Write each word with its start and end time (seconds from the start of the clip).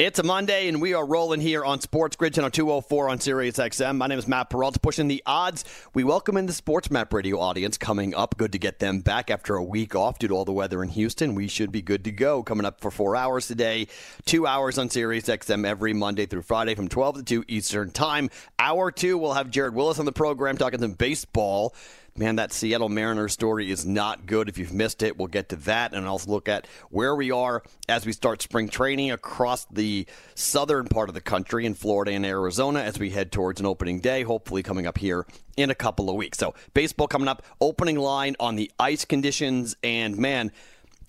It's 0.00 0.18
a 0.18 0.22
Monday, 0.22 0.66
and 0.68 0.80
we 0.80 0.94
are 0.94 1.04
rolling 1.04 1.42
here 1.42 1.62
on 1.62 1.78
Sports 1.82 2.16
Grid 2.16 2.32
Channel 2.32 2.50
204 2.50 3.10
on 3.10 3.20
Sirius 3.20 3.58
XM. 3.58 3.98
My 3.98 4.06
name 4.06 4.18
is 4.18 4.26
Matt 4.26 4.48
Perrault, 4.48 4.80
pushing 4.80 5.08
the 5.08 5.22
odds. 5.26 5.62
We 5.92 6.04
welcome 6.04 6.38
in 6.38 6.46
the 6.46 6.54
Sports 6.54 6.90
Map 6.90 7.12
Radio 7.12 7.38
audience 7.38 7.76
coming 7.76 8.14
up. 8.14 8.38
Good 8.38 8.52
to 8.52 8.58
get 8.58 8.78
them 8.78 9.00
back 9.00 9.30
after 9.30 9.56
a 9.56 9.62
week 9.62 9.94
off 9.94 10.18
due 10.18 10.28
to 10.28 10.34
all 10.34 10.46
the 10.46 10.54
weather 10.54 10.82
in 10.82 10.88
Houston. 10.88 11.34
We 11.34 11.48
should 11.48 11.70
be 11.70 11.82
good 11.82 12.04
to 12.04 12.12
go. 12.12 12.42
Coming 12.42 12.64
up 12.64 12.80
for 12.80 12.90
four 12.90 13.14
hours 13.14 13.46
today, 13.46 13.88
two 14.24 14.46
hours 14.46 14.78
on 14.78 14.88
Sirius 14.88 15.26
XM 15.26 15.66
every 15.66 15.92
Monday 15.92 16.24
through 16.24 16.42
Friday 16.44 16.74
from 16.74 16.88
12 16.88 17.16
to 17.16 17.22
2 17.22 17.44
Eastern 17.48 17.90
Time. 17.90 18.30
Hour 18.58 18.90
two, 18.90 19.18
we'll 19.18 19.34
have 19.34 19.50
Jared 19.50 19.74
Willis 19.74 19.98
on 19.98 20.06
the 20.06 20.12
program 20.12 20.56
talking 20.56 20.80
some 20.80 20.94
baseball. 20.94 21.74
Man, 22.20 22.36
that 22.36 22.52
Seattle 22.52 22.90
Mariners 22.90 23.32
story 23.32 23.70
is 23.70 23.86
not 23.86 24.26
good. 24.26 24.50
If 24.50 24.58
you've 24.58 24.74
missed 24.74 25.02
it, 25.02 25.16
we'll 25.16 25.28
get 25.28 25.48
to 25.48 25.56
that 25.56 25.94
and 25.94 26.06
also 26.06 26.30
look 26.30 26.50
at 26.50 26.66
where 26.90 27.16
we 27.16 27.30
are 27.30 27.62
as 27.88 28.04
we 28.04 28.12
start 28.12 28.42
spring 28.42 28.68
training 28.68 29.10
across 29.10 29.64
the 29.70 30.06
southern 30.34 30.86
part 30.86 31.08
of 31.08 31.14
the 31.14 31.22
country 31.22 31.64
in 31.64 31.72
Florida 31.72 32.12
and 32.12 32.26
Arizona 32.26 32.80
as 32.80 32.98
we 32.98 33.08
head 33.08 33.32
towards 33.32 33.58
an 33.58 33.64
opening 33.64 34.00
day, 34.00 34.22
hopefully 34.22 34.62
coming 34.62 34.86
up 34.86 34.98
here 34.98 35.24
in 35.56 35.70
a 35.70 35.74
couple 35.74 36.10
of 36.10 36.16
weeks. 36.16 36.36
So, 36.36 36.54
baseball 36.74 37.08
coming 37.08 37.26
up, 37.26 37.42
opening 37.58 37.96
line 37.96 38.36
on 38.38 38.54
the 38.54 38.70
ice 38.78 39.06
conditions, 39.06 39.74
and 39.82 40.18
man, 40.18 40.52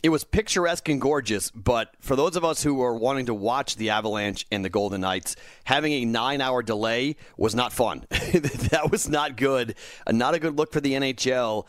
it 0.03 0.09
was 0.09 0.23
picturesque 0.23 0.89
and 0.89 0.99
gorgeous, 0.99 1.51
but 1.51 1.93
for 1.99 2.15
those 2.15 2.35
of 2.35 2.43
us 2.43 2.63
who 2.63 2.81
are 2.81 2.95
wanting 2.95 3.27
to 3.27 3.33
watch 3.33 3.75
the 3.75 3.91
Avalanche 3.91 4.47
and 4.51 4.65
the 4.65 4.69
Golden 4.69 5.01
Knights, 5.01 5.35
having 5.63 5.93
a 5.93 6.05
nine 6.05 6.41
hour 6.41 6.63
delay 6.63 7.17
was 7.37 7.53
not 7.53 7.71
fun. 7.71 8.05
that 8.09 8.87
was 8.89 9.07
not 9.07 9.37
good. 9.37 9.75
Uh, 10.07 10.11
not 10.11 10.33
a 10.33 10.39
good 10.39 10.57
look 10.57 10.71
for 10.71 10.81
the 10.81 10.93
NHL. 10.93 11.67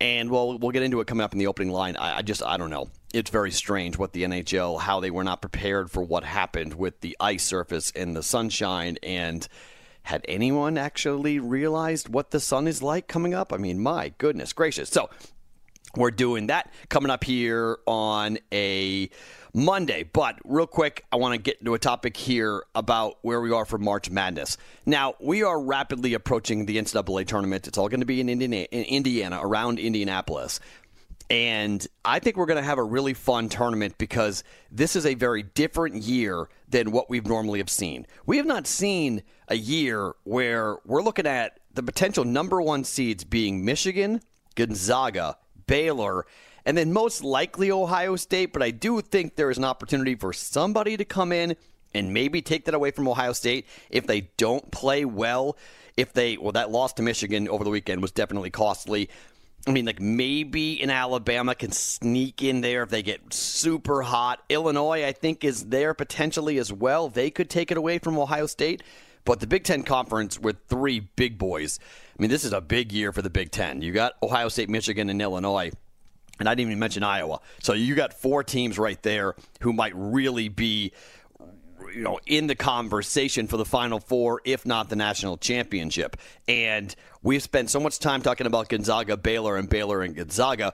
And 0.00 0.30
well, 0.30 0.58
we'll 0.58 0.70
get 0.70 0.82
into 0.82 1.00
it 1.00 1.06
coming 1.06 1.24
up 1.24 1.32
in 1.32 1.38
the 1.38 1.46
opening 1.46 1.72
line. 1.72 1.96
I, 1.96 2.18
I 2.18 2.22
just, 2.22 2.42
I 2.42 2.56
don't 2.56 2.70
know. 2.70 2.88
It's 3.12 3.30
very 3.30 3.50
strange 3.50 3.98
what 3.98 4.12
the 4.12 4.24
NHL, 4.24 4.80
how 4.80 5.00
they 5.00 5.10
were 5.10 5.22
not 5.22 5.40
prepared 5.40 5.90
for 5.90 6.02
what 6.02 6.24
happened 6.24 6.74
with 6.74 7.00
the 7.00 7.16
ice 7.20 7.44
surface 7.44 7.92
and 7.94 8.16
the 8.16 8.22
sunshine. 8.22 8.96
And 9.02 9.46
had 10.04 10.24
anyone 10.26 10.78
actually 10.78 11.38
realized 11.38 12.08
what 12.08 12.30
the 12.30 12.40
sun 12.40 12.66
is 12.66 12.82
like 12.82 13.08
coming 13.08 13.34
up? 13.34 13.52
I 13.52 13.56
mean, 13.58 13.78
my 13.78 14.12
goodness 14.18 14.52
gracious. 14.52 14.88
So 14.88 15.10
we're 15.96 16.10
doing 16.10 16.48
that 16.48 16.72
coming 16.88 17.10
up 17.10 17.24
here 17.24 17.78
on 17.86 18.38
a 18.52 19.10
Monday. 19.54 20.02
But 20.02 20.38
real 20.44 20.66
quick, 20.66 21.04
I 21.12 21.16
want 21.16 21.34
to 21.34 21.38
get 21.38 21.58
into 21.60 21.74
a 21.74 21.78
topic 21.78 22.16
here 22.16 22.64
about 22.74 23.18
where 23.22 23.40
we 23.40 23.52
are 23.52 23.64
for 23.64 23.78
March 23.78 24.10
Madness. 24.10 24.56
Now, 24.84 25.14
we 25.20 25.42
are 25.42 25.60
rapidly 25.60 26.14
approaching 26.14 26.66
the 26.66 26.76
NCAA 26.76 27.26
tournament. 27.26 27.68
It's 27.68 27.78
all 27.78 27.88
going 27.88 28.00
to 28.00 28.06
be 28.06 28.20
in 28.20 28.28
Indiana, 28.28 28.66
in 28.70 28.84
Indiana 28.84 29.40
around 29.40 29.78
Indianapolis. 29.78 30.60
And 31.30 31.86
I 32.04 32.18
think 32.18 32.36
we're 32.36 32.46
going 32.46 32.62
to 32.62 32.68
have 32.68 32.78
a 32.78 32.82
really 32.82 33.14
fun 33.14 33.48
tournament 33.48 33.96
because 33.96 34.44
this 34.70 34.94
is 34.94 35.06
a 35.06 35.14
very 35.14 35.42
different 35.42 35.96
year 36.02 36.48
than 36.68 36.90
what 36.90 37.08
we've 37.08 37.26
normally 37.26 37.60
have 37.60 37.70
seen. 37.70 38.06
We 38.26 38.36
have 38.36 38.46
not 38.46 38.66
seen 38.66 39.22
a 39.48 39.56
year 39.56 40.14
where 40.24 40.76
we're 40.84 41.02
looking 41.02 41.26
at 41.26 41.60
the 41.72 41.82
potential 41.82 42.24
number 42.24 42.60
one 42.60 42.84
seeds 42.84 43.24
being 43.24 43.64
Michigan, 43.64 44.20
Gonzaga, 44.54 45.38
Baylor, 45.66 46.26
and 46.64 46.76
then 46.76 46.92
most 46.92 47.22
likely 47.22 47.70
Ohio 47.70 48.16
State. 48.16 48.52
But 48.52 48.62
I 48.62 48.70
do 48.70 49.00
think 49.00 49.36
there 49.36 49.50
is 49.50 49.58
an 49.58 49.64
opportunity 49.64 50.14
for 50.14 50.32
somebody 50.32 50.96
to 50.96 51.04
come 51.04 51.32
in 51.32 51.56
and 51.94 52.12
maybe 52.12 52.42
take 52.42 52.64
that 52.64 52.74
away 52.74 52.90
from 52.90 53.08
Ohio 53.08 53.32
State 53.32 53.66
if 53.90 54.06
they 54.06 54.22
don't 54.36 54.70
play 54.70 55.04
well. 55.04 55.56
If 55.96 56.12
they, 56.12 56.36
well, 56.36 56.52
that 56.52 56.70
loss 56.70 56.92
to 56.94 57.02
Michigan 57.02 57.48
over 57.48 57.62
the 57.62 57.70
weekend 57.70 58.02
was 58.02 58.10
definitely 58.10 58.50
costly. 58.50 59.08
I 59.66 59.70
mean, 59.70 59.86
like 59.86 60.00
maybe 60.00 60.82
in 60.82 60.90
Alabama 60.90 61.54
can 61.54 61.72
sneak 61.72 62.42
in 62.42 62.60
there 62.60 62.82
if 62.82 62.90
they 62.90 63.02
get 63.02 63.32
super 63.32 64.02
hot. 64.02 64.42
Illinois, 64.48 65.06
I 65.06 65.12
think, 65.12 65.44
is 65.44 65.66
there 65.66 65.94
potentially 65.94 66.58
as 66.58 66.72
well. 66.72 67.08
They 67.08 67.30
could 67.30 67.48
take 67.48 67.70
it 67.70 67.76
away 67.76 67.98
from 67.98 68.18
Ohio 68.18 68.46
State. 68.46 68.82
But 69.24 69.40
the 69.40 69.46
Big 69.46 69.64
Ten 69.64 69.82
Conference 69.82 70.38
with 70.38 70.58
three 70.68 71.00
big 71.00 71.38
boys, 71.38 71.78
I 72.16 72.22
mean, 72.22 72.30
this 72.30 72.44
is 72.44 72.52
a 72.52 72.60
big 72.60 72.92
year 72.92 73.12
for 73.12 73.22
the 73.22 73.30
Big 73.30 73.50
Ten. 73.50 73.82
You 73.82 73.92
got 73.92 74.14
Ohio 74.22 74.48
State, 74.48 74.68
Michigan, 74.68 75.10
and 75.10 75.20
Illinois. 75.20 75.72
And 76.38 76.48
I 76.48 76.54
didn't 76.54 76.70
even 76.70 76.78
mention 76.78 77.02
Iowa. 77.02 77.40
So 77.60 77.74
you 77.74 77.94
got 77.94 78.12
four 78.12 78.42
teams 78.42 78.78
right 78.78 79.00
there 79.02 79.34
who 79.60 79.72
might 79.72 79.92
really 79.94 80.48
be 80.48 80.92
you 81.94 82.02
know 82.02 82.18
in 82.26 82.46
the 82.46 82.54
conversation 82.54 83.46
for 83.46 83.56
the 83.56 83.64
final 83.64 84.00
four 84.00 84.40
if 84.44 84.64
not 84.64 84.88
the 84.88 84.96
national 84.96 85.36
championship 85.36 86.16
and 86.48 86.94
we've 87.22 87.42
spent 87.42 87.68
so 87.68 87.78
much 87.78 87.98
time 87.98 88.22
talking 88.22 88.46
about 88.46 88.68
gonzaga 88.68 89.16
baylor 89.16 89.56
and 89.56 89.68
baylor 89.68 90.00
and 90.00 90.16
gonzaga 90.16 90.72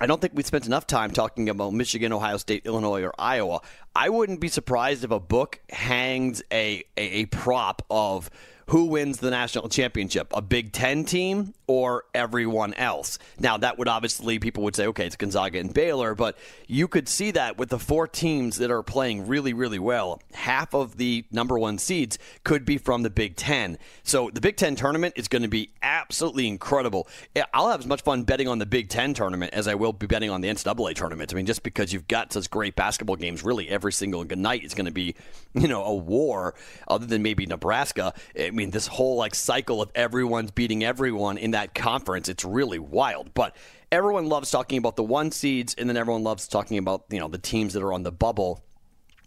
I 0.00 0.06
don't 0.06 0.20
think 0.20 0.32
we 0.34 0.42
spent 0.42 0.66
enough 0.66 0.86
time 0.86 1.10
talking 1.10 1.50
about 1.50 1.74
Michigan, 1.74 2.14
Ohio 2.14 2.38
State, 2.38 2.64
Illinois, 2.64 3.02
or 3.02 3.12
Iowa. 3.18 3.60
I 3.94 4.08
wouldn't 4.08 4.40
be 4.40 4.48
surprised 4.48 5.04
if 5.04 5.10
a 5.10 5.20
book 5.20 5.60
hangs 5.70 6.42
a, 6.50 6.82
a, 6.96 7.02
a 7.20 7.26
prop 7.26 7.84
of 7.90 8.30
who 8.72 8.86
wins 8.86 9.18
the 9.18 9.28
national 9.28 9.68
championship, 9.68 10.32
a 10.32 10.40
Big 10.40 10.72
Ten 10.72 11.04
team 11.04 11.52
or 11.66 12.04
everyone 12.14 12.72
else. 12.74 13.18
Now, 13.38 13.58
that 13.58 13.78
would 13.78 13.86
obviously, 13.86 14.38
people 14.38 14.62
would 14.64 14.74
say, 14.74 14.86
okay, 14.86 15.06
it's 15.06 15.16
Gonzaga 15.16 15.58
and 15.58 15.72
Baylor, 15.72 16.14
but 16.14 16.38
you 16.66 16.88
could 16.88 17.06
see 17.06 17.30
that 17.32 17.58
with 17.58 17.68
the 17.68 17.78
four 17.78 18.08
teams 18.08 18.56
that 18.56 18.70
are 18.70 18.82
playing 18.82 19.26
really, 19.26 19.52
really 19.52 19.78
well. 19.78 20.20
Half 20.32 20.74
of 20.74 20.96
the 20.96 21.26
number 21.30 21.58
one 21.58 21.76
seeds 21.76 22.18
could 22.44 22.64
be 22.64 22.78
from 22.78 23.02
the 23.02 23.10
Big 23.10 23.36
Ten. 23.36 23.76
So 24.04 24.30
the 24.32 24.40
Big 24.40 24.56
Ten 24.56 24.74
tournament 24.74 25.14
is 25.16 25.28
going 25.28 25.42
to 25.42 25.48
be 25.48 25.70
absolutely 25.82 26.48
incredible. 26.48 27.08
I'll 27.52 27.68
have 27.68 27.80
as 27.80 27.86
much 27.86 28.00
fun 28.00 28.22
betting 28.22 28.48
on 28.48 28.58
the 28.58 28.66
Big 28.66 28.88
Ten 28.88 29.12
tournament 29.12 29.52
as 29.52 29.68
I 29.68 29.74
will 29.74 29.92
be 29.92 30.06
betting 30.06 30.30
on 30.30 30.40
the 30.40 30.48
NCAA 30.48 30.94
tournament. 30.94 31.30
I 31.32 31.36
mean, 31.36 31.46
just 31.46 31.62
because 31.62 31.92
you've 31.92 32.08
got 32.08 32.32
such 32.32 32.48
great 32.48 32.74
basketball 32.74 33.16
games, 33.16 33.44
really 33.44 33.68
every 33.68 33.92
single 33.92 34.24
night 34.24 34.64
is 34.64 34.72
going 34.72 34.86
to 34.86 34.92
be, 34.92 35.14
you 35.52 35.68
know, 35.68 35.84
a 35.84 35.94
war, 35.94 36.54
other 36.88 37.04
than 37.04 37.22
maybe 37.22 37.44
Nebraska. 37.44 38.14
I 38.38 38.50
mean, 38.50 38.61
this 38.70 38.86
whole 38.86 39.16
like 39.16 39.34
cycle 39.34 39.82
of 39.82 39.90
everyone's 39.94 40.50
beating 40.50 40.84
everyone 40.84 41.38
in 41.38 41.52
that 41.52 41.74
conference, 41.74 42.28
it's 42.28 42.44
really 42.44 42.78
wild. 42.78 43.34
But 43.34 43.56
everyone 43.90 44.26
loves 44.26 44.50
talking 44.50 44.78
about 44.78 44.96
the 44.96 45.02
one 45.02 45.30
seeds, 45.30 45.74
and 45.74 45.88
then 45.88 45.96
everyone 45.96 46.22
loves 46.22 46.48
talking 46.48 46.78
about 46.78 47.04
you 47.10 47.18
know 47.18 47.28
the 47.28 47.38
teams 47.38 47.74
that 47.74 47.82
are 47.82 47.92
on 47.92 48.02
the 48.02 48.12
bubble. 48.12 48.62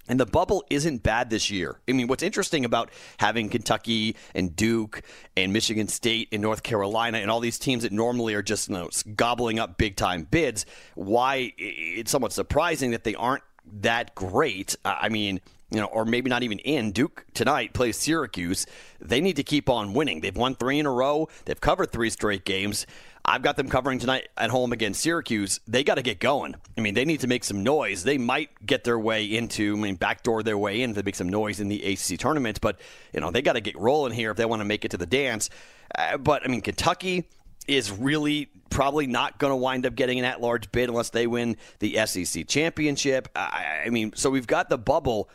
And 0.07 0.19
the 0.19 0.25
bubble 0.27 0.63
isn't 0.69 1.01
bad 1.01 1.31
this 1.31 1.49
year. 1.49 1.79
I 1.89 1.93
mean, 1.93 2.05
what's 2.05 2.21
interesting 2.21 2.63
about 2.63 2.91
having 3.17 3.49
Kentucky 3.49 4.15
and 4.35 4.55
Duke 4.55 5.01
and 5.35 5.51
Michigan 5.51 5.87
State 5.87 6.27
and 6.31 6.43
North 6.43 6.61
Carolina 6.61 7.17
and 7.17 7.31
all 7.31 7.39
these 7.39 7.57
teams 7.57 7.81
that 7.81 7.91
normally 7.91 8.35
are 8.35 8.43
just 8.43 8.69
you 8.69 8.75
know, 8.75 8.89
gobbling 9.15 9.57
up 9.57 9.79
big 9.79 9.95
time 9.95 10.27
bids, 10.29 10.67
why 10.93 11.53
it's 11.57 12.11
somewhat 12.11 12.33
surprising 12.33 12.91
that 12.91 13.03
they 13.03 13.15
aren't 13.15 13.41
that 13.81 14.13
great. 14.13 14.75
I 14.85 15.09
mean, 15.09 15.41
you 15.71 15.79
know, 15.79 15.87
or 15.87 16.05
maybe 16.05 16.29
not 16.29 16.43
even 16.43 16.59
in. 16.59 16.91
Duke 16.91 17.25
tonight 17.33 17.73
plays 17.73 17.97
Syracuse. 17.97 18.65
They 18.99 19.21
need 19.21 19.35
to 19.37 19.43
keep 19.43 19.69
on 19.69 19.93
winning. 19.93 20.21
They've 20.21 20.35
won 20.35 20.55
three 20.55 20.79
in 20.79 20.85
a 20.85 20.91
row. 20.91 21.27
They've 21.45 21.59
covered 21.59 21.91
three 21.91 22.09
straight 22.09 22.45
games. 22.45 22.85
I've 23.27 23.41
got 23.41 23.57
them 23.57 23.69
covering 23.69 23.97
tonight 23.97 24.27
at 24.37 24.51
home 24.51 24.71
against 24.71 25.01
Syracuse. 25.01 25.59
They 25.67 25.83
got 25.83 25.95
to 25.95 26.03
get 26.03 26.19
going. 26.19 26.55
I 26.77 26.81
mean, 26.81 26.93
they 26.93 27.05
need 27.05 27.21
to 27.21 27.27
make 27.27 27.43
some 27.43 27.63
noise. 27.63 28.03
They 28.03 28.19
might 28.19 28.49
get 28.63 28.83
their 28.83 28.99
way 28.99 29.25
into, 29.25 29.73
I 29.75 29.79
mean, 29.79 29.95
backdoor 29.95 30.43
their 30.43 30.57
way 30.57 30.83
in 30.83 30.91
if 30.91 30.95
they 30.95 31.01
make 31.01 31.15
some 31.15 31.29
noise 31.29 31.59
in 31.59 31.67
the 31.67 31.83
ACC 31.83 32.19
tournament. 32.19 32.61
But 32.61 32.79
you 33.13 33.19
know, 33.19 33.31
they 33.31 33.41
got 33.41 33.53
to 33.53 33.61
get 33.61 33.75
rolling 33.77 34.13
here 34.13 34.29
if 34.29 34.37
they 34.37 34.45
want 34.45 34.59
to 34.59 34.65
make 34.65 34.85
it 34.85 34.91
to 34.91 34.97
the 34.97 35.07
dance. 35.07 35.49
Uh, 35.97 36.17
but 36.17 36.43
I 36.45 36.47
mean, 36.47 36.61
Kentucky 36.61 37.27
is 37.67 37.91
really 37.91 38.49
probably 38.69 39.07
not 39.07 39.39
going 39.39 39.51
to 39.51 39.55
wind 39.55 39.87
up 39.87 39.95
getting 39.95 40.19
an 40.19 40.25
at-large 40.25 40.71
bid 40.71 40.89
unless 40.89 41.09
they 41.09 41.25
win 41.25 41.57
the 41.79 42.05
SEC 42.05 42.47
championship. 42.47 43.27
I, 43.35 43.83
I 43.85 43.89
mean, 43.89 44.13
so 44.15 44.29
we've 44.29 44.45
got 44.45 44.69
the 44.69 44.77
bubble 44.77 45.29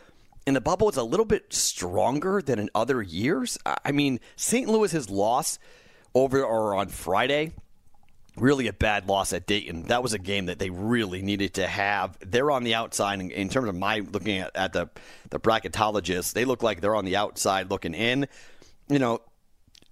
and 0.50 0.56
the 0.56 0.61
bubble 0.61 0.91
is 0.91 0.97
a 0.97 1.05
little 1.05 1.26
bit 1.26 1.52
stronger 1.52 2.43
than 2.43 2.58
in 2.58 2.70
other 2.75 3.00
years. 3.00 3.56
I 3.64 3.93
mean, 3.93 4.19
St. 4.35 4.67
Louis' 4.67 4.81
Louis's 4.81 5.08
loss 5.08 5.61
over 6.12 6.43
or 6.43 6.75
on 6.75 6.88
Friday, 6.88 7.52
really 8.37 8.67
a 8.67 8.73
bad 8.73 9.06
loss 9.06 9.32
at 9.32 9.47
Dayton. 9.47 9.85
That 9.85 10.02
was 10.02 10.12
a 10.12 10.19
game 10.19 10.47
that 10.47 10.58
they 10.58 10.69
really 10.69 11.23
needed 11.23 11.55
to 11.55 11.69
have. 11.69 12.19
They're 12.19 12.50
on 12.50 12.64
the 12.64 12.75
outside 12.75 13.20
in, 13.20 13.31
in 13.31 13.49
terms 13.49 13.69
of 13.69 13.76
my 13.76 14.00
looking 14.00 14.38
at, 14.38 14.50
at 14.56 14.73
the 14.73 14.91
the 15.29 15.38
bracketologists. 15.38 16.32
They 16.32 16.44
look 16.44 16.64
like 16.64 16.81
they're 16.81 16.96
on 16.96 17.05
the 17.05 17.14
outside 17.14 17.70
looking 17.70 17.94
in. 17.94 18.26
You 18.88 18.99
know, 18.99 19.20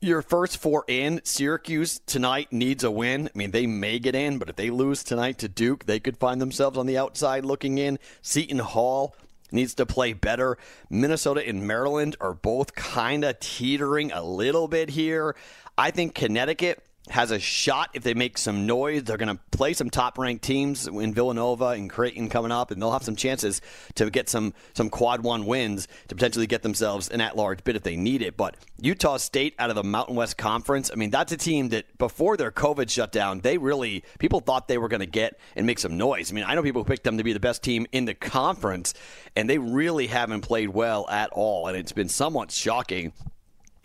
your 0.01 0.23
first 0.23 0.59
four 0.59 0.85
in, 0.89 1.21
Syracuse 1.23 2.01
tonight 2.05 2.53
needs 2.53 2.83
a 2.83 2.91
win. 2.91 3.29
I 3.33 3.39
mean, 3.39 3.53
they 3.53 3.69
may 3.69 4.01
get 4.01 4.17
in, 4.17 4.39
but 4.39 4.49
if 4.49 4.57
they 4.57 4.71
lose 4.71 5.05
tonight 5.05 5.39
to 5.39 5.49
Duke, 5.49 5.85
they 5.85 6.01
could 6.01 6.17
find 6.17 6.41
themselves 6.41 6.77
on 6.77 6.87
the 6.87 6.99
outside 6.99 7.45
looking 7.45 7.79
in. 7.79 8.01
Seton 8.23 8.59
Hall 8.59 9.15
needs 9.53 9.75
to 9.75 9.87
play 9.87 10.13
better. 10.13 10.59
Minnesota 10.91 11.47
and 11.47 11.67
Maryland 11.67 12.17
are 12.21 12.35
both 12.35 12.75
kind 12.75 13.25
of 13.25 13.41
teetering 13.41 14.13
a 14.13 14.23
little 14.23 14.69
bit 14.69 14.91
here. 14.91 15.37
I 15.77 15.91
think 15.91 16.15
Connecticut 16.15 16.83
has 17.11 17.31
a 17.31 17.39
shot 17.39 17.91
if 17.95 18.03
they 18.03 18.15
make 18.15 18.39
some 18.39 18.67
noise. 18.67 19.05
They're 19.05 19.17
going 19.17 19.35
to 19.35 19.43
play 19.51 19.73
some 19.73 19.91
top 19.91 20.19
ranked 20.19 20.45
teams 20.45 20.87
in 20.87 21.15
Villanova 21.15 21.69
and 21.69 21.91
Creighton 21.91 22.29
coming 22.29 22.53
up, 22.53 22.71
and 22.71 22.81
they'll 22.81 22.93
have 22.93 23.03
some 23.03 23.17
chances 23.17 23.61
to 23.95 24.11
get 24.11 24.29
some 24.29 24.55
some 24.75 24.91
quad 24.91 25.23
one 25.23 25.47
wins 25.47 25.89
to 26.09 26.15
potentially 26.15 26.47
get 26.47 26.63
themselves 26.63 27.09
an 27.09 27.21
at 27.21 27.37
large 27.37 27.65
bid 27.65 27.77
if 27.77 27.83
they 27.83 27.97
need 27.97 28.23
it. 28.23 28.37
But 28.37 28.57
Utah 28.81 29.17
State 29.17 29.55
out 29.59 29.71
of 29.71 29.77
the 29.77 29.85
Mountain 29.85 30.17
West 30.17 30.37
Conference, 30.37 30.91
I 30.93 30.97
mean, 30.97 31.11
that's 31.11 31.33
a 31.33 31.37
team 31.37 31.71
that 31.71 31.99
before 31.99 32.37
their 32.37 32.51
COVID 32.51 32.91
shutdown, 32.91 33.41
they 33.41 33.59
really 33.59 34.05
people 34.19 34.41
thought 34.41 34.69
they 34.69 34.79
were 34.79 34.89
going 34.89 35.01
to 35.01 35.07
get 35.07 35.39
and 35.57 35.67
make 35.67 35.79
some 35.79 35.97
noise. 35.97 36.31
I 36.31 36.35
mean, 36.35 36.45
I 36.47 36.55
know 36.55 36.63
people 36.63 36.83
who 36.83 36.89
picked 36.89 37.05
them 37.05 37.19
to 37.19 37.25
be 37.25 37.33
the 37.33 37.41
best 37.41 37.63
team 37.63 37.87
in 37.93 38.05
the 38.05 38.15
conference, 38.15 38.95
and 39.37 39.49
they 39.49 39.59
really 39.59 40.07
haven't 40.07 40.43
played 40.43 40.69
well 40.69 41.09
at 41.09 41.31
all, 41.31 41.67
and 41.67 41.77
it's 41.77 41.93
been 41.93 42.09
somewhat 42.09 42.51
shocking 42.51 43.13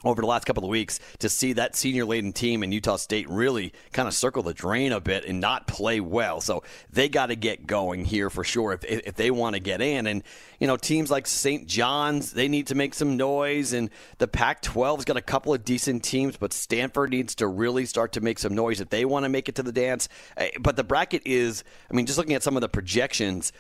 over 0.04 0.22
the 0.22 0.28
last 0.28 0.46
couple 0.46 0.64
of 0.64 0.70
weeks 0.70 1.00
to 1.20 1.30
see 1.30 1.54
that 1.54 1.76
senior 1.76 2.06
laden 2.06 2.34
team 2.34 2.64
in 2.64 2.72
Utah 2.72 2.98
State 2.98 3.30
really 3.30 3.74
kind 3.92 4.08
of 4.08 4.14
circle 4.14 4.44
the 4.44 4.54
drain 4.54 4.92
a 4.92 5.00
bit 5.00 5.26
and 5.26 5.40
not 5.40 5.68
play 5.68 6.00
well. 6.00 6.42
So 6.42 6.64
they 6.92 7.10
got 7.10 7.28
to 7.28 7.36
get 7.36 7.66
going 7.68 8.06
here 8.06 8.30
for 8.30 8.44
sure 8.44 8.74
if, 8.74 8.84
if 8.84 9.16
they 9.16 9.32
want 9.32 9.56
to 9.56 9.60
get 9.60 9.82
in. 9.82 10.08
And, 10.08 10.24
you 10.60 10.68
know, 10.68 10.78
teams 10.78 11.10
like 11.10 11.28
St. 11.28 11.68
John's, 11.68 12.34
they 12.34 12.48
need 12.48 12.68
to 12.68 12.76
make 12.76 12.94
some 12.94 13.18
noise. 13.18 13.74
And 13.74 13.90
the 14.18 14.28
Pac 14.28 14.62
12's 14.62 15.06
got 15.06 15.18
a 15.18 15.22
couple 15.22 15.54
of 15.54 15.64
decent 15.64 16.04
teams, 16.04 16.38
but 16.38 16.54
Stanford 16.54 17.12
needs 17.12 17.36
to 17.36 17.48
really 17.48 17.86
start 17.86 18.14
to 18.14 18.22
make 18.22 18.40
some 18.40 18.56
noise 18.56 18.82
if 18.82 18.90
they 18.90 19.06
want 19.06 19.24
to 19.24 19.30
make 19.30 19.50
it 19.50 19.56
to 19.56 19.64
the 19.64 19.72
dance. 19.72 20.10
Eh, 20.38 20.50
but 20.60 20.76
the 20.76 20.84
bracket 20.84 21.22
is, 21.26 21.64
I 21.90 21.94
mean, 21.94 22.06
just 22.06 22.18
looking 22.18 22.34
at 22.34 22.44
some 22.44 22.58
of 22.58 22.62
the 22.62 22.70
projections, 22.70 23.54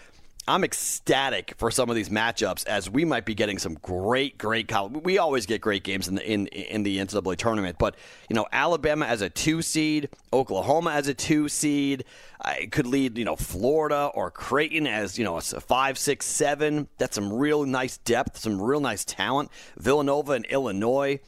I'm 0.45 0.65
ecstatic 0.65 1.53
for 1.57 1.71
some 1.71 1.89
of 1.89 1.95
these 1.95 2.09
matchups 2.09 2.67
as 2.67 2.89
we 2.89 3.05
might 3.05 3.25
be 3.25 3.33
getting 3.33 3.57
some 3.57 3.75
great, 3.75 4.37
great 4.37 4.67
college. 4.67 5.01
We 5.01 5.17
always 5.17 5.45
get 5.45 5.61
great 5.61 5.83
games 5.83 6.09
in 6.09 6.15
the 6.15 6.29
in 6.29 6.47
in 6.47 6.83
the 6.83 6.97
NCAA 6.97 7.37
tournament, 7.37 7.77
but 7.79 7.95
you 8.29 8.35
know 8.35 8.45
Alabama 8.51 9.05
as 9.05 9.21
a 9.21 9.29
two 9.29 9.61
seed, 9.61 10.09
Oklahoma 10.33 10.91
as 10.91 11.07
a 11.07 11.13
two 11.13 11.47
seed, 11.47 12.03
uh, 12.43 12.49
I 12.49 12.65
could 12.65 12.85
lead 12.85 13.17
you 13.17 13.23
know 13.23 13.37
Florida 13.37 14.11
or 14.13 14.31
Creighton 14.31 14.85
as 14.85 15.17
you 15.17 15.23
know 15.23 15.37
a 15.37 15.41
five, 15.41 15.97
six, 15.97 16.25
seven. 16.25 16.89
That's 16.97 17.15
some 17.15 17.31
real 17.31 17.65
nice 17.65 17.97
depth, 17.99 18.37
some 18.37 18.61
real 18.61 18.81
nice 18.81 19.05
talent. 19.05 19.49
Villanova 19.77 20.33
and 20.33 20.45
Illinois. 20.45 21.19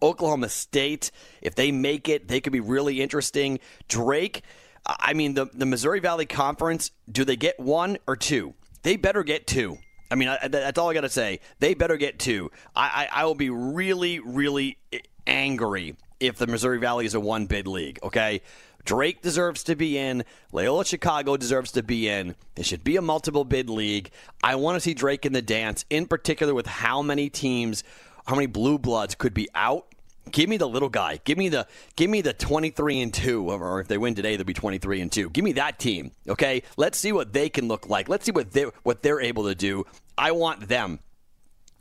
Oklahoma 0.00 0.48
State, 0.48 1.12
if 1.42 1.54
they 1.54 1.70
make 1.70 2.08
it, 2.08 2.26
they 2.26 2.40
could 2.40 2.52
be 2.52 2.58
really 2.58 3.00
interesting. 3.00 3.60
Drake, 3.86 4.42
I 4.84 5.12
mean, 5.12 5.34
the, 5.34 5.46
the 5.46 5.64
Missouri 5.64 6.00
Valley 6.00 6.26
Conference, 6.26 6.90
do 7.08 7.24
they 7.24 7.36
get 7.36 7.60
one 7.60 7.98
or 8.08 8.16
two? 8.16 8.54
They 8.82 8.96
better 8.96 9.22
get 9.22 9.46
two. 9.46 9.78
I 10.10 10.14
mean, 10.14 10.28
I, 10.28 10.48
that's 10.48 10.78
all 10.78 10.90
I 10.90 10.94
got 10.94 11.02
to 11.02 11.08
say. 11.08 11.40
They 11.58 11.74
better 11.74 11.96
get 11.96 12.18
two. 12.18 12.50
I, 12.76 13.08
I, 13.12 13.22
I 13.22 13.24
will 13.24 13.34
be 13.34 13.50
really, 13.50 14.20
really 14.20 14.78
angry 15.26 15.96
if 16.20 16.36
the 16.36 16.46
Missouri 16.46 16.78
Valley 16.78 17.06
is 17.06 17.14
a 17.14 17.20
one 17.20 17.46
bid 17.46 17.66
league, 17.66 17.98
okay? 18.02 18.42
Drake 18.84 19.22
deserves 19.22 19.62
to 19.64 19.76
be 19.76 19.96
in. 19.96 20.24
Loyola 20.52 20.84
Chicago 20.84 21.36
deserves 21.36 21.72
to 21.72 21.82
be 21.82 22.08
in. 22.08 22.34
It 22.56 22.66
should 22.66 22.84
be 22.84 22.96
a 22.96 23.02
multiple 23.02 23.44
bid 23.44 23.70
league. 23.70 24.10
I 24.42 24.56
want 24.56 24.76
to 24.76 24.80
see 24.80 24.92
Drake 24.92 25.24
in 25.24 25.32
the 25.32 25.42
dance, 25.42 25.84
in 25.88 26.06
particular 26.06 26.52
with 26.52 26.66
how 26.66 27.00
many 27.00 27.30
teams, 27.30 27.84
how 28.26 28.34
many 28.34 28.46
blue 28.46 28.78
bloods 28.78 29.14
could 29.14 29.34
be 29.34 29.48
out 29.54 29.91
Give 30.30 30.48
me 30.48 30.56
the 30.56 30.68
little 30.68 30.88
guy. 30.88 31.20
Give 31.24 31.36
me 31.36 31.48
the 31.48 31.66
give 31.96 32.08
me 32.08 32.20
the 32.20 32.32
23 32.32 33.00
and 33.00 33.12
2 33.14 33.50
or 33.50 33.80
if 33.80 33.88
they 33.88 33.98
win 33.98 34.14
today 34.14 34.36
they'll 34.36 34.46
be 34.46 34.54
23 34.54 35.00
and 35.00 35.12
2. 35.12 35.30
Give 35.30 35.44
me 35.44 35.52
that 35.52 35.78
team. 35.78 36.12
Okay? 36.28 36.62
Let's 36.76 36.98
see 36.98 37.12
what 37.12 37.32
they 37.32 37.48
can 37.48 37.68
look 37.68 37.88
like. 37.88 38.08
Let's 38.08 38.24
see 38.24 38.32
what 38.32 38.52
they 38.52 38.66
what 38.82 39.02
they're 39.02 39.20
able 39.20 39.44
to 39.44 39.54
do. 39.54 39.84
I 40.16 40.32
want 40.32 40.68
them. 40.68 41.00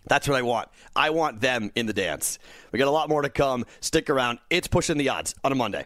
That's 0.08 0.28
what 0.28 0.38
I 0.38 0.42
want. 0.42 0.70
I 0.96 1.12
want 1.12 1.42
them 1.42 1.72
in 1.76 1.86
the 1.86 1.94
dance. 1.94 2.40
We 2.72 2.80
got 2.80 2.88
a 2.88 2.92
lot 2.92 3.08
more 3.08 3.22
to 3.22 3.30
come. 3.30 3.66
Stick 3.80 4.10
around. 4.10 4.40
It's 4.50 4.68
pushing 4.68 4.98
the 4.98 5.10
odds 5.10 5.36
on 5.44 5.52
a 5.52 5.56
Monday. 5.56 5.86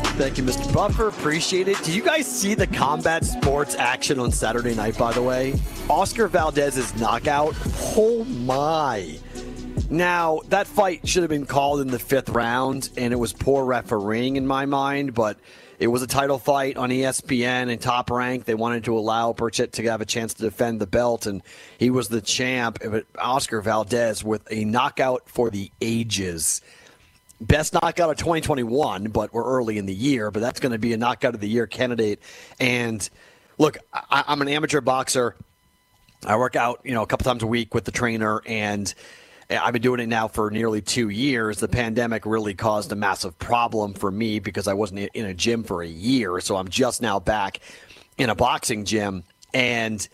Thank 0.15 0.37
you, 0.37 0.43
Mr. 0.43 0.71
Buffer. 0.73 1.07
Appreciate 1.07 1.67
it. 1.67 1.81
Do 1.83 1.91
you 1.91 2.03
guys 2.03 2.27
see 2.27 2.53
the 2.53 2.67
combat 2.67 3.25
sports 3.25 3.75
action 3.75 4.19
on 4.19 4.31
Saturday 4.31 4.75
night, 4.75 4.97
by 4.97 5.13
the 5.13 5.21
way? 5.21 5.59
Oscar 5.89 6.27
Valdez's 6.27 6.95
knockout. 6.99 7.55
Oh, 7.97 8.23
my. 8.25 9.17
Now, 9.89 10.41
that 10.49 10.67
fight 10.67 11.07
should 11.07 11.23
have 11.23 11.29
been 11.29 11.45
called 11.45 11.81
in 11.81 11.87
the 11.87 11.97
fifth 11.97 12.29
round, 12.29 12.89
and 12.97 13.11
it 13.13 13.17
was 13.17 13.33
poor 13.33 13.65
refereeing 13.65 14.35
in 14.35 14.45
my 14.45 14.65
mind, 14.65 15.13
but 15.13 15.39
it 15.79 15.87
was 15.87 16.03
a 16.03 16.07
title 16.07 16.37
fight 16.37 16.77
on 16.77 16.89
ESPN 16.91 17.71
and 17.71 17.81
top 17.81 18.11
rank. 18.11 18.45
They 18.45 18.53
wanted 18.53 18.83
to 18.83 18.97
allow 18.97 19.33
Berchelt 19.33 19.71
to 19.71 19.83
have 19.89 20.01
a 20.01 20.05
chance 20.05 20.35
to 20.35 20.43
defend 20.43 20.79
the 20.79 20.87
belt, 20.87 21.25
and 21.25 21.41
he 21.79 21.89
was 21.89 22.09
the 22.09 22.21
champ. 22.21 22.79
Oscar 23.17 23.61
Valdez 23.61 24.23
with 24.23 24.43
a 24.51 24.65
knockout 24.65 25.23
for 25.25 25.49
the 25.49 25.71
ages 25.81 26.61
best 27.41 27.73
knockout 27.73 28.09
of 28.09 28.17
2021, 28.17 29.05
but 29.05 29.33
we're 29.33 29.43
early 29.43 29.77
in 29.77 29.85
the 29.85 29.93
year. 29.93 30.31
But 30.31 30.41
that's 30.41 30.59
going 30.59 30.71
to 30.71 30.77
be 30.77 30.93
a 30.93 30.97
knockout 30.97 31.33
of 31.33 31.41
the 31.41 31.49
year 31.49 31.67
candidate. 31.67 32.21
And 32.59 33.07
look, 33.57 33.77
I, 33.93 34.23
am 34.27 34.41
an 34.41 34.47
amateur 34.47 34.81
boxer. 34.81 35.35
I 36.25 36.37
work 36.37 36.55
out, 36.55 36.81
you 36.83 36.93
know, 36.93 37.01
a 37.01 37.07
couple 37.07 37.25
times 37.25 37.43
a 37.43 37.47
week 37.47 37.73
with 37.73 37.83
the 37.83 37.91
trainer, 37.91 38.41
and 38.45 38.93
I've 39.49 39.73
been 39.73 39.81
doing 39.81 39.99
it 39.99 40.07
now 40.07 40.27
for 40.27 40.49
nearly 40.51 40.81
two 40.81 41.09
years. 41.09 41.59
The 41.59 41.67
pandemic 41.67 42.25
really 42.25 42.53
caused 42.53 42.91
a 42.91 42.95
massive 42.95 43.37
problem 43.39 43.93
for 43.93 44.09
me 44.09 44.39
because 44.39 44.67
I 44.67 44.73
wasn't 44.73 45.09
in 45.13 45.25
a 45.25 45.33
gym 45.33 45.63
for 45.63 45.81
a 45.81 45.87
year. 45.87 46.39
So 46.39 46.55
I'm 46.55 46.69
just 46.69 47.01
now 47.01 47.19
back 47.19 47.59
in 48.17 48.29
a 48.29 48.35
boxing 48.35 48.85
gym. 48.85 49.23
And, 49.53 50.07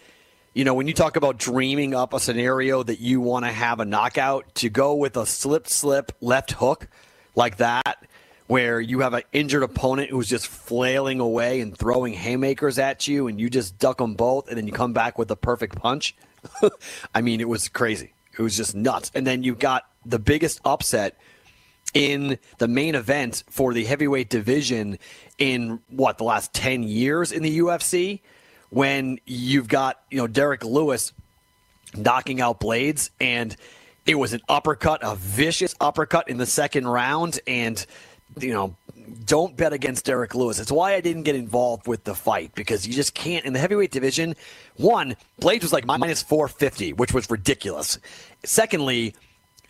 you 0.54 0.64
know, 0.64 0.74
when 0.74 0.88
you 0.88 0.94
talk 0.94 1.18
about 1.18 1.38
dreaming 1.38 1.94
up 1.94 2.14
a 2.14 2.20
scenario 2.20 2.82
that 2.82 3.00
you 3.00 3.22
want 3.22 3.46
to 3.46 3.52
have 3.52 3.80
a 3.80 3.86
knockout, 3.86 4.56
to 4.56 4.70
go 4.70 4.96
with 4.96 5.18
a 5.18 5.26
slip, 5.26 5.68
slip 5.68 6.14
left 6.20 6.52
hook 6.54 6.88
like 7.38 7.58
that, 7.58 8.06
where 8.48 8.82
you 8.82 9.00
have 9.00 9.14
an 9.14 9.24
injured 9.32 9.64
opponent 9.64 10.10
who's 10.10 10.28
just 10.28 10.48
flailing 10.48 11.20
away 11.20 11.62
and 11.62 11.78
throwing 11.78 12.14
haymakers 12.14 12.80
at 12.80 13.08
you, 13.08 13.28
and 13.28 13.40
you 13.40 13.50
just 13.50 13.78
duck 13.78 14.00
them 14.00 14.16
both, 14.16 14.50
and 14.50 14.58
then 14.58 14.68
you 14.68 14.74
come 14.74 14.94
back 14.94 15.18
with 15.18 15.28
the 15.28 15.38
perfect 15.38 15.76
punch. 15.76 16.16
I 17.16 17.22
mean, 17.22 17.40
it 17.40 17.48
was 17.48 17.70
crazy. 17.70 18.14
It 18.38 18.42
was 18.42 18.58
just 18.58 18.76
nuts. 18.76 19.12
And 19.16 19.26
then 19.26 19.44
you 19.44 19.56
got 19.56 19.86
the 20.06 20.20
biggest 20.20 20.62
upset 20.66 21.18
in 21.94 22.38
the 22.58 22.68
main 22.68 22.96
event 22.96 23.44
for 23.50 23.74
the 23.74 23.84
heavyweight 23.86 24.30
division 24.30 25.00
in 25.38 25.80
what 25.90 26.18
the 26.18 26.24
last 26.24 26.54
10 26.54 26.84
years 26.84 27.32
in 27.32 27.44
the 27.44 27.60
UFC 27.60 28.22
when 28.70 29.20
you've 29.26 29.68
got, 29.68 30.02
you 30.12 30.18
know, 30.18 30.28
Derrick 30.28 30.64
Lewis 30.64 31.14
knocking 31.96 32.42
out 32.42 32.60
Blaydes 32.60 33.10
and 33.20 33.56
it 34.08 34.16
was 34.16 34.34
an 34.34 34.42
uppercut, 34.50 35.02
a 35.04 35.16
vicious 35.16 35.76
uppercut 35.80 36.30
in 36.30 36.38
the 36.38 36.46
second 36.46 36.88
round. 36.88 37.40
And, 37.46 37.86
you 38.40 38.54
know, 38.54 38.76
don't 39.26 39.56
bet 39.56 39.74
against 39.74 40.06
Derrick 40.06 40.34
Lewis. 40.34 40.60
It's 40.60 40.72
why 40.72 40.96
I 40.96 41.02
didn't 41.02 41.24
get 41.24 41.36
involved 41.36 41.88
with 41.88 42.06
the 42.06 42.16
fight 42.16 42.56
because 42.56 42.88
you 42.88 42.94
just 42.94 43.14
can't. 43.14 43.46
In 43.46 43.54
the 43.54 43.60
heavyweight 43.60 43.92
division, 43.92 44.36
one, 44.78 45.16
Blaydes 45.42 45.64
was 45.64 45.74
like 45.74 45.86
minus 45.86 46.24
450, 46.24 46.94
which 46.94 47.14
was 47.14 47.30
ridiculous. 47.30 48.00
Secondly, 48.44 49.14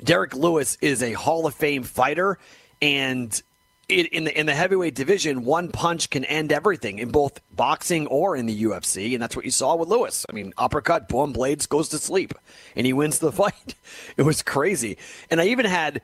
Derrick 0.03 0.35
Lewis 0.35 0.77
is 0.81 1.01
a 1.01 1.13
Hall 1.13 1.47
of 1.47 1.55
Fame 1.55 1.83
fighter. 1.83 2.37
And 2.79 3.41
it, 3.89 4.07
in 4.07 4.25
the 4.25 4.37
in 4.37 4.45
the 4.45 4.53
heavyweight 4.53 4.95
division, 4.95 5.45
one 5.45 5.69
punch 5.69 6.09
can 6.09 6.25
end 6.25 6.51
everything 6.51 6.99
in 6.99 7.09
both 7.09 7.39
boxing 7.55 8.07
or 8.07 8.35
in 8.35 8.45
the 8.45 8.63
UFC, 8.63 9.13
and 9.13 9.21
that's 9.21 9.35
what 9.35 9.45
you 9.45 9.51
saw 9.51 9.75
with 9.75 9.89
Lewis. 9.89 10.25
I 10.29 10.33
mean, 10.33 10.53
uppercut, 10.57 11.07
boom, 11.07 11.33
Blaydes 11.33 11.67
goes 11.69 11.89
to 11.89 11.97
sleep, 11.97 12.33
and 12.75 12.85
he 12.85 12.93
wins 12.93 13.19
the 13.19 13.31
fight. 13.43 13.75
It 14.17 14.23
was 14.23 14.41
crazy, 14.41 14.97
and 15.29 15.39
I 15.39 15.47
even 15.47 15.65
had. 15.65 16.01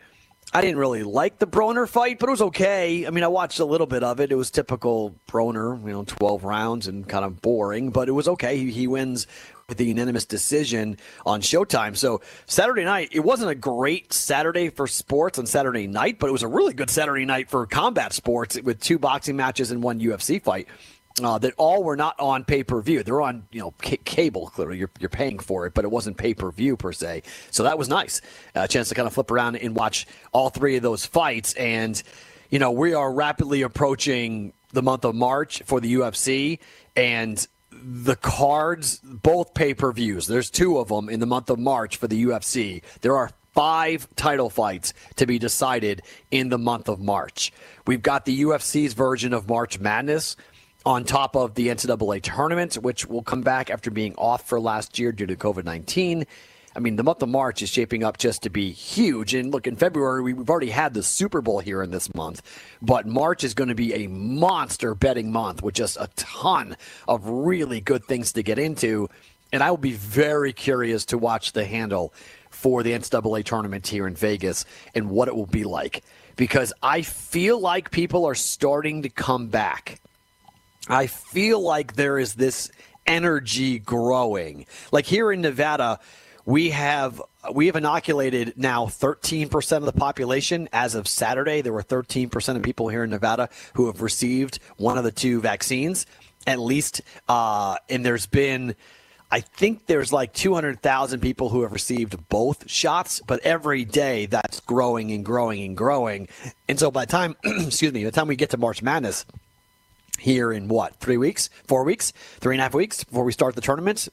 I 0.56 0.62
didn't 0.62 0.78
really 0.78 1.02
like 1.02 1.40
the 1.40 1.48
Broner 1.48 1.90
fight, 1.90 2.20
but 2.20 2.30
it 2.30 2.32
was 2.32 2.42
okay. 2.44 3.08
I 3.08 3.10
mean, 3.10 3.24
I 3.24 3.28
watched 3.28 3.58
a 3.58 3.66
little 3.66 3.88
bit 3.88 4.04
of 4.04 4.20
it. 4.20 4.32
It 4.32 4.36
was 4.36 4.52
typical 4.52 5.16
Broner, 5.28 5.82
you 5.84 5.92
know, 5.92 6.04
12 6.04 6.44
rounds 6.44 6.86
and 6.86 7.10
kind 7.10 7.26
of 7.26 7.42
boring, 7.42 7.90
but 7.90 8.08
it 8.08 8.12
was 8.12 8.28
okay. 8.28 8.60
He, 8.60 8.70
he 8.70 8.86
wins 8.86 9.26
the 9.78 9.86
unanimous 9.86 10.26
decision 10.26 10.98
on 11.26 11.42
Showtime. 11.42 11.96
So 11.98 12.22
Saturday 12.46 12.84
night, 12.84 13.10
it 13.12 13.22
wasn't 13.22 13.52
a 13.52 13.56
great 13.56 14.14
Saturday 14.14 14.70
for 14.70 14.88
sports 14.88 15.40
on 15.40 15.46
Saturday 15.46 15.88
night, 15.88 16.20
but 16.20 16.28
it 16.28 16.32
was 16.32 16.44
a 16.44 16.48
really 16.48 16.74
good 16.74 16.90
Saturday 16.90 17.26
night 17.26 17.50
for 17.50 17.66
combat 17.66 18.14
sports 18.14 18.60
with 18.62 18.80
two 18.80 19.00
boxing 19.00 19.36
matches 19.36 19.72
and 19.72 19.84
one 19.84 20.00
UFC 20.00 20.42
fight. 20.42 20.68
Uh, 21.22 21.38
that 21.38 21.54
all 21.58 21.84
were 21.84 21.96
not 21.96 22.20
on 22.20 22.44
pay 22.44 22.64
per 22.64 22.82
view. 22.82 23.04
They're 23.04 23.22
on, 23.22 23.46
you 23.52 23.62
know, 23.62 23.76
c- 23.84 23.98
cable. 23.98 24.48
Clearly, 24.48 24.80
you're, 24.80 24.90
you're 25.00 25.10
paying 25.10 25.38
for 25.38 25.68
it, 25.68 25.76
but 25.76 25.86
it 25.86 25.92
wasn't 25.92 26.18
pay 26.18 26.34
per 26.34 26.52
view 26.52 26.76
per 26.76 26.92
se. 26.92 27.22
So 27.52 27.62
that 27.62 27.78
was 27.78 27.88
nice. 27.88 28.20
A 28.56 28.68
chance 28.68 28.90
to 28.90 28.96
kind 28.96 29.08
of 29.08 29.14
flip 29.14 29.30
around 29.30 29.58
and 29.58 29.76
watch 29.76 30.08
all 30.32 30.50
three 30.50 30.76
of 30.76 30.82
those 30.82 31.06
fights. 31.06 31.54
And 31.54 32.02
you 32.50 32.58
know, 32.58 32.72
we 32.72 32.96
are 32.96 33.14
rapidly 33.14 33.64
approaching 33.64 34.54
the 34.74 34.82
month 34.84 35.06
of 35.06 35.16
March 35.16 35.64
for 35.66 35.80
the 35.80 35.94
UFC, 35.96 36.60
and 36.96 37.48
the 37.82 38.16
cards, 38.16 39.00
both 39.04 39.54
pay 39.54 39.74
per 39.74 39.92
views. 39.92 40.28
There's 40.28 40.50
two 40.50 40.78
of 40.78 40.90
them 40.90 41.10
in 41.10 41.20
the 41.20 41.26
month 41.26 41.50
of 41.50 41.60
March 41.60 41.98
for 41.98 42.08
the 42.08 42.26
UFC. 42.26 42.82
There 43.02 43.16
are 43.16 43.32
five 43.54 44.08
title 44.16 44.50
fights 44.50 44.94
to 45.16 45.26
be 45.26 45.40
decided 45.40 46.02
in 46.32 46.50
the 46.50 46.58
month 46.58 46.90
of 46.90 47.00
March. 47.00 47.54
We've 47.86 48.02
got 48.02 48.26
the 48.26 48.44
UFC's 48.44 48.94
version 48.94 49.34
of 49.34 49.48
March 49.48 49.80
Madness 49.80 50.36
on 50.86 51.06
top 51.06 51.36
of 51.36 51.56
the 51.56 51.68
NCAA 51.68 52.22
tournament, 52.22 52.76
which 52.76 53.06
will 53.06 53.24
come 53.24 53.42
back 53.42 53.70
after 53.70 53.90
being 53.90 54.16
off 54.16 54.48
for 54.48 54.60
last 54.60 55.00
year 55.00 55.12
due 55.12 55.28
to 55.28 55.36
COVID 55.36 55.64
19. 55.64 56.26
I 56.76 56.80
mean, 56.80 56.96
the 56.96 57.04
month 57.04 57.22
of 57.22 57.30
March 57.30 57.62
is 57.62 57.70
shaping 57.70 58.04
up 58.04 58.18
just 58.18 58.44
to 58.44 58.50
be 58.50 58.72
huge. 58.72 59.34
And 59.34 59.52
look, 59.52 59.68
in 59.68 59.76
February, 59.76 60.22
we've 60.22 60.50
already 60.50 60.70
had 60.70 60.94
the 60.94 61.04
Super 61.04 61.42
Bowl 61.42 61.60
here 61.60 61.84
in 61.84 61.92
this 61.92 62.14
month, 62.16 62.42
but 62.82 63.06
March 63.06 63.44
is 63.44 63.54
going 63.54 63.70
to 63.70 63.76
be 63.76 63.94
a 63.94 64.08
monster 64.08 64.96
betting 64.96 65.32
month 65.32 65.62
with 65.62 65.76
just 65.76 65.98
a 66.00 66.10
ton 66.16 66.76
of 67.08 67.28
really 67.28 67.80
good 67.80 68.06
things 68.06 68.34
to 68.34 68.44
get 68.44 68.58
into. 68.58 69.10
And 69.52 69.62
I 69.62 69.70
will 69.70 69.78
be 69.78 69.94
very 69.94 70.52
curious 70.52 71.06
to 71.06 71.18
watch 71.18 71.52
the 71.52 71.66
handle 71.66 72.14
for 72.50 72.82
the 72.82 72.92
NCAA 72.92 73.44
tournament 73.44 73.88
here 73.88 74.08
in 74.08 74.16
Vegas 74.16 74.66
and 74.96 75.10
what 75.10 75.28
it 75.28 75.36
will 75.36 75.46
be 75.46 75.64
like 75.64 76.04
because 76.36 76.74
I 76.82 77.02
feel 77.02 77.60
like 77.60 77.92
people 77.92 78.26
are 78.26 78.36
starting 78.36 79.04
to 79.04 79.10
come 79.10 79.48
back. 79.48 80.00
I 80.88 81.08
feel 81.08 81.62
like 81.62 81.96
there 81.96 82.20
is 82.20 82.34
this 82.34 82.72
energy 83.06 83.80
growing. 83.80 84.66
Like 84.92 85.06
here 85.06 85.32
in 85.32 85.42
Nevada, 85.42 86.00
we 86.46 86.72
have 86.72 87.22
we 87.54 87.68
have 87.68 87.76
inoculated 87.76 88.54
now 88.58 88.86
13% 88.86 89.78
of 89.78 89.86
the 89.86 89.92
population 89.92 90.70
as 90.72 90.96
of 90.96 91.08
Saturday. 91.08 91.62
There 91.62 91.74
were 91.74 91.84
13% 91.84 92.56
of 92.56 92.62
people 92.64 92.88
here 92.88 93.04
in 93.04 93.10
Nevada 93.10 93.50
who 93.74 93.88
have 93.88 94.02
received 94.02 94.60
one 94.78 94.98
of 94.98 95.04
the 95.04 95.12
two 95.12 95.42
vaccines, 95.42 96.06
at 96.48 96.60
least. 96.60 97.02
Uh, 97.28 97.76
and 97.90 98.06
there's 98.06 98.28
been, 98.28 98.76
I 99.30 99.42
think 99.42 99.88
there's 99.88 100.14
like 100.14 100.34
200,000 100.34 101.20
people 101.20 101.50
who 101.50 101.64
have 101.64 101.74
received 101.74 102.30
both 102.30 102.70
shots, 102.70 103.22
but 103.28 103.42
every 103.42 103.84
day 103.84 104.26
that's 104.26 104.62
growing 104.62 105.12
and 105.12 105.26
growing 105.26 105.64
and 105.64 105.76
growing. 105.76 106.30
And 106.70 106.80
so 106.80 106.92
by 106.92 107.06
the 107.06 107.12
time, 107.12 107.36
excuse 107.44 107.92
me, 107.92 108.04
by 108.04 108.10
the 108.10 108.16
time 108.16 108.28
we 108.28 108.38
get 108.38 108.52
to 108.52 108.58
March 108.58 108.82
Madness, 108.82 109.26
here 110.20 110.54
in 110.54 110.68
what 110.68 110.96
three 111.00 111.18
weeks 111.18 111.50
four 111.68 111.84
weeks 111.84 112.14
three 112.40 112.54
and 112.54 112.62
a 112.62 112.64
half 112.64 112.74
weeks 112.76 113.04
before 113.04 113.24
we 113.24 113.32
start 113.32 113.56
the 113.56 113.62
tournament 113.62 114.08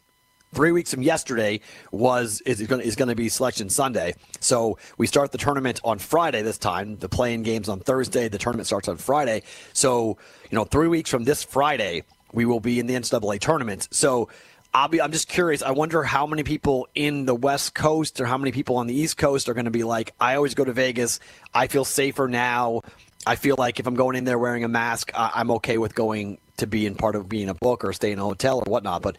three 0.52 0.72
weeks 0.72 0.92
from 0.92 1.02
yesterday 1.02 1.60
was 1.90 2.40
is 2.42 2.62
going 2.62 2.82
is 2.82 2.96
going 2.96 3.08
to 3.08 3.14
be 3.14 3.28
selection 3.28 3.68
Sunday. 3.68 4.14
So 4.40 4.78
we 4.98 5.06
start 5.06 5.32
the 5.32 5.38
tournament 5.38 5.80
on 5.84 5.98
Friday 5.98 6.42
this 6.42 6.58
time. 6.58 6.96
The 6.96 7.08
playing 7.08 7.42
games 7.42 7.68
on 7.68 7.80
Thursday. 7.80 8.28
The 8.28 8.38
tournament 8.38 8.66
starts 8.66 8.88
on 8.88 8.96
Friday. 8.96 9.42
So 9.72 10.18
you 10.50 10.56
know, 10.56 10.64
three 10.64 10.88
weeks 10.88 11.10
from 11.10 11.24
this 11.24 11.42
Friday, 11.42 12.04
we 12.32 12.44
will 12.44 12.60
be 12.60 12.78
in 12.80 12.86
the 12.86 12.94
NCAA 12.94 13.40
tournament. 13.40 13.88
So. 13.90 14.28
I'll 14.72 14.86
be, 14.86 15.02
I'm 15.02 15.10
just 15.10 15.26
curious. 15.26 15.62
I 15.62 15.72
wonder 15.72 16.04
how 16.04 16.28
many 16.28 16.44
people 16.44 16.86
in 16.94 17.26
the 17.26 17.34
West 17.34 17.74
Coast 17.74 18.20
or 18.20 18.26
how 18.26 18.38
many 18.38 18.52
people 18.52 18.76
on 18.76 18.86
the 18.86 18.94
East 18.94 19.16
Coast 19.16 19.48
are 19.48 19.52
going 19.52 19.64
to 19.64 19.72
be 19.72 19.82
like, 19.82 20.14
I 20.20 20.36
always 20.36 20.54
go 20.54 20.64
to 20.64 20.72
Vegas. 20.72 21.18
I 21.52 21.66
feel 21.66 21.84
safer 21.84 22.28
now. 22.28 22.82
I 23.26 23.34
feel 23.34 23.56
like 23.58 23.80
if 23.80 23.88
I'm 23.88 23.96
going 23.96 24.14
in 24.14 24.22
there 24.22 24.38
wearing 24.38 24.62
a 24.62 24.68
mask, 24.68 25.10
I'm 25.12 25.50
okay 25.50 25.76
with 25.76 25.96
going 25.96 26.38
to 26.58 26.68
be 26.68 26.86
in 26.86 26.94
part 26.94 27.16
of 27.16 27.28
being 27.28 27.48
a 27.48 27.54
book 27.54 27.84
or 27.84 27.92
staying 27.92 28.12
in 28.12 28.18
a 28.20 28.22
hotel 28.22 28.58
or 28.58 28.70
whatnot. 28.70 29.02
But 29.02 29.16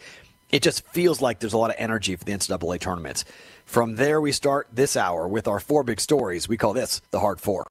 it 0.52 0.62
just 0.62 0.86
feels 0.88 1.22
like 1.22 1.40
there's 1.40 1.54
a 1.54 1.58
lot 1.58 1.72
of 1.72 1.78
energy 1.80 2.16
for 2.16 2.26
the 2.26 2.34
NCAA 2.34 2.80
tournament. 2.80 3.24
From 3.66 3.96
there, 3.96 4.20
we 4.20 4.32
start 4.32 4.68
this 4.72 4.98
hour 4.98 5.28
with 5.28 5.48
our 5.48 5.60
four 5.60 5.84
big 5.84 6.00
stories. 6.00 6.48
We 6.48 6.58
call 6.58 6.74
this 6.74 7.02
the 7.12 7.20
Hard 7.20 7.40
Four. 7.40 7.68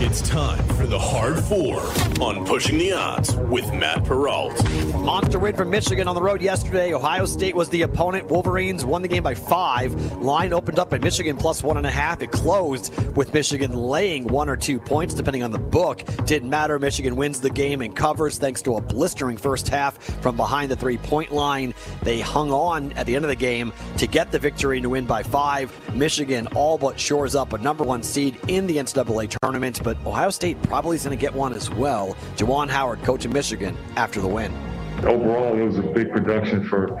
It's 0.00 0.22
time 0.22 0.62
for 0.76 0.86
the 0.86 0.96
Hard 0.96 1.40
Four 1.40 1.80
on 2.24 2.46
Pushing 2.46 2.78
the 2.78 2.92
Odds 2.92 3.34
with 3.34 3.72
Matt 3.72 4.04
Perrault. 4.04 4.54
Monster 4.94 5.40
win 5.40 5.56
from 5.56 5.70
Michigan 5.70 6.06
on 6.06 6.14
the 6.14 6.22
road 6.22 6.40
yesterday. 6.40 6.94
Ohio 6.94 7.26
State 7.26 7.56
was 7.56 7.68
the 7.70 7.82
opponent. 7.82 8.28
Wolverines 8.28 8.84
won 8.84 9.02
the 9.02 9.08
game 9.08 9.24
by 9.24 9.34
five. 9.34 9.92
Line 10.18 10.52
opened 10.52 10.78
up 10.78 10.92
at 10.92 11.00
Michigan 11.00 11.36
plus 11.36 11.64
one 11.64 11.78
and 11.78 11.84
a 11.86 11.90
half. 11.90 12.22
It 12.22 12.30
closed 12.30 12.94
with 13.16 13.34
Michigan 13.34 13.72
laying 13.72 14.28
one 14.28 14.48
or 14.48 14.56
two 14.56 14.78
points, 14.78 15.14
depending 15.14 15.42
on 15.42 15.50
the 15.50 15.58
book. 15.58 16.04
Didn't 16.26 16.48
matter. 16.48 16.78
Michigan 16.78 17.16
wins 17.16 17.40
the 17.40 17.50
game 17.50 17.80
and 17.80 17.96
covers 17.96 18.38
thanks 18.38 18.62
to 18.62 18.76
a 18.76 18.80
blistering 18.80 19.36
first 19.36 19.68
half 19.68 19.98
from 20.22 20.36
behind 20.36 20.70
the 20.70 20.76
three 20.76 20.98
point 20.98 21.32
line. 21.32 21.74
They 22.04 22.20
hung 22.20 22.52
on 22.52 22.92
at 22.92 23.06
the 23.06 23.16
end 23.16 23.24
of 23.24 23.30
the 23.30 23.36
game 23.36 23.72
to 23.96 24.06
get 24.06 24.30
the 24.30 24.38
victory 24.38 24.76
and 24.76 24.84
to 24.84 24.90
win 24.90 25.06
by 25.06 25.24
five. 25.24 25.72
Michigan 25.92 26.46
all 26.54 26.78
but 26.78 27.00
shores 27.00 27.34
up 27.34 27.52
a 27.52 27.58
number 27.58 27.82
one 27.82 28.04
seed 28.04 28.38
in 28.46 28.68
the 28.68 28.76
NCAA 28.76 29.36
tournament 29.42 29.87
but 29.88 29.96
Ohio 30.04 30.28
State 30.28 30.60
probably 30.64 30.96
is 30.96 31.04
going 31.04 31.16
to 31.16 31.20
get 31.20 31.32
one 31.32 31.54
as 31.54 31.70
well. 31.70 32.14
Juwan 32.36 32.68
Howard, 32.68 33.02
coach 33.04 33.24
of 33.24 33.32
Michigan, 33.32 33.74
after 33.96 34.20
the 34.20 34.28
win. 34.28 34.52
Overall, 34.98 35.58
it 35.58 35.62
was 35.62 35.78
a 35.78 35.82
big 35.82 36.12
production 36.12 36.62
for 36.68 37.00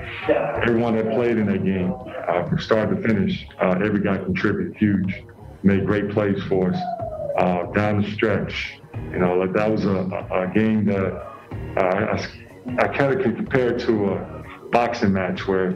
everyone 0.62 0.96
that 0.96 1.10
played 1.10 1.36
in 1.36 1.44
that 1.48 1.66
game, 1.66 1.92
uh, 2.26 2.48
from 2.48 2.58
start 2.58 2.88
to 2.88 3.06
finish. 3.06 3.46
Uh, 3.60 3.78
every 3.84 4.00
guy 4.00 4.16
contributed 4.16 4.74
huge, 4.76 5.22
made 5.62 5.84
great 5.84 6.08
plays 6.08 6.42
for 6.44 6.72
us 6.72 6.80
uh, 7.36 7.64
down 7.72 8.00
the 8.00 8.10
stretch. 8.12 8.80
You 9.12 9.18
know, 9.18 9.34
like 9.34 9.52
that 9.52 9.70
was 9.70 9.84
a, 9.84 9.98
a 10.32 10.50
game 10.54 10.86
that 10.86 11.12
uh, 11.76 12.16
I, 12.16 12.84
I 12.84 12.88
kind 12.88 13.12
of 13.12 13.22
can 13.22 13.36
compare 13.36 13.78
to 13.80 14.12
a 14.12 14.44
boxing 14.72 15.12
match 15.12 15.46
where 15.46 15.72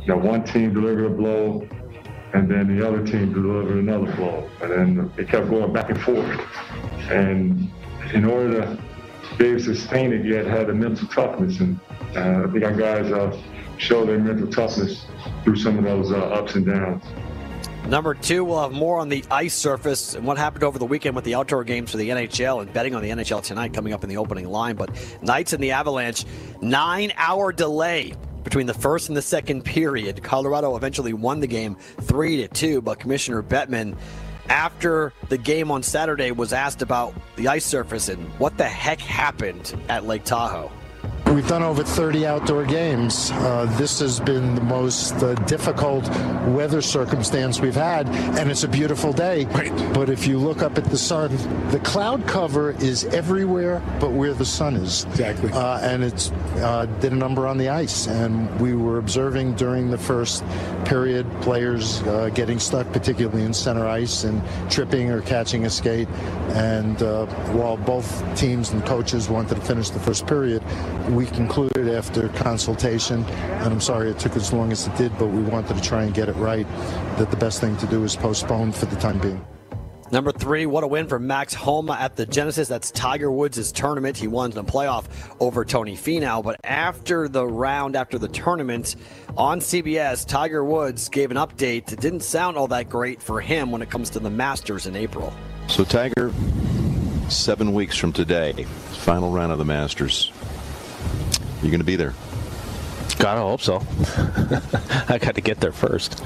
you 0.00 0.06
know 0.06 0.16
one 0.16 0.44
team 0.44 0.72
delivered 0.72 1.04
a 1.04 1.10
blow, 1.10 1.68
and 2.34 2.50
then 2.50 2.76
the 2.76 2.86
other 2.86 3.06
team 3.06 3.32
delivered 3.32 3.78
another 3.78 4.12
blow, 4.16 4.50
and 4.60 4.70
then 4.70 5.12
it 5.16 5.28
kept 5.28 5.48
going 5.48 5.72
back 5.72 5.88
and 5.88 6.00
forth. 6.00 6.40
And 7.08 7.70
in 8.12 8.24
order 8.24 8.60
to 8.60 9.36
be 9.38 9.46
able 9.46 9.58
to 9.60 9.74
sustain 9.74 10.12
it, 10.12 10.24
you 10.24 10.34
had 10.34 10.46
to 10.46 10.50
have 10.50 10.66
the 10.66 10.74
mental 10.74 11.06
toughness, 11.08 11.60
and 11.60 11.78
uh, 12.16 12.44
I 12.46 12.52
think 12.52 12.64
our 12.64 12.74
guys 12.74 13.10
uh, 13.12 13.40
show 13.78 14.04
their 14.04 14.18
mental 14.18 14.48
toughness 14.48 15.06
through 15.44 15.56
some 15.56 15.78
of 15.78 15.84
those 15.84 16.10
uh, 16.10 16.16
ups 16.16 16.56
and 16.56 16.66
downs. 16.66 17.04
Number 17.86 18.14
two, 18.14 18.44
we'll 18.44 18.62
have 18.62 18.72
more 18.72 18.98
on 18.98 19.10
the 19.10 19.24
ice 19.30 19.54
surface 19.54 20.14
and 20.14 20.26
what 20.26 20.38
happened 20.38 20.64
over 20.64 20.78
the 20.78 20.86
weekend 20.86 21.14
with 21.14 21.24
the 21.24 21.34
outdoor 21.34 21.64
games 21.64 21.90
for 21.90 21.98
the 21.98 22.08
NHL 22.08 22.62
and 22.62 22.72
betting 22.72 22.94
on 22.94 23.02
the 23.02 23.10
NHL 23.10 23.42
tonight 23.42 23.74
coming 23.74 23.92
up 23.92 24.02
in 24.02 24.08
the 24.08 24.16
opening 24.16 24.48
line. 24.48 24.74
But 24.74 24.90
Knights 25.22 25.52
and 25.52 25.62
the 25.62 25.72
Avalanche, 25.72 26.24
nine 26.62 27.12
hour 27.16 27.52
delay 27.52 28.14
between 28.44 28.66
the 28.66 28.74
first 28.74 29.08
and 29.08 29.16
the 29.16 29.22
second 29.22 29.64
period. 29.64 30.22
Colorado 30.22 30.76
eventually 30.76 31.12
won 31.12 31.40
the 31.40 31.46
game 31.46 31.74
3 32.02 32.36
to 32.36 32.48
2, 32.48 32.82
but 32.82 33.00
Commissioner 33.00 33.42
Bettman 33.42 33.96
after 34.48 35.12
the 35.30 35.38
game 35.38 35.70
on 35.70 35.82
Saturday 35.82 36.30
was 36.30 36.52
asked 36.52 36.82
about 36.82 37.14
the 37.36 37.48
ice 37.48 37.64
surface 37.64 38.08
and 38.08 38.22
what 38.38 38.56
the 38.58 38.64
heck 38.64 39.00
happened 39.00 39.74
at 39.88 40.04
Lake 40.04 40.24
Tahoe. 40.24 40.70
We've 41.34 41.48
done 41.48 41.64
over 41.64 41.82
30 41.82 42.26
outdoor 42.26 42.64
games. 42.64 43.32
Uh, 43.32 43.66
this 43.76 43.98
has 43.98 44.20
been 44.20 44.54
the 44.54 44.60
most 44.60 45.14
uh, 45.14 45.34
difficult 45.46 46.08
weather 46.46 46.80
circumstance 46.80 47.58
we've 47.58 47.74
had, 47.74 48.06
and 48.38 48.52
it's 48.52 48.62
a 48.62 48.68
beautiful 48.68 49.12
day. 49.12 49.46
Right. 49.46 49.72
But 49.92 50.10
if 50.10 50.28
you 50.28 50.38
look 50.38 50.62
up 50.62 50.78
at 50.78 50.84
the 50.84 50.96
sun, 50.96 51.36
the 51.70 51.80
cloud 51.80 52.28
cover 52.28 52.70
is 52.80 53.04
everywhere 53.06 53.82
but 53.98 54.12
where 54.12 54.32
the 54.32 54.44
sun 54.44 54.76
is. 54.76 55.06
Exactly. 55.06 55.50
Uh, 55.50 55.80
and 55.80 56.04
it's 56.04 56.30
uh, 56.58 56.86
did 57.00 57.10
a 57.10 57.16
number 57.16 57.48
on 57.48 57.58
the 57.58 57.68
ice, 57.68 58.06
and 58.06 58.48
we 58.60 58.74
were 58.74 58.98
observing 58.98 59.54
during 59.54 59.90
the 59.90 59.98
first 59.98 60.44
period 60.84 61.26
players 61.40 62.00
uh, 62.02 62.30
getting 62.32 62.60
stuck, 62.60 62.92
particularly 62.92 63.42
in 63.42 63.52
center 63.52 63.88
ice, 63.88 64.22
and 64.22 64.40
tripping 64.70 65.10
or 65.10 65.20
catching 65.22 65.66
a 65.66 65.70
skate. 65.70 66.08
And 66.50 67.02
uh, 67.02 67.26
while 67.56 67.76
both 67.76 68.22
teams 68.36 68.70
and 68.70 68.86
coaches 68.86 69.28
wanted 69.28 69.56
to 69.56 69.60
finish 69.62 69.90
the 69.90 69.98
first 69.98 70.28
period, 70.28 70.62
we 71.10 71.23
concluded 71.26 71.88
after 71.88 72.28
consultation, 72.30 73.24
and 73.24 73.72
I'm 73.72 73.80
sorry 73.80 74.10
it 74.10 74.18
took 74.18 74.36
as 74.36 74.52
long 74.52 74.72
as 74.72 74.86
it 74.86 74.96
did, 74.96 75.16
but 75.18 75.26
we 75.26 75.42
wanted 75.42 75.76
to 75.76 75.82
try 75.82 76.02
and 76.04 76.14
get 76.14 76.28
it 76.28 76.36
right, 76.36 76.66
that 77.18 77.30
the 77.30 77.36
best 77.36 77.60
thing 77.60 77.76
to 77.78 77.86
do 77.86 78.04
is 78.04 78.16
postpone 78.16 78.72
for 78.72 78.86
the 78.86 78.96
time 78.96 79.18
being. 79.18 79.44
Number 80.12 80.32
three, 80.32 80.66
what 80.66 80.84
a 80.84 80.86
win 80.86 81.08
for 81.08 81.18
Max 81.18 81.54
Homa 81.54 81.94
at 81.94 82.14
the 82.14 82.24
Genesis. 82.24 82.68
That's 82.68 82.90
Tiger 82.90 83.32
Woods' 83.32 83.72
tournament. 83.72 84.16
He 84.16 84.28
won 84.28 84.50
the 84.50 84.62
playoff 84.62 85.06
over 85.40 85.64
Tony 85.64 85.96
Finau. 85.96 86.42
But 86.42 86.60
after 86.62 87.26
the 87.26 87.44
round, 87.44 87.96
after 87.96 88.18
the 88.18 88.28
tournament 88.28 88.96
on 89.36 89.58
CBS, 89.58 90.24
Tiger 90.24 90.62
Woods 90.62 91.08
gave 91.08 91.30
an 91.30 91.36
update. 91.36 91.90
It 91.90 92.00
didn't 92.00 92.20
sound 92.20 92.56
all 92.56 92.68
that 92.68 92.88
great 92.88 93.20
for 93.20 93.40
him 93.40 93.72
when 93.72 93.82
it 93.82 93.90
comes 93.90 94.10
to 94.10 94.20
the 94.20 94.30
Masters 94.30 94.86
in 94.86 94.94
April. 94.94 95.32
So, 95.66 95.82
Tiger, 95.82 96.32
seven 97.28 97.72
weeks 97.72 97.96
from 97.96 98.12
today, 98.12 98.52
final 98.92 99.32
round 99.32 99.50
of 99.50 99.58
the 99.58 99.64
Masters. 99.64 100.30
You 101.62 101.70
going 101.70 101.80
to 101.80 101.84
be 101.84 101.96
there? 101.96 102.14
God, 103.18 103.38
I 103.38 103.40
hope 103.40 103.60
so. 103.60 103.76
I 105.08 105.18
got 105.18 105.36
to 105.36 105.40
get 105.40 105.60
there 105.60 105.72
first. 105.72 106.22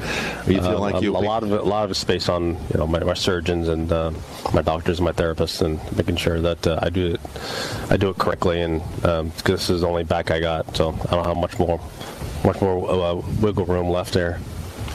You 0.46 0.60
feel 0.60 0.80
like 0.80 1.02
you 1.02 1.14
a, 1.14 1.20
a 1.20 1.22
lot 1.22 1.42
of 1.42 1.52
it, 1.52 1.60
a 1.60 1.64
lot 1.64 1.84
of 1.84 1.90
it's 1.90 2.02
based 2.02 2.28
on 2.28 2.54
you 2.54 2.78
know 2.78 2.86
my, 2.86 3.00
my 3.00 3.14
surgeons 3.14 3.68
and 3.68 3.92
uh, 3.92 4.10
my 4.54 4.62
doctors 4.62 4.98
and 4.98 5.04
my 5.04 5.12
therapists 5.12 5.60
and 5.60 5.80
making 5.96 6.16
sure 6.16 6.40
that 6.40 6.66
uh, 6.66 6.78
I 6.82 6.90
do 6.90 7.14
it 7.14 7.20
I 7.90 7.96
do 7.96 8.10
it 8.10 8.18
correctly 8.18 8.62
and 8.62 8.82
um, 9.04 9.32
this 9.44 9.70
is 9.70 9.82
the 9.82 9.86
only 9.88 10.04
back 10.04 10.30
I 10.30 10.40
got, 10.40 10.76
so 10.76 10.90
I 11.10 11.14
don't 11.14 11.26
have 11.26 11.36
much 11.36 11.58
more 11.58 11.80
much 12.44 12.60
more 12.60 12.90
uh, 12.90 13.14
wiggle 13.40 13.66
room 13.66 13.90
left 13.90 14.14
there. 14.14 14.40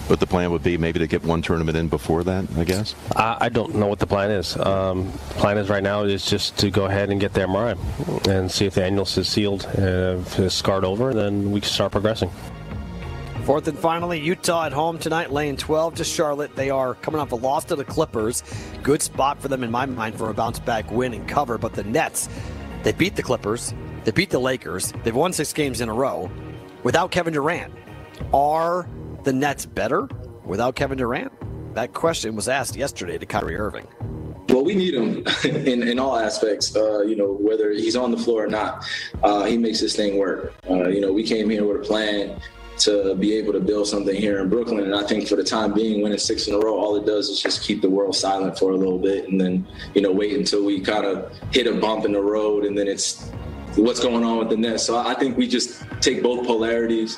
What 0.08 0.20
the 0.20 0.28
plan 0.28 0.52
would 0.52 0.64
be, 0.64 0.78
maybe 0.78 1.00
to 1.00 1.08
get 1.08 1.24
one 1.24 1.42
tournament 1.42 1.78
in 1.78 1.88
before 1.88 2.24
that. 2.24 2.46
I 2.58 2.64
guess. 2.64 2.96
I, 3.16 3.38
I 3.42 3.50
don't 3.50 3.76
know 3.76 3.88
what 3.88 4.00
the 4.00 4.08
plan 4.08 4.32
is. 4.32 4.58
Um, 4.58 5.12
plan 5.38 5.58
is 5.58 5.70
right 5.70 5.84
now 5.84 6.04
is 6.04 6.26
just 6.26 6.58
to 6.60 6.70
go 6.70 6.86
ahead 6.86 7.10
and 7.10 7.20
get 7.20 7.34
the 7.34 7.42
MRI 7.42 8.28
and 8.28 8.52
see 8.52 8.66
if 8.66 8.76
the 8.76 8.82
annulus 8.82 9.18
is 9.18 9.28
sealed, 9.28 9.66
uh, 9.78 10.20
if 10.20 10.40
it's 10.40 10.56
scarred 10.56 10.86
over, 10.86 11.14
then 11.14 11.52
we 11.52 11.62
can 11.62 11.70
start 11.70 11.92
progressing. 11.92 12.30
Fourth 13.46 13.68
and 13.68 13.78
finally, 13.78 14.22
Utah 14.22 14.68
at 14.68 14.72
home 14.72 14.98
tonight, 14.98 15.30
laying 15.30 15.58
12 15.58 15.96
to 15.96 16.06
Charlotte. 16.06 16.56
They 16.56 16.70
are 16.70 16.96
coming 16.96 17.20
off 17.20 17.34
a 17.34 17.36
loss 17.36 17.66
to 17.66 17.76
the 17.76 17.84
Clippers. 17.84 18.42
Good 18.84 19.02
spot 19.02 19.42
for 19.42 19.50
them, 19.50 19.66
in 19.66 19.72
my 19.72 19.86
mind, 19.86 20.18
for 20.18 20.30
a 20.30 20.34
bounce 20.34 20.60
back 20.60 20.90
win 20.90 21.14
and 21.14 21.28
cover. 21.28 21.58
But 21.58 21.74
the 21.74 21.84
Nets, 21.84 22.30
they 22.84 22.94
beat 22.94 23.18
the 23.18 23.22
Clippers, 23.22 23.74
they 24.06 24.12
beat 24.12 24.30
the 24.30 24.40
Lakers, 24.40 24.94
they've 25.04 25.14
won 25.14 25.34
six 25.34 25.52
games 25.52 25.82
in 25.82 25.90
a 25.90 25.94
row 25.94 26.32
without 26.84 27.12
Kevin 27.12 27.34
Durant. 27.34 27.74
Are 28.34 28.88
the 29.24 29.34
Nets 29.34 29.66
better 29.66 30.08
without 30.46 30.76
Kevin 30.76 30.98
Durant? 30.98 31.32
That 31.76 31.94
question 31.94 32.36
was 32.36 32.48
asked 32.48 32.76
yesterday 32.76 33.18
to 33.18 33.26
Kyrie 33.26 33.56
Irving. 33.56 33.88
Well, 34.50 34.64
we 34.64 34.76
need 34.76 34.94
him 34.94 35.26
in, 35.44 35.88
in 35.88 36.00
all 36.00 36.18
aspects. 36.18 36.76
Uh, 36.76 37.02
you 37.02 37.16
know, 37.16 37.34
whether 37.34 37.72
he's 37.72 37.96
on 37.96 38.12
the 38.12 38.18
floor 38.18 38.44
or 38.44 38.48
not, 38.48 38.86
uh, 39.24 39.46
he 39.46 39.58
makes 39.58 39.80
this 39.80 39.96
thing 39.96 40.18
work. 40.18 40.54
Uh, 40.70 40.90
you 40.90 41.02
know, 41.02 41.12
we 41.12 41.24
came 41.24 41.50
here 41.50 41.66
with 41.66 41.82
a 41.82 41.84
plan 41.84 42.40
to 42.76 43.16
be 43.16 43.34
able 43.36 43.54
to 43.54 43.60
build 43.60 43.88
something 43.88 44.16
here 44.16 44.40
in 44.40 44.50
Brooklyn. 44.50 44.84
And 44.84 44.96
I 44.96 45.04
think 45.06 45.28
for 45.28 45.36
the 45.36 45.44
time 45.44 45.74
being, 45.74 46.02
winning 46.02 46.18
six 46.18 46.48
in 46.48 46.54
a 46.54 46.60
row, 46.60 46.78
all 46.78 46.96
it 46.96 47.06
does 47.06 47.30
is 47.30 47.42
just 47.42 47.64
keep 47.64 47.82
the 47.82 47.90
world 47.90 48.16
silent 48.16 48.58
for 48.58 48.72
a 48.72 48.76
little 48.76 48.98
bit, 48.98 49.30
and 49.30 49.40
then 49.40 49.66
you 49.94 50.02
know 50.02 50.12
wait 50.12 50.36
until 50.36 50.64
we 50.64 50.80
kind 50.80 51.06
of 51.06 51.32
hit 51.52 51.68
a 51.68 51.74
bump 51.74 52.06
in 52.06 52.14
the 52.14 52.22
road, 52.22 52.66
and 52.66 52.78
then 52.78 52.88
it's 52.88 53.32
what's 53.76 54.00
going 54.00 54.24
on 54.24 54.38
with 54.38 54.50
the 54.50 54.58
Nets. 54.58 54.84
So 54.84 54.98
I 54.98 55.14
think 55.16 55.38
we 55.38 55.48
just 55.48 55.84
take 56.02 56.22
both 56.22 56.46
polarities 56.46 57.18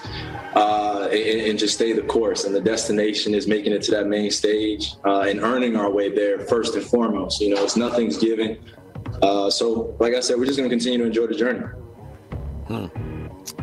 uh, 0.55 1.07
and, 1.11 1.41
and, 1.41 1.59
just 1.59 1.73
stay 1.73 1.91
the 1.91 2.01
course. 2.03 2.45
And 2.45 2.55
the 2.55 2.61
destination 2.61 3.33
is 3.33 3.45
making 3.47 3.73
it 3.73 3.81
to 3.83 3.91
that 3.91 4.07
main 4.07 4.31
stage 4.31 4.93
uh, 5.03 5.21
and 5.21 5.41
earning 5.41 5.75
our 5.75 5.91
way 5.91 6.13
there 6.13 6.39
first 6.39 6.75
and 6.75 6.83
foremost. 6.83 7.41
You 7.41 7.53
know, 7.53 7.63
it's 7.63 7.75
nothing's 7.75 8.17
given. 8.17 8.57
Uh, 9.21 9.49
so, 9.49 9.95
like 9.99 10.13
I 10.13 10.21
said, 10.21 10.37
we're 10.37 10.45
just 10.45 10.57
going 10.57 10.69
to 10.69 10.73
continue 10.73 10.99
to 10.99 11.05
enjoy 11.05 11.27
the 11.27 11.35
journey. 11.35 11.65
Hmm. 12.67 13.14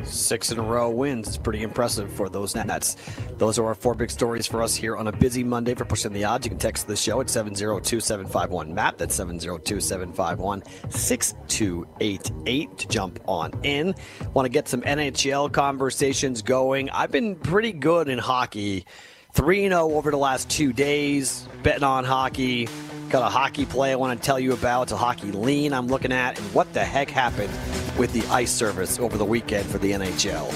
Six 0.05 0.51
in 0.51 0.59
a 0.59 0.63
row 0.63 0.91
wins 0.91 1.29
is 1.29 1.39
pretty 1.39 1.63
impressive 1.63 2.13
for 2.13 2.29
those 2.29 2.55
Nets. 2.55 2.97
Those 3.39 3.59
are 3.59 3.67
our 3.67 3.75
four 3.75 3.95
big 3.95 4.11
stories 4.11 4.47
for 4.47 4.63
us 4.63 4.75
here 4.75 4.97
on 4.97 5.09
a 5.09 5.13
busy 5.13 5.43
Monday 5.45 5.75
for 5.75 5.85
Pushing 5.85 6.13
the 6.13 6.25
Odds. 6.25 6.47
You 6.47 6.51
can 6.51 6.59
text 6.59 6.87
the 6.87 6.97
show 6.97 7.21
at 7.21 7.31
702 7.31 8.01
751 8.01 8.75
MAP. 8.75 8.99
That's 8.99 9.15
702 9.15 9.81
751 9.81 10.63
6288 10.91 12.79
to 12.79 12.89
jump 12.89 13.21
on 13.27 13.53
in. 13.63 13.95
Want 14.35 14.47
to 14.47 14.51
get 14.51 14.69
some 14.69 14.83
NHL 14.83 15.53
conversations 15.53 16.43
going? 16.43 16.91
I've 16.91 17.11
been 17.11 17.37
pretty 17.37 17.73
good 17.73 18.09
in 18.09 18.19
hockey. 18.19 18.87
3 19.33 19.69
0 19.69 19.93
over 19.93 20.11
the 20.11 20.19
last 20.19 20.51
two 20.51 20.73
days, 20.73 21.49
betting 21.63 21.85
on 21.85 22.05
hockey. 22.05 22.69
Got 23.13 23.27
a 23.27 23.29
hockey 23.29 23.67
play 23.67 23.93
I 23.93 23.97
want 23.97 24.19
to 24.19 24.27
tell 24.27 24.41
you 24.41 24.55
about. 24.55 24.85
It's 24.85 24.93
a 24.93 24.97
hockey 24.97 25.33
lean 25.33 25.75
I'm 25.75 25.87
looking 25.87 26.13
at. 26.13 26.39
And 26.39 26.55
what 26.55 26.73
the 26.73 26.83
heck 26.83 27.11
happened 27.11 27.51
with 27.99 28.11
the 28.15 28.27
ice 28.33 28.51
surface 28.51 28.99
over 28.99 29.19
the 29.19 29.25
weekend 29.25 29.67
for 29.67 29.77
the 29.77 29.93
NHL? 29.93 30.51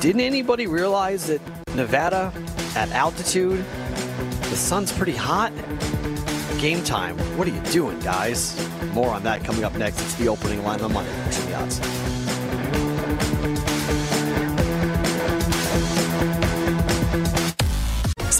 Didn't 0.00 0.22
anybody 0.22 0.66
realize 0.66 1.26
that 1.26 1.42
Nevada, 1.74 2.32
at 2.74 2.90
altitude, 2.92 3.62
the 4.48 4.56
sun's 4.56 4.90
pretty 4.90 5.14
hot? 5.14 5.52
Game 6.58 6.82
time. 6.84 7.18
What 7.36 7.46
are 7.46 7.50
you 7.50 7.60
doing, 7.64 8.00
guys? 8.00 8.56
More 8.94 9.10
on 9.10 9.22
that 9.24 9.44
coming 9.44 9.62
up 9.62 9.74
next. 9.74 10.00
It's 10.00 10.14
the 10.14 10.28
opening 10.28 10.64
line 10.64 10.80
on 10.80 10.94
Monday. 10.94 11.12
Pushing 11.26 11.50
the 11.50 11.56
odds. 11.56 11.99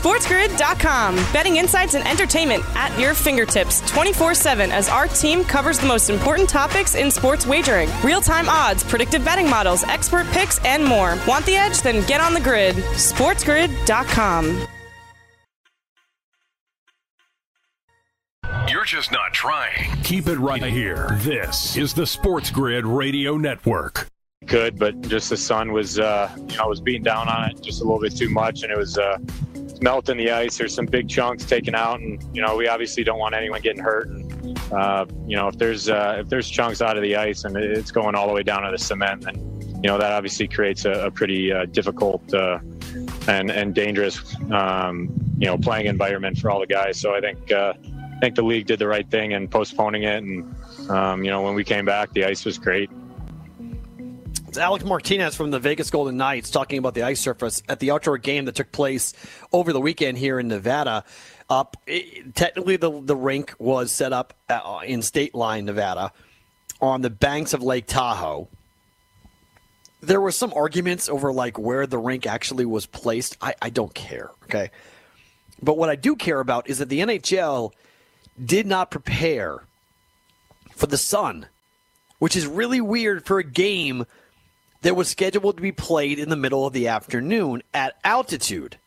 SportsGrid.com. 0.01 1.15
Betting 1.31 1.57
insights 1.57 1.93
and 1.93 2.07
entertainment 2.09 2.65
at 2.75 2.99
your 2.99 3.13
fingertips 3.13 3.83
24 3.91 4.33
7 4.35 4.73
as 4.73 4.89
our 4.89 5.07
team 5.07 5.45
covers 5.45 5.79
the 5.79 5.87
most 5.87 6.09
important 6.09 6.49
topics 6.49 6.95
in 6.95 7.11
sports 7.11 7.47
wagering 7.47 7.91
real 8.03 8.23
time 8.23 8.49
odds, 8.49 8.83
predictive 8.83 9.23
betting 9.23 9.49
models, 9.49 9.85
expert 9.85 10.27
picks, 10.29 10.59
and 10.65 10.83
more. 10.83 11.19
Want 11.29 11.45
the 11.45 11.55
edge? 11.55 11.83
Then 11.83 12.07
get 12.07 12.23
on 12.23 12.33
the 12.33 12.41
grid. 12.41 12.77
SportsGrid.com. 12.77 14.67
You're 18.69 18.85
just 18.85 19.13
not 19.13 19.35
trying. 19.35 20.01
Keep 20.03 20.29
it 20.29 20.39
right 20.39 20.63
here. 20.63 21.19
This 21.21 21.77
is 21.77 21.93
the 21.93 22.07
Sports 22.07 22.51
Grid 22.51 22.87
Radio 22.87 23.37
Network. 23.37 24.09
Good, 24.47 24.79
but 24.79 24.99
just 25.03 25.29
the 25.29 25.37
sun 25.37 25.73
was, 25.73 25.99
uh, 25.99 26.31
you 26.49 26.57
know, 26.57 26.69
was 26.69 26.81
beating 26.81 27.03
down 27.03 27.29
on 27.29 27.51
it 27.51 27.61
just 27.61 27.83
a 27.83 27.85
little 27.85 28.01
bit 28.01 28.17
too 28.17 28.31
much, 28.31 28.63
and 28.63 28.73
it 28.73 28.79
was. 28.79 28.97
Uh, 28.97 29.19
melting 29.81 30.17
the 30.17 30.31
ice. 30.31 30.59
There's 30.59 30.75
some 30.75 30.87
big 30.87 31.09
chunks 31.09 31.45
taken 31.45 31.75
out, 31.75 32.01
and 32.01 32.23
you 32.35 32.43
know 32.43 32.57
we 32.57 32.69
obviously 32.69 33.05
don't 33.05 33.19
want 33.19 33.35
anyone 33.35 33.61
getting 33.61 33.83
hurt. 33.83 34.09
And 34.09 34.59
uh, 34.73 35.07
you 35.27 35.37
know 35.37 35.49
if 35.49 35.57
there's 35.59 35.89
uh, 35.89 36.19
if 36.21 36.29
there's 36.29 36.49
chunks 36.49 36.83
out 36.83 36.97
of 36.97 37.03
the 37.03 37.17
ice 37.17 37.45
and 37.45 37.57
it's 37.57 37.91
going 37.91 38.15
all 38.15 38.27
the 38.27 38.35
way 38.35 38.43
down 38.43 38.63
to 38.63 38.71
the 38.71 38.79
cement, 38.79 39.23
then 39.23 39.37
you 39.83 39.89
know 39.89 39.99
that 39.99 40.13
obviously 40.13 40.47
creates 40.47 40.85
a, 40.85 41.07
a 41.07 41.11
pretty 41.11 41.53
uh, 41.53 41.65
difficult 41.67 42.33
uh, 42.35 42.59
and 43.29 43.51
and 43.51 43.75
dangerous 43.75 44.37
um, 44.51 45.09
you 45.39 45.47
know 45.47 45.57
playing 45.57 45.87
environment 45.87 46.39
for 46.39 46.51
all 46.51 46.61
the 46.61 46.67
guys. 46.67 47.01
So 47.01 47.15
I 47.15 47.21
think 47.21 47.51
uh, 47.51 47.75
I 48.17 48.21
think 48.21 48.35
the 48.35 48.43
league 48.43 48.67
did 48.67 48.79
the 48.79 48.89
right 48.89 49.09
thing 49.11 49.33
in 49.33 49.49
postponing 49.49 50.03
it, 50.03 50.23
and 50.23 50.55
um, 50.91 51.25
you 51.25 51.31
know 51.31 51.43
when 51.43 51.55
we 51.55 51.65
came 51.65 51.85
back, 51.85 52.13
the 52.13 52.25
ice 52.25 52.45
was 52.45 52.59
great. 52.59 52.91
It's 54.51 54.59
Alec 54.59 54.85
Martinez 54.85 55.37
from 55.37 55.53
the 55.53 55.61
Vegas 55.61 55.91
Golden 55.91 56.17
Knights 56.17 56.51
talking 56.51 56.81
about 56.81 56.95
the 56.95 57.05
ice 57.05 57.21
surface 57.21 57.63
at 57.69 57.79
the 57.79 57.93
outdoor 57.93 58.19
game 58.19 58.47
that 58.47 58.57
took 58.57 58.73
place 58.73 59.15
over 59.53 59.73
the 59.73 59.81
weekend 59.81 60.19
here 60.19 60.41
in 60.41 60.49
Nevada. 60.49 61.05
Up, 61.49 61.77
it, 61.87 62.35
technically, 62.35 62.77
the 62.77 63.01
the 63.01 63.15
rink 63.15 63.55
was 63.61 63.93
set 63.93 64.13
up 64.13 64.35
uh, 64.49 64.81
in 64.85 65.03
Stateline, 65.03 65.63
Nevada, 65.63 66.13
on 66.81 67.01
the 67.01 67.11
banks 67.11 67.55
of 67.55 67.63
Lake 67.63 67.87
Tahoe. 67.87 68.49
There 70.01 70.21
were 70.21 70.33
some 70.33 70.53
arguments 70.53 71.09
over 71.09 71.33
like 71.33 71.57
where 71.57 71.87
the 71.87 71.99
rink 71.99 72.27
actually 72.27 72.65
was 72.67 72.87
placed. 72.87 73.37
I, 73.41 73.55
I 73.63 73.71
don't 73.71 73.95
care, 73.95 74.33
okay. 74.47 74.73
But 75.63 75.79
what 75.79 75.91
I 75.91 75.95
do 75.95 76.17
care 76.17 76.41
about 76.41 76.69
is 76.69 76.79
that 76.79 76.89
the 76.89 76.99
NHL 76.99 77.71
did 78.45 78.67
not 78.67 78.91
prepare 78.91 79.63
for 80.73 80.89
the 80.89 80.99
sun, 80.99 81.47
which 82.19 82.35
is 82.35 82.49
really 82.49 82.81
weird 82.81 83.25
for 83.25 83.39
a 83.39 83.45
game 83.45 84.07
that 84.83 84.97
was 84.97 85.09
scheduled 85.09 85.57
to 85.57 85.63
be 85.63 85.73
played 85.73 86.19
in 86.19 86.29
the 86.29 86.37
middle 86.37 86.67
of 86.67 86.73
the 86.73 86.89
afternoon 86.89 87.63
at 87.75 87.97
altitude. 88.05 88.79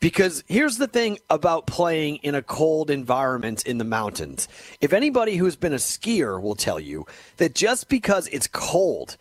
Because 0.00 0.44
here's 0.46 0.76
the 0.76 0.86
thing 0.86 1.18
about 1.30 1.66
playing 1.66 2.16
in 2.16 2.34
a 2.34 2.42
cold 2.42 2.90
environment 2.90 3.64
in 3.64 3.78
the 3.78 3.84
mountains. 3.84 4.48
If 4.80 4.92
anybody 4.92 5.36
who's 5.36 5.56
been 5.56 5.72
a 5.72 5.76
skier 5.76 6.40
will 6.40 6.54
tell 6.54 6.78
you 6.78 7.06
that 7.38 7.54
just 7.54 7.88
because 7.88 8.28
it's 8.28 8.46
cold, 8.46 9.16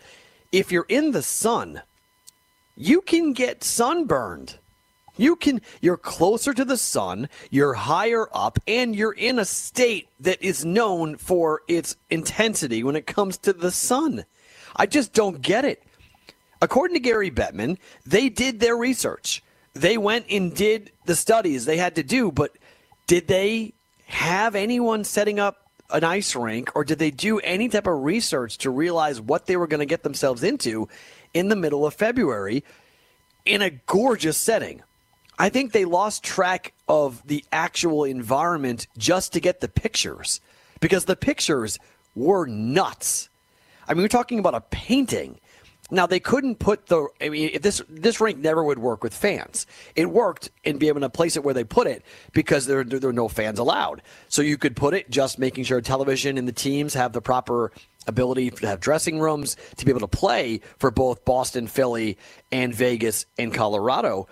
if 0.52 0.71
you're 0.71 0.86
in 0.89 1.12
the 1.12 1.23
sun, 1.23 1.82
you 2.76 3.02
can 3.02 3.34
get 3.34 3.63
sunburned. 3.63 4.58
You 5.15 5.36
can 5.36 5.62
you're 5.80 5.95
closer 5.95 6.54
to 6.54 6.65
the 6.65 6.78
sun, 6.78 7.30
you're 7.52 7.76
higher 7.76 8.28
up 8.34 8.58
and 8.67 8.95
you're 8.95 9.13
in 9.13 9.38
a 9.38 9.45
state 9.45 10.10
that 10.19 10.41
is 10.41 10.65
known 10.65 11.17
for 11.17 11.62
its 11.67 11.95
intensity 12.10 12.84
when 12.84 12.95
it 12.95 13.06
comes 13.06 13.38
to 13.39 13.54
the 13.54 13.71
sun. 13.71 14.26
I 14.76 14.88
just 14.88 15.13
don't 15.13 15.41
get 15.41 15.65
it. 15.65 15.84
According 16.63 16.95
to 16.95 17.02
Gary 17.02 17.30
Bettman, 17.30 17.78
they 18.06 18.30
did 18.30 18.62
their 18.62 18.78
research. 18.78 19.43
They 19.73 19.97
went 19.97 20.28
and 20.30 20.56
did 20.56 20.93
the 21.04 21.13
studies 21.13 21.65
they 21.65 21.76
had 21.76 21.95
to 21.95 22.04
do, 22.04 22.32
but 22.32 22.58
did 23.06 23.28
they 23.28 23.73
have 24.06 24.56
anyone 24.56 25.04
setting 25.04 25.41
up 25.41 25.67
an 25.89 26.06
ice 26.06 26.38
rink 26.38 26.71
or 26.73 26.86
did 26.86 26.99
they 26.99 27.12
do 27.12 27.39
any 27.39 27.67
type 27.67 27.86
of 27.86 28.02
research 28.02 28.60
to 28.60 28.69
realize 28.69 29.19
what 29.19 29.45
they 29.45 29.58
were 29.58 29.67
going 29.67 29.82
to 29.82 29.86
get 29.86 30.04
themselves 30.04 30.41
into 30.41 30.88
in 31.34 31.49
the 31.49 31.58
middle 31.58 31.86
of 31.86 31.95
February 31.95 32.63
in 33.43 33.62
a 33.62 33.69
gorgeous 33.69 34.38
setting? 34.38 34.84
I 35.38 35.49
think 35.49 35.73
they 35.73 35.84
lost 35.84 36.23
track 36.23 36.71
of 36.88 37.28
the 37.28 37.43
actual 37.52 38.06
environment 38.06 38.88
just 38.97 39.34
to 39.34 39.41
get 39.41 39.60
the 39.60 39.67
pictures 39.67 40.39
because 40.80 41.04
the 41.04 41.17
pictures 41.17 41.78
were 42.15 42.45
nuts. 42.45 43.28
I 43.86 43.93
mean, 43.93 44.04
we're 44.04 44.08
talking 44.08 44.39
about 44.39 44.56
a 44.56 44.62
painting 44.62 45.41
now 45.93 46.08
they 46.08 46.19
couldn't 46.19 46.56
put 46.56 46.88
the. 46.88 47.08
I 47.21 47.29
mean, 47.29 47.62
this 47.62 47.82
this 47.88 48.19
rink 48.19 48.39
never 48.39 48.63
would 48.63 48.79
work 48.79 49.03
with 49.03 49.13
fans. 49.13 49.67
It 49.95 50.10
worked 50.10 50.49
and 50.65 50.79
be 50.79 50.88
able 50.88 51.01
to 51.01 51.10
place 51.10 51.36
it 51.36 51.43
where 51.43 51.53
they 51.53 51.63
put 51.63 51.88
it 51.88 52.03
because 52.34 52.65
there 52.65 52.84
there 52.84 52.99
were 52.99 53.13
no 53.13 53.27
fans 53.27 53.60
allowed. 53.60 54.01
So 54.27 54.41
you 54.41 54.58
could 54.58 54.75
put 54.75 54.95
it 54.95 55.10
just 55.10 55.38
making 55.38 55.65
sure 55.65 55.79
television 55.82 56.38
and 56.38 56.47
the 56.47 56.53
teams 56.53 56.95
have 56.95 57.13
the 57.13 57.21
proper 57.21 57.71
ability 58.08 58.49
to 58.49 58.67
have 58.67 58.79
dressing 58.79 59.19
rooms 59.19 59.56
to 59.77 59.86
be 59.86 59.91
able 59.91 60.01
to 60.01 60.08
play 60.08 60.62
for 60.77 60.89
both 60.91 61.23
Boston, 61.25 61.67
Philly, 61.67 62.17
and 62.51 62.73
Vegas 62.73 63.25
and 63.38 63.53
Colorado. 63.53 64.27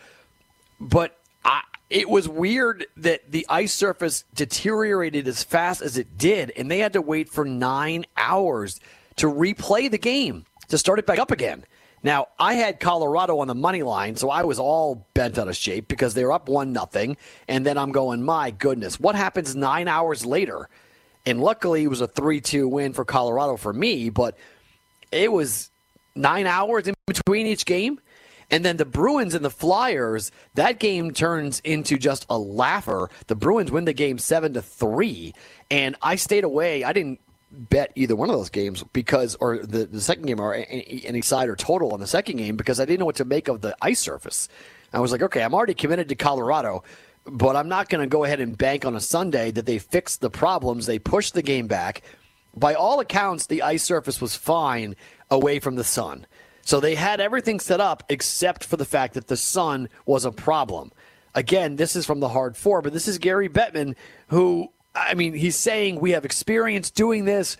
But 0.80 1.18
I, 1.46 1.62
it 1.92 2.10
was 2.10 2.28
weird 2.28 2.88
that 2.98 3.32
the 3.32 3.46
ice 3.50 3.74
surface 3.74 4.26
deteriorated 4.34 5.28
as 5.28 5.44
fast 5.44 5.82
as 5.82 5.98
it 5.98 6.18
did, 6.18 6.52
and 6.58 6.72
they 6.72 6.80
had 6.80 6.94
to 6.94 7.02
wait 7.02 7.30
for 7.30 7.46
nine 7.46 8.06
hours 8.18 8.80
to 9.18 9.28
replay 9.28 9.90
the 9.92 10.00
game 10.00 10.46
to 10.72 10.78
start 10.78 11.00
it 11.00 11.06
back 11.06 11.20
up 11.20 11.32
again. 11.32 11.66
Now, 12.04 12.30
I 12.40 12.56
had 12.56 12.80
Colorado 12.80 13.40
on 13.40 13.48
the 13.48 13.56
money 13.56 13.84
line, 13.84 14.16
so 14.16 14.30
I 14.30 14.44
was 14.44 14.58
all 14.58 15.06
bent 15.14 15.38
out 15.38 15.48
of 15.48 15.56
shape 15.56 15.88
because 15.88 16.16
they 16.16 16.26
were 16.26 16.32
up 16.32 16.50
1 16.50 16.74
nothing, 16.74 17.16
And 17.48 17.66
then 17.66 17.78
I'm 17.78 17.92
going, 17.92 18.24
my 18.24 18.50
goodness, 18.52 19.00
what 19.00 19.16
happens 19.16 19.56
nine 19.56 19.88
hours 19.88 20.26
later? 20.26 20.68
And 21.26 21.40
luckily, 21.40 21.84
it 21.84 21.88
was 21.88 22.02
a 22.02 22.08
3 22.08 22.42
2 22.42 22.68
win 22.68 22.94
for 22.94 23.06
Colorado 23.06 23.56
for 23.56 23.72
me, 23.72 24.10
but 24.10 24.36
it 25.12 25.32
was 25.32 25.70
nine 26.16 26.48
hours 26.48 26.88
in 26.88 26.96
between 27.06 27.46
each 27.46 27.66
game. 27.66 28.00
And 28.50 28.66
then 28.66 28.78
the 28.78 28.86
Bruins 28.86 29.34
and 29.34 29.46
the 29.46 29.52
Flyers, 29.52 30.32
that 30.56 30.80
game 30.80 31.12
turns 31.12 31.62
into 31.62 31.98
just 31.98 32.26
a 32.30 32.38
laugher. 32.38 33.10
The 33.28 33.36
Bruins 33.36 33.72
win 33.72 33.86
the 33.86 33.94
game 33.94 34.18
seven 34.18 34.54
to 34.56 34.62
three, 34.62 35.34
and 35.70 35.96
I 36.02 36.16
stayed 36.16 36.44
away. 36.44 36.84
I 36.84 36.92
didn't 36.92 37.22
bet 37.52 37.92
either 37.96 38.16
one 38.16 38.30
of 38.30 38.36
those 38.36 38.50
games 38.50 38.84
because, 38.94 39.36
or 39.36 39.60
the, 39.60 39.86
the 39.86 40.02
second 40.02 40.26
game, 40.26 40.40
or 40.40 40.54
any, 40.54 41.04
any 41.06 41.22
side 41.22 41.50
or 41.50 41.56
total 41.56 41.94
on 41.94 42.00
the 42.00 42.08
second 42.08 42.38
game 42.38 42.56
because 42.56 42.80
I 42.80 42.86
didn't 42.86 43.00
know 43.00 43.06
what 43.06 43.18
to 43.18 43.26
make 43.26 43.48
of 43.48 43.62
the 43.62 43.76
ice 43.82 44.00
surface. 44.00 44.48
I 44.94 45.00
was 45.00 45.12
like, 45.12 45.22
okay, 45.22 45.42
I'm 45.42 45.54
already 45.54 45.74
committed 45.74 46.10
to 46.10 46.16
Colorado, 46.16 46.84
but 47.26 47.56
I'm 47.56 47.70
not 47.70 47.90
going 47.90 48.02
to 48.02 48.08
go 48.08 48.24
ahead 48.24 48.40
and 48.40 48.58
bank 48.58 48.86
on 48.86 48.96
a 48.96 49.02
Sunday 49.02 49.52
that 49.52 49.66
they 49.66 49.80
fixed 49.80 50.22
the 50.22 50.30
problems. 50.30 50.86
They 50.86 51.00
pushed 51.00 51.34
the 51.34 51.42
game 51.42 51.68
back. 51.68 52.02
By 52.56 52.74
all 52.74 53.00
accounts, 53.00 53.46
the 53.46 53.62
ice 53.62 53.84
surface 53.84 54.20
was 54.20 54.36
fine 54.36 54.96
away 55.30 55.60
from 55.60 55.76
the 55.76 55.84
sun. 55.84 56.26
So 56.64 56.80
they 56.80 56.96
had 56.96 57.20
everything 57.20 57.60
set 57.60 57.80
up 57.80 58.04
except 58.10 58.66
for 58.66 58.78
the 58.78 58.86
fact 58.86 59.14
that 59.14 59.28
the 59.28 59.38
sun 59.38 59.90
was 60.06 60.26
a 60.26 60.32
problem. 60.32 60.92
Again, 61.34 61.78
this 61.78 61.96
is 61.96 62.06
from 62.06 62.20
the 62.20 62.30
hard 62.30 62.58
four, 62.58 62.82
but 62.82 62.94
this 62.94 63.08
is 63.08 63.18
Gary 63.18 63.48
Bettman, 63.48 63.96
who, 64.28 64.72
I 64.94 65.14
mean, 65.14 65.34
he's 65.34 65.56
saying 65.56 66.00
we 66.00 66.12
have 66.12 66.26
experience 66.26 66.92
doing 66.92 67.26
this, 67.26 67.58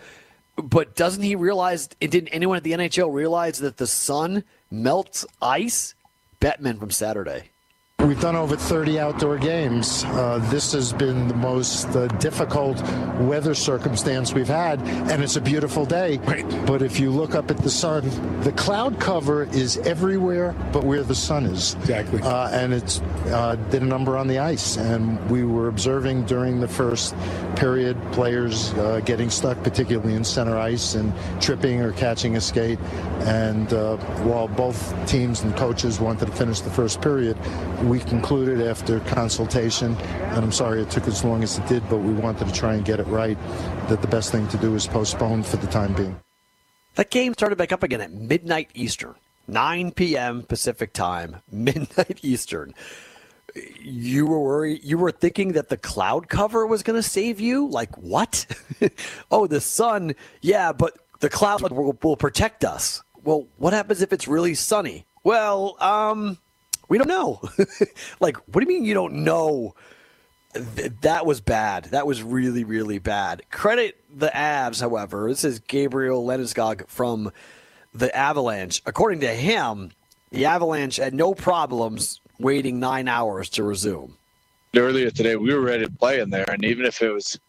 but 0.58 0.96
doesn't 0.96 1.24
he 1.24 1.36
realize, 1.36 1.88
didn't 1.88 2.28
anyone 2.30 2.58
at 2.58 2.64
the 2.64 2.74
NHL 2.74 3.14
realize 3.14 3.60
that 3.60 3.78
the 3.78 3.88
sun 3.88 4.44
melts 4.70 5.26
ice? 5.42 5.96
Bettman 6.40 6.80
from 6.80 6.92
Saturday. 6.92 7.52
We've 8.06 8.20
done 8.20 8.36
over 8.36 8.56
30 8.56 9.00
outdoor 9.00 9.38
games. 9.38 10.04
Uh, 10.06 10.40
this 10.50 10.74
has 10.74 10.92
been 10.92 11.28
the 11.28 11.36
most 11.36 11.86
uh, 11.96 12.08
difficult 12.18 12.82
weather 13.20 13.54
circumstance 13.54 14.34
we've 14.34 14.48
had, 14.48 14.82
and 14.82 15.24
it's 15.24 15.36
a 15.36 15.42
beautiful 15.42 15.86
day. 15.86 16.18
Right. 16.18 16.48
But 16.66 16.82
if 16.82 17.00
you 17.00 17.12
look 17.12 17.36
up 17.36 17.52
at 17.52 17.58
the 17.58 17.70
sun, 17.70 18.10
the 18.42 18.54
cloud 18.54 19.00
cover 19.00 19.44
is 19.44 19.78
everywhere 19.78 20.56
but 20.74 20.84
where 20.84 21.04
the 21.04 21.14
sun 21.14 21.46
is. 21.46 21.76
Exactly. 21.76 22.24
Uh, 22.24 22.50
and 22.50 22.74
it's 22.74 23.02
uh, 23.28 23.56
did 23.70 23.84
a 23.84 23.86
number 23.86 24.18
on 24.18 24.28
the 24.28 24.40
ice, 24.40 24.78
and 24.78 25.30
we 25.30 25.44
were 25.44 25.68
observing 25.68 26.26
during 26.26 26.60
the 26.60 26.68
first 26.68 27.16
period 27.56 27.96
players 28.14 28.74
uh, 28.74 29.00
getting 29.06 29.30
stuck, 29.30 29.62
particularly 29.64 30.16
in 30.16 30.24
center 30.24 30.58
ice, 30.58 30.96
and 30.96 31.14
tripping 31.40 31.82
or 31.82 31.92
catching 31.92 32.36
a 32.36 32.42
skate. 32.42 32.80
And 33.22 33.72
uh, 33.72 33.98
while 34.24 34.48
both 34.48 34.92
teams 35.08 35.42
and 35.42 35.56
coaches 35.56 36.00
wanted 36.00 36.26
to 36.26 36.32
finish 36.32 36.62
the 36.62 36.72
first 36.72 37.00
period, 37.02 37.38
we 37.92 38.00
concluded 38.00 38.66
after 38.66 39.02
consultation, 39.02 39.98
and 39.98 40.46
I'm 40.46 40.54
sorry 40.54 40.82
it 40.82 40.90
took 40.90 41.10
as 41.10 41.26
long 41.26 41.44
as 41.44 41.58
it 41.58 41.68
did, 41.68 41.84
but 41.90 41.98
we 41.98 42.14
wanted 42.14 42.48
to 42.48 42.54
try 42.54 42.76
and 42.76 42.86
get 42.86 43.02
it 43.02 43.08
right, 43.08 43.38
that 43.90 44.02
the 44.02 44.08
best 44.08 44.32
thing 44.32 44.48
to 44.48 44.58
do 44.58 44.76
is 44.76 44.88
postpone 44.88 45.44
for 45.44 45.58
the 45.58 45.68
time 45.68 45.94
being. 45.94 46.18
That 46.96 47.12
game 47.12 47.34
started 47.34 47.58
back 47.58 47.74
up 47.74 47.84
again 47.84 48.00
at 48.00 48.14
midnight 48.14 48.70
Eastern, 48.74 49.16
9 49.50 49.92
p.m. 49.92 50.44
Pacific 50.44 50.94
time, 50.94 51.42
midnight 51.52 52.22
Eastern. 52.22 52.74
You 53.82 54.26
were 54.26 54.40
worried, 54.40 54.86
you 54.86 54.98
were 54.98 55.12
thinking 55.12 55.52
that 55.52 55.68
the 55.68 55.76
cloud 55.76 56.30
cover 56.30 56.66
was 56.66 56.84
going 56.84 56.98
to 56.98 57.04
save 57.04 57.42
you? 57.42 57.68
Like 57.68 57.98
what? 57.98 58.46
oh, 59.32 59.48
the 59.48 59.60
sun, 59.60 60.16
yeah, 60.40 60.72
but 60.72 60.98
the 61.20 61.30
cloud 61.30 61.62
will, 61.70 61.98
will 62.02 62.16
protect 62.16 62.64
us. 62.64 63.04
Well, 63.22 63.50
what 63.58 63.74
happens 63.74 64.02
if 64.02 64.14
it's 64.14 64.30
really 64.30 64.56
sunny? 64.56 65.06
Well, 65.26 65.76
um, 65.82 66.38
we 66.92 66.98
don't 66.98 67.08
know. 67.08 67.40
like, 68.20 68.36
what 68.50 68.56
do 68.56 68.62
you 68.62 68.68
mean 68.68 68.84
you 68.84 68.94
don't 68.94 69.24
know? 69.24 69.76
Th- 70.76 70.92
that 71.00 71.26
was 71.26 71.40
bad. 71.40 71.86
That 71.86 72.06
was 72.06 72.22
really, 72.22 72.66
really 72.66 73.00
bad. 73.00 73.44
Credit 73.50 73.96
the 74.14 74.28
Avs, 74.28 74.82
however. 74.82 75.30
This 75.30 75.46
is 75.46 75.60
Gabriel 75.60 76.26
Landeskog 76.26 76.90
from 76.90 77.32
the 77.94 78.14
Avalanche. 78.14 78.82
According 78.86 79.22
to 79.22 79.30
him, 79.30 79.92
the 80.32 80.44
Avalanche 80.44 80.98
had 80.98 81.14
no 81.14 81.34
problems 81.34 82.20
waiting 82.40 82.82
nine 82.82 83.08
hours 83.08 83.48
to 83.52 83.64
resume. 83.64 84.18
Earlier 84.76 85.12
today, 85.12 85.38
we 85.38 85.54
were 85.54 85.62
ready 85.62 85.86
to 85.86 85.92
play 85.92 86.20
in 86.20 86.30
there, 86.30 86.50
and 86.50 86.66
even 86.66 86.86
if 86.86 87.02
it 87.02 87.12
was, 87.12 87.40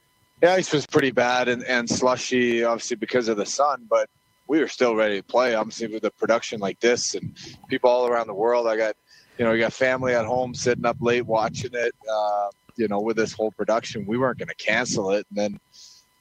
the 0.40 0.52
ice 0.52 0.72
was 0.72 0.87
pretty 0.87 1.11
bad 1.11 1.48
and, 1.48 1.64
and 1.64 1.90
slushy, 1.90 2.62
obviously 2.62 2.94
because 2.96 3.26
of 3.26 3.37
the 3.37 3.46
sun, 3.46 3.88
but 3.90 4.09
we 4.46 4.61
were 4.61 4.68
still 4.68 4.94
ready 4.94 5.16
to 5.16 5.24
play. 5.24 5.57
Obviously, 5.57 5.88
with 5.88 6.05
a 6.05 6.12
production 6.12 6.61
like 6.61 6.78
this 6.78 7.16
and 7.16 7.37
people 7.66 7.90
all 7.90 8.07
around 8.07 8.28
the 8.28 8.35
world, 8.35 8.68
I 8.68 8.76
got 8.76 8.94
you 9.38 9.45
know, 9.45 9.53
you 9.53 9.61
got 9.61 9.73
family 9.73 10.14
at 10.14 10.25
home 10.25 10.55
sitting 10.55 10.85
up 10.85 10.97
late 11.01 11.27
watching 11.27 11.71
it. 11.73 11.95
Uh, 12.11 12.49
you 12.77 12.88
know, 12.88 13.01
with 13.01 13.16
this 13.16 13.33
whole 13.33 13.51
production, 13.51 14.07
we 14.07 14.18
weren't 14.18 14.38
going 14.38 14.49
to 14.49 14.55
cancel 14.55 15.11
it, 15.11 15.27
and 15.31 15.38
then 15.38 15.61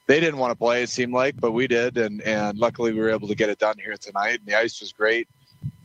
they 0.08 0.20
didn't 0.20 0.40
want 0.40 0.52
to 0.52 0.56
play. 0.56 0.84
It 0.84 0.90
seemed 0.90 1.14
like, 1.14 1.40
but 1.40 1.52
we 1.52 1.68
did, 1.68 1.98
and 1.98 2.22
and 2.22 2.58
luckily 2.58 2.94
we 2.94 3.00
were 3.00 3.10
able 3.10 3.28
to 3.28 3.36
get 3.36 3.50
it 3.50 3.60
done 3.60 3.78
here 3.78 3.96
tonight. 3.98 4.40
And 4.40 4.46
the 4.46 4.56
ice 4.56 4.82
was 4.82 4.92
great, 4.92 5.28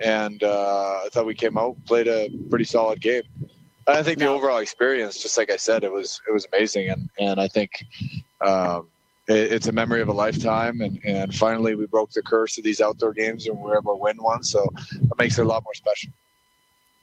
and 0.00 0.42
uh, 0.42 1.02
I 1.04 1.08
thought 1.12 1.26
we 1.26 1.34
came 1.34 1.56
out 1.56 1.76
played 1.84 2.08
a 2.08 2.28
pretty 2.50 2.64
solid 2.64 3.00
game. 3.00 3.22
I 3.88 4.02
think 4.02 4.18
the 4.18 4.26
overall 4.26 4.58
experience, 4.58 5.22
just 5.22 5.38
like 5.38 5.50
I 5.50 5.56
said, 5.56 5.84
it 5.84 5.92
was 5.92 6.20
it 6.28 6.32
was 6.32 6.46
amazing, 6.52 6.90
and 6.90 7.10
and 7.18 7.40
I 7.40 7.48
think. 7.48 7.84
Um, 8.40 8.88
it's 9.28 9.66
a 9.66 9.72
memory 9.72 10.00
of 10.00 10.06
a 10.06 10.12
lifetime 10.12 10.80
and, 10.80 11.00
and 11.04 11.34
finally 11.34 11.74
we 11.74 11.84
broke 11.86 12.12
the 12.12 12.22
curse 12.22 12.58
of 12.58 12.62
these 12.62 12.80
outdoor 12.80 13.12
games 13.12 13.48
and 13.48 13.58
we 13.58 13.64
were 13.64 13.76
able 13.76 13.96
to 13.96 14.00
win 14.00 14.16
one 14.18 14.44
so 14.44 14.64
it 14.92 15.18
makes 15.18 15.36
it 15.36 15.42
a 15.42 15.48
lot 15.48 15.64
more 15.64 15.74
special 15.74 16.12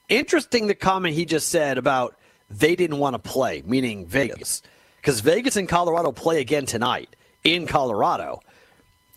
Interesting 0.08 0.66
the 0.66 0.74
comment 0.74 1.14
he 1.14 1.24
just 1.24 1.48
said 1.48 1.78
about 1.78 2.16
they 2.50 2.76
didn't 2.76 2.98
want 2.98 3.14
to 3.14 3.18
play, 3.18 3.62
meaning 3.64 4.06
Vegas. 4.06 4.62
Because 4.96 5.20
Vegas 5.20 5.56
and 5.56 5.68
Colorado 5.68 6.12
play 6.12 6.40
again 6.40 6.66
tonight 6.66 7.16
in 7.42 7.66
Colorado. 7.66 8.40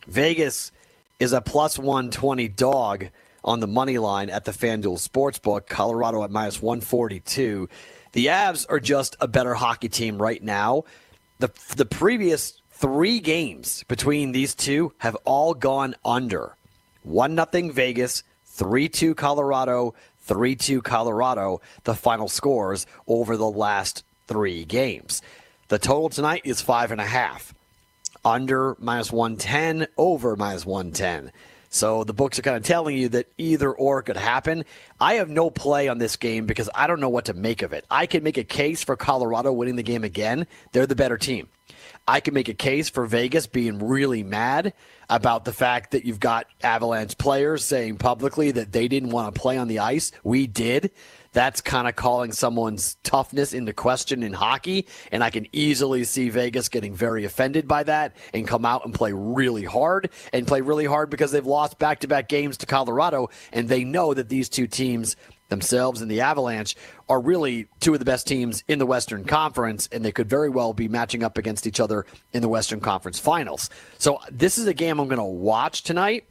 Vegas 0.08 0.72
is 1.20 1.34
a 1.34 1.42
plus 1.42 1.78
120 1.78 2.48
dog 2.50 3.08
on 3.44 3.60
the 3.60 3.68
money 3.68 3.98
line 3.98 4.30
at 4.30 4.46
the 4.46 4.52
FanDuel 4.52 4.98
Sportsbook. 4.98 5.68
Colorado 5.68 6.24
at 6.24 6.32
minus 6.32 6.62
142. 6.62 7.70
The 8.14 8.28
Avs 8.28 8.66
are 8.70 8.80
just 8.80 9.16
a 9.20 9.28
better 9.28 9.54
hockey 9.54 9.90
team 9.90 10.22
right 10.22 10.42
now. 10.42 10.84
The, 11.40 11.52
the 11.76 11.86
previous 11.86 12.62
three 12.72 13.20
games 13.20 13.84
between 13.88 14.32
these 14.32 14.56
two 14.56 14.94
have 15.00 15.16
all 15.26 15.54
gone 15.54 15.96
under. 16.06 16.56
1 17.04 17.40
0 17.52 17.72
Vegas, 17.72 18.24
3 18.46 18.90
2 18.90 19.16
Colorado, 19.16 19.94
3 20.28 20.56
2 20.56 20.82
Colorado, 20.82 21.62
the 21.86 21.96
final 21.96 22.28
scores 22.28 22.86
over 23.08 23.38
the 23.38 23.50
last 23.50 24.04
three 24.28 24.66
games. 24.66 25.22
The 25.70 25.80
total 25.80 26.10
tonight 26.10 26.42
is 26.44 26.62
5.5. 26.62 27.54
Under 28.24 28.76
minus 28.80 29.12
110, 29.12 29.88
over 29.98 30.36
minus 30.36 30.66
110. 30.66 31.32
So 31.70 32.04
the 32.04 32.14
books 32.14 32.40
are 32.40 32.42
kind 32.42 32.58
of 32.58 32.64
telling 32.64 32.98
you 32.98 33.10
that 33.10 33.28
either 33.38 33.72
or 33.72 34.02
could 34.02 34.18
happen. 34.18 34.64
I 35.00 35.16
have 35.16 35.30
no 35.30 35.50
play 35.50 35.88
on 35.88 35.98
this 35.98 36.16
game 36.16 36.46
because 36.46 36.70
I 36.74 36.88
don't 36.88 37.00
know 37.00 37.10
what 37.10 37.26
to 37.26 37.34
make 37.34 37.62
of 37.62 37.74
it. 37.74 37.86
I 37.90 38.06
can 38.06 38.24
make 38.24 38.38
a 38.38 38.44
case 38.44 38.84
for 38.84 38.96
Colorado 38.96 39.52
winning 39.52 39.76
the 39.76 39.84
game 39.84 40.04
again. 40.04 40.48
They're 40.72 40.88
the 40.88 40.96
better 40.96 41.18
team. 41.18 41.48
I 42.08 42.22
can 42.22 42.34
make 42.34 42.48
a 42.48 42.54
case 42.54 42.90
for 42.90 43.06
Vegas 43.06 43.48
being 43.48 43.80
really 43.80 44.24
mad 44.24 44.74
about 45.10 45.46
the 45.46 45.54
fact 45.54 45.92
that 45.92 46.06
you've 46.06 46.20
got 46.20 46.48
Avalanche 46.62 47.18
players 47.18 47.64
saying 47.64 47.98
publicly 47.98 48.52
that 48.52 48.72
they 48.72 48.88
didn't 48.88 49.10
want 49.10 49.34
to 49.34 49.40
play 49.40 49.58
on 49.58 49.68
the 49.68 49.80
ice. 49.80 50.12
We 50.24 50.48
did. 50.48 50.92
That's 51.34 51.62
kind 51.62 51.88
of 51.88 51.96
calling 51.96 52.32
someone's 52.32 52.96
toughness 53.04 53.54
into 53.54 53.72
question 53.72 54.24
in 54.24 54.34
hockey. 54.34 54.88
And 55.12 55.24
I 55.24 55.30
can 55.30 55.48
easily 55.52 56.04
see 56.04 56.30
Vegas 56.30 56.68
getting 56.68 56.96
very 56.96 57.26
offended 57.26 57.68
by 57.68 57.84
that 57.84 58.18
and 58.34 58.48
come 58.48 58.66
out 58.66 58.86
and 58.86 58.94
play 58.94 59.14
really 59.14 59.64
hard 59.64 60.10
and 60.34 60.48
play 60.48 60.62
really 60.62 60.86
hard 60.86 61.10
because 61.10 61.32
they've 61.32 61.46
lost 61.46 61.78
back 61.80 62.00
to 62.00 62.08
back 62.08 62.28
games 62.28 62.58
to 62.58 62.66
Colorado. 62.66 63.30
And 63.54 63.70
they 63.70 63.84
know 63.84 64.14
that 64.14 64.30
these 64.30 64.50
two 64.50 64.68
teams 64.68 65.16
themselves 65.50 66.02
and 66.02 66.10
the 66.10 66.22
Avalanche 66.22 66.76
are 67.10 67.20
really 67.20 67.68
two 67.80 67.94
of 67.94 68.00
the 68.00 68.06
best 68.06 68.28
teams 68.28 68.64
in 68.68 68.80
the 68.80 68.86
Western 68.86 69.24
Conference, 69.24 69.88
and 69.92 70.04
they 70.04 70.12
could 70.12 70.30
very 70.30 70.50
well 70.50 70.74
be 70.74 70.88
matching 70.88 71.24
up 71.24 71.38
against 71.38 71.68
each 71.68 71.80
other 71.80 72.06
in 72.34 72.42
the 72.42 72.50
Western 72.50 72.80
Conference 72.80 73.20
Finals. 73.20 73.70
So 73.98 74.20
this 74.32 74.58
is 74.58 74.68
a 74.68 74.74
game 74.74 75.00
I'm 75.00 75.08
going 75.08 75.18
to 75.18 75.24
watch 75.24 75.84
tonight. 75.84 76.26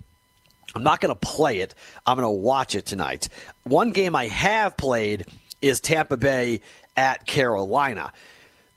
I'm 0.75 0.83
not 0.83 1.01
going 1.01 1.15
to 1.15 1.21
play 1.21 1.61
it. 1.61 1.75
I'm 2.05 2.17
going 2.17 2.27
to 2.27 2.31
watch 2.31 2.75
it 2.75 2.85
tonight. 2.85 3.29
One 3.65 3.93
game 3.93 4.15
I 4.15 4.27
have 4.29 4.77
played 4.77 5.27
is 5.63 5.81
Tampa 5.81 6.17
Bay 6.17 6.61
at 6.97 7.27
Carolina. 7.27 8.13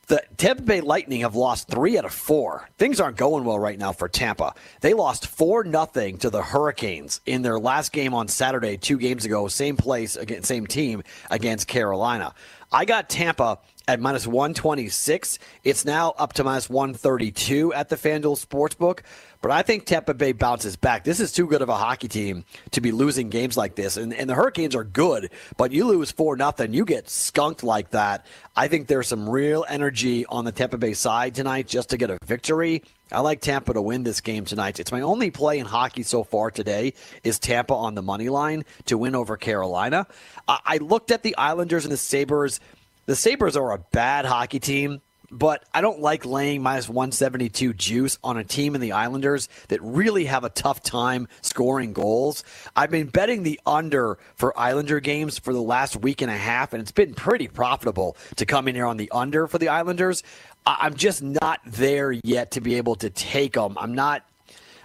The 0.10 0.24
Tampa 0.38 0.64
Bay 0.64 0.82
Lightning 0.82 1.22
have 1.22 1.36
lost 1.36 1.68
three 1.68 1.96
out 1.96 2.04
of 2.04 2.12
four. 2.12 2.68
Things 2.80 3.00
aren't 3.00 3.16
going 3.16 3.44
well 3.44 3.60
right 3.60 3.78
now 3.78 3.92
for 3.92 4.10
Tampa. 4.10 4.56
They 4.82 4.96
lost 4.96 5.28
four 5.28 5.64
nothing 5.64 6.18
to 6.18 6.32
the 6.32 6.42
Hurricanes 6.42 7.22
in 7.28 7.44
their 7.44 7.60
last 7.60 7.92
game 7.92 8.16
on 8.16 8.28
Saturday, 8.28 8.76
two 8.76 8.98
games 8.98 9.24
ago, 9.24 9.48
same 9.48 9.78
place 9.78 10.16
again, 10.16 10.42
same 10.42 10.66
team 10.66 11.04
against 11.30 11.68
Carolina. 11.68 12.34
I 12.72 12.86
got 12.86 13.08
Tampa 13.08 13.60
at 13.90 14.00
minus 14.00 14.28
126. 14.28 15.40
It's 15.64 15.84
now 15.84 16.14
up 16.18 16.34
to 16.34 16.44
minus 16.44 16.70
132 16.70 17.74
at 17.74 17.90
the 17.90 17.96
FanDuel 17.96 18.38
Sportsbook. 18.46 19.00
But 19.42 19.52
I 19.52 19.64
think 19.64 19.86
Tampa 19.86 20.14
Bay 20.14 20.34
bounces 20.34 20.76
back. 20.76 21.06
This 21.06 21.20
is 21.20 21.32
too 21.32 21.48
good 21.48 21.62
of 21.62 21.70
a 21.70 21.76
hockey 21.76 22.08
team 22.08 22.44
to 22.72 22.82
be 22.82 22.92
losing 22.92 23.30
games 23.30 23.58
like 23.58 23.76
this. 23.76 23.98
And, 23.98 24.14
and 24.14 24.30
the 24.30 24.36
Hurricanes 24.36 24.76
are 24.76 24.84
good, 24.84 25.32
but 25.58 25.72
you 25.72 25.86
lose 25.86 26.12
4 26.12 26.36
nothing, 26.36 26.74
you 26.74 26.86
get 26.86 27.10
skunked 27.10 27.64
like 27.64 27.92
that. 27.92 28.26
I 28.56 28.68
think 28.68 28.88
there's 28.88 29.08
some 29.08 29.28
real 29.28 29.66
energy 29.68 30.26
on 30.26 30.46
the 30.46 30.52
Tampa 30.52 30.78
Bay 30.78 30.94
side 30.94 31.34
tonight 31.34 31.68
just 31.68 31.90
to 31.90 31.98
get 31.98 32.10
a 32.10 32.18
victory. 32.26 32.84
I 33.12 33.22
like 33.22 33.42
Tampa 33.42 33.74
to 33.74 33.82
win 33.82 34.04
this 34.04 34.22
game 34.22 34.46
tonight. 34.46 34.80
It's 34.80 34.92
my 34.92 35.02
only 35.02 35.32
play 35.32 35.58
in 35.58 35.66
hockey 35.66 36.04
so 36.04 36.24
far 36.24 36.52
today 36.52 36.94
is 37.24 37.40
Tampa 37.40 37.74
on 37.74 37.96
the 37.96 38.04
money 38.04 38.30
line 38.30 38.66
to 38.86 38.98
win 38.98 39.16
over 39.16 39.36
Carolina. 39.36 40.06
I, 40.48 40.60
I 40.66 40.78
looked 40.78 41.10
at 41.10 41.24
the 41.24 41.36
Islanders 41.38 41.86
and 41.86 41.92
the 41.92 41.98
Sabres. 41.98 42.60
The 43.10 43.16
Sabres 43.16 43.58
are 43.58 43.72
a 43.72 43.80
bad 43.80 44.26
hockey 44.26 44.60
team 44.60 45.02
but 45.32 45.64
I 45.74 45.82
don't 45.82 46.00
like 46.00 46.26
laying 46.26 46.62
minus 46.62 46.88
172 46.88 47.74
juice 47.74 48.20
on 48.24 48.38
a 48.38 48.44
team 48.44 48.76
in 48.76 48.82
the 48.82 48.92
Islanders 48.92 49.50
that 49.70 49.82
really 49.82 50.26
have 50.26 50.44
a 50.44 50.50
tough 50.50 50.84
time 50.84 51.28
scoring 51.42 51.92
goals. 51.92 52.44
I've 52.76 52.92
been 52.92 53.08
betting 53.08 53.42
the 53.42 53.60
under 53.66 54.20
for 54.36 54.58
Islander 54.60 55.00
games 55.00 55.40
for 55.40 55.54
the 55.54 55.62
last 55.62 55.96
week 55.96 56.22
and 56.22 56.30
a 56.30 56.38
half, 56.38 56.72
and 56.74 56.82
it's 56.82 56.92
been 56.92 57.16
pretty 57.16 57.48
profitable 57.48 58.16
to 58.38 58.46
come 58.46 58.68
in 58.68 58.76
here 58.76 58.86
on 58.86 58.98
the 58.98 59.10
under 59.12 59.48
for 59.48 59.58
the 59.58 59.70
Islanders. 59.70 60.22
I'm 60.68 60.94
just 60.94 61.24
not 61.24 61.62
there 61.66 62.12
yet 62.12 62.52
to 62.52 62.62
be 62.62 62.76
able 62.76 62.96
to 62.98 63.10
take 63.10 63.54
them. 63.54 63.76
I'm 63.80 63.96
not 63.96 64.24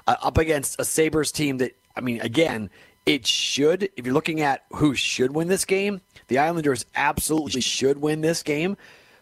uh, 0.07 0.17
up 0.23 0.39
against 0.39 0.79
a 0.79 0.85
Sabres 0.85 1.31
team 1.31 1.59
that, 1.59 1.73
I 1.95 2.01
mean, 2.01 2.21
again, 2.23 2.71
it 3.07 3.27
should, 3.27 3.91
if 3.97 4.05
you're 4.05 4.15
looking 4.15 4.41
at 4.41 4.65
who 4.75 4.95
should 4.95 5.35
win 5.35 5.49
this 5.49 5.65
game, 5.65 6.01
the 6.29 6.39
Islanders 6.39 6.87
absolutely 6.95 7.61
should 7.61 7.99
win 7.99 8.21
this 8.21 8.43
game 8.43 8.77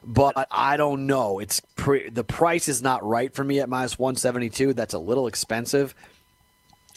but 0.05 0.49
I 0.51 0.77
don't 0.77 1.07
know. 1.07 1.39
It's 1.39 1.61
pre- 1.77 2.09
the 2.09 2.25
price 2.25 2.69
is 2.69 2.83
not 2.83 3.05
right 3.07 3.33
for 3.33 3.45
me 3.45 3.61
at 3.61 3.69
minus 3.69 3.99
172. 3.99 4.75
That's 4.75 4.95
a 4.95 4.99
little 4.99 5.27
expensive. 5.27 5.95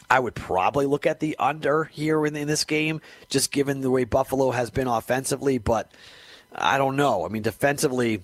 I 0.10 0.20
would 0.20 0.36
probably 0.36 0.86
look 0.86 1.06
at 1.06 1.20
the 1.20 1.36
under 1.40 1.86
here 1.86 2.26
in, 2.26 2.36
in 2.36 2.48
this 2.48 2.64
game, 2.64 3.02
just 3.30 3.52
given 3.52 3.82
the 3.82 3.92
way 3.92 4.04
Buffalo 4.04 4.52
has 4.52 4.70
been 4.70 4.88
offensively. 4.88 5.58
But 5.58 5.92
I 6.54 6.78
don't 6.78 6.96
know. 6.96 7.26
I 7.26 7.30
mean, 7.30 7.42
defensively, 7.44 8.24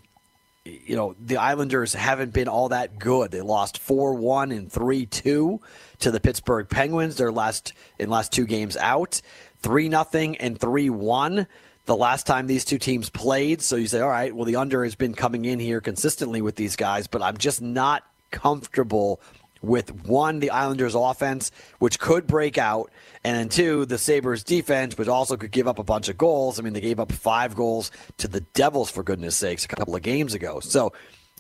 you 0.64 0.96
know, 0.96 1.16
the 1.20 1.38
Islanders 1.38 1.94
haven't 1.94 2.34
been 2.34 2.48
all 2.48 2.70
that 2.70 3.00
good. 3.00 3.32
They 3.32 3.42
lost 3.42 3.80
4 3.80 4.14
1 4.14 4.52
and 4.52 4.72
3 4.72 5.06
2 5.06 5.60
to 6.00 6.12
the 6.12 6.20
Pittsburgh 6.20 6.70
Penguins, 6.70 7.16
their 7.16 7.32
last 7.32 7.74
in 7.98 8.10
last 8.10 8.32
two 8.32 8.46
games 8.46 8.78
out. 8.78 9.22
3 9.62 9.90
0 9.90 10.36
and 10.40 10.60
3 10.60 10.90
1 10.90 11.48
the 11.86 11.96
last 11.96 12.28
time 12.28 12.46
these 12.46 12.66
two 12.66 12.78
teams 12.78 13.10
played. 13.10 13.62
So 13.62 13.76
you 13.76 13.88
say, 13.88 14.02
all 14.02 14.10
right, 14.10 14.36
well, 14.36 14.46
the 14.46 14.56
under 14.56 14.84
has 14.84 14.96
been 14.96 15.16
coming 15.16 15.46
in 15.46 15.60
here 15.60 15.82
consistently 15.82 16.42
with 16.42 16.56
these 16.56 16.76
guys, 16.76 17.08
but 17.08 17.24
I'm 17.24 17.38
just 17.38 17.62
not 17.62 18.04
comfortable 18.30 19.20
with 19.62 20.06
one, 20.06 20.40
the 20.40 20.50
Islanders' 20.50 20.96
offense, 20.96 21.52
which 21.80 22.00
could 22.00 22.28
break 22.28 22.58
out, 22.58 22.92
and 23.24 23.36
then 23.36 23.50
two, 23.50 23.86
the 23.86 23.98
Sabres' 23.98 24.44
defense, 24.44 24.98
which 24.98 25.08
also 25.08 25.38
could 25.38 25.52
give 25.52 25.68
up 25.68 25.80
a 25.80 25.84
bunch 25.84 26.10
of 26.10 26.18
goals. 26.18 26.60
I 26.60 26.64
mean, 26.64 26.74
they 26.74 26.82
gave 26.82 27.00
up 27.00 27.12
five 27.12 27.56
goals 27.56 27.92
to 28.18 28.28
the 28.28 28.42
Devils, 28.42 28.90
for 28.90 29.04
goodness 29.04 29.36
sakes, 29.36 29.66
a 29.66 29.68
couple 29.68 29.96
of 29.96 30.02
games 30.02 30.34
ago. 30.34 30.60
So, 30.60 30.94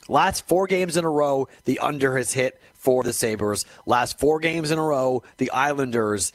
last 0.08 0.48
four 0.48 0.68
games 0.68 0.98
in 0.98 1.06
a 1.06 1.10
row, 1.10 1.48
the 1.66 1.80
under 1.80 2.18
has 2.18 2.34
hit 2.34 2.62
for 2.74 3.04
the 3.04 3.14
Sabres. 3.14 3.66
Last 3.86 4.20
four 4.20 4.40
games 4.40 4.72
in 4.72 4.80
a 4.80 4.84
row, 4.84 5.24
the 5.38 5.52
Islanders 5.52 6.34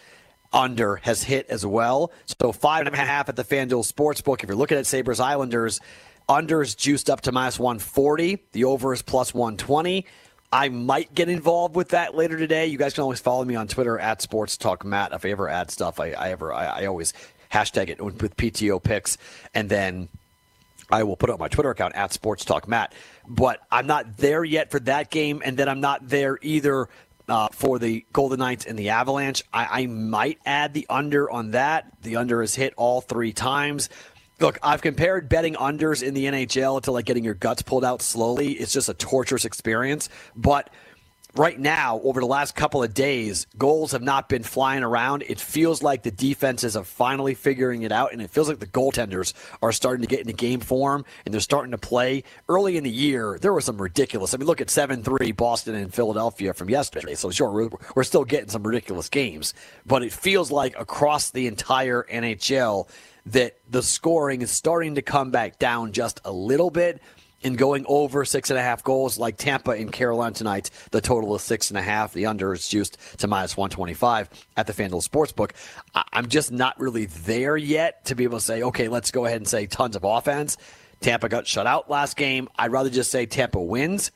under 0.52 0.96
has 0.96 1.22
hit 1.22 1.46
as 1.48 1.66
well. 1.66 2.12
So 2.40 2.52
five 2.52 2.86
and 2.86 2.94
a 2.94 2.98
half 2.98 3.28
at 3.28 3.36
the 3.36 3.44
FanDuel 3.44 3.90
Sportsbook. 3.90 4.42
If 4.42 4.48
you're 4.48 4.56
looking 4.56 4.78
at 4.78 4.86
Sabres 4.86 5.20
Islanders, 5.20 5.80
under 6.28 6.62
is 6.62 6.74
juiced 6.74 7.10
up 7.10 7.20
to 7.22 7.32
minus 7.32 7.58
140. 7.58 8.38
The 8.52 8.64
over 8.64 8.92
is 8.92 9.02
plus 9.02 9.34
120. 9.34 10.06
I 10.52 10.68
might 10.68 11.14
get 11.14 11.28
involved 11.28 11.74
with 11.74 11.90
that 11.90 12.14
later 12.14 12.36
today. 12.38 12.66
You 12.66 12.78
guys 12.78 12.94
can 12.94 13.02
always 13.02 13.20
follow 13.20 13.44
me 13.44 13.56
on 13.56 13.68
Twitter 13.68 13.98
at 13.98 14.22
Sports 14.22 14.56
Talk 14.56 14.84
Matt. 14.84 15.12
If 15.12 15.24
I 15.24 15.30
ever 15.30 15.48
add 15.48 15.70
stuff, 15.70 16.00
I, 16.00 16.10
I 16.12 16.30
ever 16.30 16.52
I, 16.52 16.66
I 16.66 16.86
always 16.86 17.12
hashtag 17.52 17.88
it 17.88 18.00
with 18.00 18.36
PTO 18.36 18.82
picks, 18.82 19.18
and 19.54 19.68
then 19.68 20.08
I 20.90 21.02
will 21.02 21.16
put 21.16 21.30
on 21.30 21.38
my 21.38 21.48
Twitter 21.48 21.70
account 21.70 21.94
at 21.94 22.12
Sports 22.12 22.44
Talk 22.44 22.68
Matt. 22.68 22.94
But 23.28 23.60
I'm 23.70 23.86
not 23.86 24.16
there 24.18 24.44
yet 24.44 24.70
for 24.70 24.80
that 24.80 25.10
game, 25.10 25.42
and 25.44 25.56
then 25.56 25.68
I'm 25.68 25.80
not 25.80 26.08
there 26.08 26.38
either 26.42 26.88
uh, 27.28 27.48
for 27.52 27.78
the 27.78 28.04
Golden 28.12 28.38
Knights 28.38 28.66
and 28.66 28.78
the 28.78 28.90
Avalanche. 28.90 29.42
I, 29.52 29.82
I 29.82 29.86
might 29.86 30.38
add 30.46 30.74
the 30.74 30.86
under 30.88 31.30
on 31.30 31.52
that. 31.52 31.92
The 32.02 32.16
under 32.16 32.40
has 32.40 32.54
hit 32.54 32.72
all 32.76 33.00
three 33.00 33.32
times. 33.32 33.88
Look, 34.38 34.58
I've 34.62 34.82
compared 34.82 35.30
betting 35.30 35.54
unders 35.54 36.02
in 36.02 36.12
the 36.12 36.26
NHL 36.26 36.82
to 36.82 36.92
like 36.92 37.06
getting 37.06 37.24
your 37.24 37.32
guts 37.32 37.62
pulled 37.62 37.86
out 37.86 38.02
slowly. 38.02 38.52
It's 38.52 38.72
just 38.72 38.90
a 38.90 38.94
torturous 38.94 39.46
experience. 39.46 40.10
But 40.36 40.68
right 41.34 41.58
now, 41.58 42.00
over 42.04 42.20
the 42.20 42.26
last 42.26 42.54
couple 42.54 42.82
of 42.82 42.92
days, 42.92 43.46
goals 43.56 43.92
have 43.92 44.02
not 44.02 44.28
been 44.28 44.42
flying 44.42 44.82
around. 44.82 45.24
It 45.26 45.40
feels 45.40 45.82
like 45.82 46.02
the 46.02 46.10
defenses 46.10 46.76
are 46.76 46.84
finally 46.84 47.32
figuring 47.32 47.80
it 47.80 47.92
out, 47.92 48.12
and 48.12 48.20
it 48.20 48.28
feels 48.28 48.46
like 48.46 48.58
the 48.58 48.66
goaltenders 48.66 49.32
are 49.62 49.72
starting 49.72 50.02
to 50.02 50.06
get 50.06 50.20
into 50.20 50.34
game 50.34 50.60
form 50.60 51.06
and 51.24 51.32
they're 51.32 51.40
starting 51.40 51.70
to 51.70 51.78
play. 51.78 52.22
Early 52.46 52.76
in 52.76 52.84
the 52.84 52.90
year, 52.90 53.38
there 53.40 53.54
was 53.54 53.64
some 53.64 53.80
ridiculous. 53.80 54.34
I 54.34 54.36
mean, 54.36 54.46
look 54.46 54.60
at 54.60 54.68
7 54.68 55.02
3 55.02 55.32
Boston 55.32 55.76
and 55.76 55.94
Philadelphia 55.94 56.52
from 56.52 56.68
yesterday. 56.68 57.14
So, 57.14 57.30
sure, 57.30 57.50
we're, 57.50 57.70
we're 57.94 58.04
still 58.04 58.24
getting 58.24 58.50
some 58.50 58.66
ridiculous 58.66 59.08
games, 59.08 59.54
but 59.86 60.02
it 60.02 60.12
feels 60.12 60.50
like 60.50 60.78
across 60.78 61.30
the 61.30 61.46
entire 61.46 62.06
NHL 62.12 62.86
that 63.26 63.58
the 63.68 63.82
scoring 63.82 64.42
is 64.42 64.50
starting 64.50 64.94
to 64.94 65.02
come 65.02 65.30
back 65.30 65.58
down 65.58 65.92
just 65.92 66.20
a 66.24 66.32
little 66.32 66.70
bit 66.70 67.00
in 67.42 67.54
going 67.54 67.84
over 67.88 68.24
six 68.24 68.50
and 68.50 68.58
a 68.58 68.62
half 68.62 68.82
goals 68.82 69.18
like 69.18 69.36
Tampa 69.36 69.72
and 69.72 69.92
Carolina 69.92 70.34
tonight. 70.34 70.70
The 70.90 71.00
total 71.00 71.34
is 71.36 71.42
six 71.42 71.70
and 71.70 71.78
a 71.78 71.82
half. 71.82 72.12
The 72.12 72.26
under 72.26 72.52
is 72.54 72.66
juiced 72.68 72.98
to 73.18 73.26
minus 73.26 73.56
125 73.56 74.30
at 74.56 74.66
the 74.66 74.72
FanDuel 74.72 75.06
Sportsbook. 75.06 75.50
I'm 76.12 76.28
just 76.28 76.50
not 76.50 76.80
really 76.80 77.06
there 77.06 77.56
yet 77.56 78.04
to 78.06 78.14
be 78.14 78.24
able 78.24 78.38
to 78.38 78.44
say, 78.44 78.62
okay, 78.62 78.88
let's 78.88 79.10
go 79.10 79.26
ahead 79.26 79.36
and 79.36 79.48
say 79.48 79.66
tons 79.66 79.96
of 79.96 80.04
offense. 80.04 80.56
Tampa 81.00 81.28
got 81.28 81.46
shut 81.46 81.66
out 81.66 81.90
last 81.90 82.16
game. 82.16 82.48
I'd 82.56 82.72
rather 82.72 82.90
just 82.90 83.10
say 83.10 83.26
Tampa 83.26 83.60
wins 83.60 84.12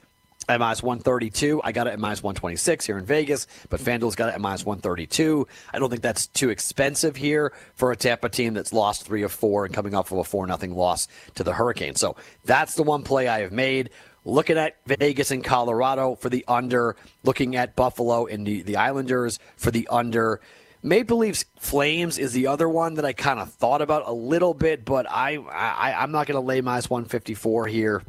at 0.50 0.60
minus 0.60 0.82
132. 0.82 1.60
I 1.62 1.72
got 1.72 1.86
it 1.86 1.90
at 1.90 1.98
minus 1.98 2.22
126 2.22 2.86
here 2.86 2.98
in 2.98 3.04
Vegas, 3.04 3.46
but 3.68 3.80
FanDuel's 3.80 4.16
got 4.16 4.28
it 4.28 4.34
at 4.34 4.40
minus 4.40 4.64
132. 4.64 5.46
I 5.72 5.78
don't 5.78 5.90
think 5.90 6.02
that's 6.02 6.26
too 6.26 6.50
expensive 6.50 7.16
here 7.16 7.52
for 7.74 7.92
a 7.92 7.96
Tampa 7.96 8.28
team 8.28 8.54
that's 8.54 8.72
lost 8.72 9.04
three 9.04 9.22
of 9.22 9.32
four 9.32 9.64
and 9.64 9.74
coming 9.74 9.94
off 9.94 10.12
of 10.12 10.18
a 10.18 10.24
4 10.24 10.46
0 10.46 10.74
loss 10.74 11.08
to 11.34 11.44
the 11.44 11.52
Hurricanes. 11.52 12.00
So 12.00 12.16
that's 12.44 12.74
the 12.74 12.82
one 12.82 13.02
play 13.02 13.28
I 13.28 13.40
have 13.40 13.52
made. 13.52 13.90
Looking 14.24 14.58
at 14.58 14.76
Vegas 14.86 15.30
and 15.30 15.42
Colorado 15.42 16.14
for 16.14 16.28
the 16.28 16.44
under, 16.46 16.96
looking 17.22 17.56
at 17.56 17.74
Buffalo 17.74 18.26
and 18.26 18.46
the, 18.46 18.62
the 18.62 18.76
Islanders 18.76 19.38
for 19.56 19.70
the 19.70 19.88
under. 19.88 20.40
Maple 20.82 21.18
Leafs 21.18 21.44
Flames 21.58 22.18
is 22.18 22.32
the 22.32 22.46
other 22.46 22.68
one 22.68 22.94
that 22.94 23.04
I 23.04 23.12
kind 23.12 23.38
of 23.38 23.52
thought 23.52 23.82
about 23.82 24.06
a 24.06 24.12
little 24.12 24.54
bit, 24.54 24.84
but 24.84 25.06
I, 25.10 25.36
I 25.36 25.94
I'm 26.02 26.10
not 26.10 26.26
going 26.26 26.40
to 26.40 26.46
lay 26.46 26.60
minus 26.60 26.88
154 26.88 27.66
here 27.66 28.02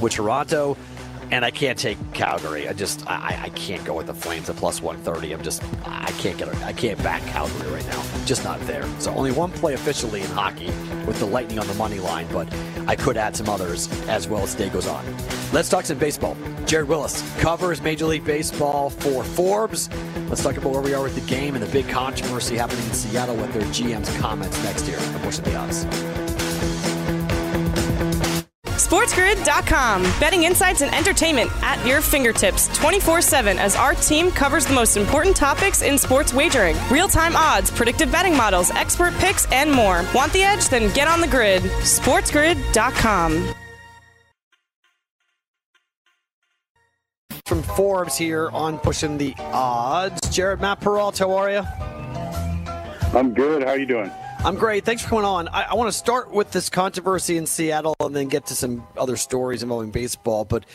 with 0.00 0.12
Toronto 0.12 0.76
and 1.32 1.46
I 1.46 1.50
can't 1.50 1.78
take 1.78 1.96
Calgary. 2.12 2.68
I 2.68 2.74
just 2.74 3.08
I, 3.10 3.44
I 3.44 3.48
can't 3.50 3.82
go 3.84 3.94
with 3.94 4.06
the 4.06 4.14
Flames 4.14 4.50
at 4.50 4.56
plus 4.56 4.82
130. 4.82 5.32
I'm 5.32 5.42
just 5.42 5.62
I 5.84 6.10
can't 6.18 6.36
get 6.36 6.54
I 6.62 6.74
can't 6.74 7.02
back 7.02 7.22
Calgary 7.22 7.70
right 7.72 7.86
now. 7.86 8.04
Just 8.26 8.44
not 8.44 8.60
there. 8.60 8.84
So 9.00 9.12
only 9.14 9.32
one 9.32 9.50
play 9.50 9.72
officially 9.72 10.20
in 10.20 10.28
hockey 10.28 10.66
with 11.06 11.18
the 11.18 11.24
Lightning 11.24 11.58
on 11.58 11.66
the 11.66 11.74
money 11.74 11.98
line, 11.98 12.28
but 12.30 12.52
I 12.86 12.96
could 12.96 13.16
add 13.16 13.34
some 13.34 13.48
others 13.48 13.90
as 14.08 14.28
well 14.28 14.42
as 14.42 14.54
day 14.54 14.68
goes 14.68 14.86
on. 14.86 15.04
Let's 15.52 15.70
talk 15.70 15.86
some 15.86 15.98
baseball. 15.98 16.36
Jared 16.66 16.88
Willis 16.88 17.22
covers 17.40 17.80
Major 17.80 18.06
League 18.06 18.24
Baseball 18.24 18.90
for 18.90 19.24
Forbes. 19.24 19.88
Let's 20.28 20.42
talk 20.42 20.58
about 20.58 20.72
where 20.72 20.82
we 20.82 20.92
are 20.92 21.02
with 21.02 21.14
the 21.14 21.26
game 21.34 21.54
and 21.54 21.64
the 21.64 21.72
big 21.72 21.88
controversy 21.88 22.56
happening 22.56 22.84
in 22.84 22.92
Seattle 22.92 23.36
with 23.36 23.52
their 23.54 23.62
GM's 23.62 24.14
comments 24.18 24.62
next 24.64 24.86
year. 24.86 24.98
I'm 24.98 25.20
pushing 25.20 25.44
the 25.44 25.56
odds. 25.56 26.11
SportsGrid.com. 28.92 30.02
Betting 30.20 30.44
insights 30.44 30.82
and 30.82 30.94
entertainment 30.94 31.50
at 31.62 31.84
your 31.86 32.02
fingertips 32.02 32.68
24 32.76 33.22
7 33.22 33.58
as 33.58 33.74
our 33.74 33.94
team 33.94 34.30
covers 34.30 34.66
the 34.66 34.74
most 34.74 34.98
important 34.98 35.34
topics 35.34 35.80
in 35.80 35.96
sports 35.96 36.34
wagering 36.34 36.76
real 36.90 37.08
time 37.08 37.34
odds, 37.34 37.70
predictive 37.70 38.12
betting 38.12 38.36
models, 38.36 38.70
expert 38.72 39.14
picks, 39.14 39.50
and 39.50 39.72
more. 39.72 40.04
Want 40.14 40.30
the 40.34 40.42
edge? 40.42 40.68
Then 40.68 40.92
get 40.92 41.08
on 41.08 41.22
the 41.22 41.26
grid. 41.26 41.62
SportsGrid.com. 41.62 43.54
From 47.46 47.62
Forbes 47.62 48.18
here 48.18 48.50
on 48.50 48.78
Pushing 48.78 49.16
the 49.16 49.34
Odds. 49.38 50.28
Jared 50.28 50.60
Matt 50.60 50.80
Perrault, 50.80 51.16
how 51.16 51.32
are 51.32 51.50
you? 51.50 51.62
I'm 53.18 53.32
good. 53.32 53.62
How 53.62 53.70
are 53.70 53.78
you 53.78 53.86
doing? 53.86 54.10
I'm 54.44 54.56
great. 54.56 54.84
Thanks 54.84 55.02
for 55.02 55.08
coming 55.08 55.24
on. 55.24 55.46
I, 55.46 55.62
I, 55.70 55.74
want 55.74 55.86
to 55.86 55.96
start 55.96 56.32
with 56.32 56.50
this 56.50 56.68
controversy 56.68 57.36
in 57.36 57.46
Seattle 57.46 57.94
and 58.00 58.14
then 58.14 58.26
get 58.26 58.46
to 58.46 58.56
some 58.56 58.84
other 58.96 59.16
stories 59.16 59.62
involving 59.62 59.92
baseball. 59.92 60.44
But 60.44 60.66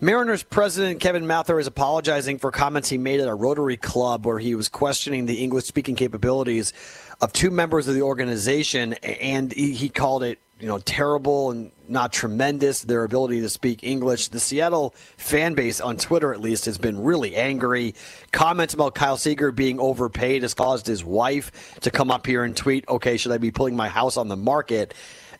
Mariners 0.00 0.42
president 0.42 0.98
Kevin 0.98 1.24
Mather 1.24 1.60
is 1.60 1.68
apologizing 1.68 2.38
for 2.38 2.50
comments 2.50 2.88
he 2.88 2.98
made 2.98 3.20
at 3.20 3.28
a 3.28 3.34
Rotary 3.34 3.76
Club 3.76 4.26
where 4.26 4.40
he 4.40 4.56
was 4.56 4.68
questioning 4.68 5.26
the 5.26 5.44
English 5.44 5.66
speaking 5.66 5.94
capabilities 5.94 6.72
of 7.20 7.32
two 7.32 7.52
members 7.52 7.86
of 7.86 7.94
the 7.94 8.02
organization, 8.02 8.94
and 8.94 9.52
he, 9.52 9.70
he 9.74 9.88
called 9.88 10.24
it 10.24 10.40
you 10.60 10.66
know 10.66 10.78
terrible 10.78 11.50
and 11.50 11.70
not 11.88 12.12
tremendous. 12.12 12.82
Their 12.82 13.04
ability 13.04 13.40
to 13.40 13.48
speak 13.48 13.82
English. 13.82 14.28
The 14.28 14.40
Seattle 14.40 14.94
fan 15.16 15.54
base 15.54 15.80
on 15.80 15.96
Twitter, 15.96 16.32
at 16.32 16.40
least, 16.40 16.64
has 16.66 16.78
been 16.78 17.02
really 17.02 17.36
angry. 17.36 17.94
Comments 18.32 18.72
about 18.72 18.94
Kyle 18.94 19.16
Seager 19.16 19.52
being 19.52 19.80
overpaid 19.80 20.42
has 20.42 20.54
caused 20.54 20.86
his 20.86 21.04
wife 21.04 21.78
to 21.80 21.90
come 21.90 22.10
up 22.10 22.26
here 22.26 22.44
and 22.44 22.56
tweet, 22.56 22.88
"Okay, 22.88 23.16
should 23.16 23.32
I 23.32 23.38
be 23.38 23.50
putting 23.50 23.76
my 23.76 23.88
house 23.88 24.16
on 24.16 24.28
the 24.28 24.36
market?" 24.36 24.94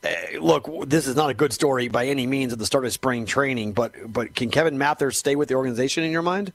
Uh, 0.05 0.38
look, 0.40 0.68
this 0.88 1.07
is 1.07 1.16
not 1.16 1.31
a 1.31 1.35
good 1.35 1.53
story 1.53 1.88
by 1.88 2.07
any 2.07 2.27
means 2.27 2.53
at 2.53 2.59
the 2.59 2.66
start 2.66 2.85
of 2.85 2.92
spring 2.92 3.24
training, 3.24 3.72
but 3.72 3.92
but 4.07 4.35
can 4.35 4.50
Kevin 4.50 4.77
Mather 4.77 5.11
stay 5.11 5.35
with 5.37 5.48
the 5.48 5.55
organization 5.55 6.05
in 6.05 6.11
your 6.11 6.22
mind? 6.22 6.53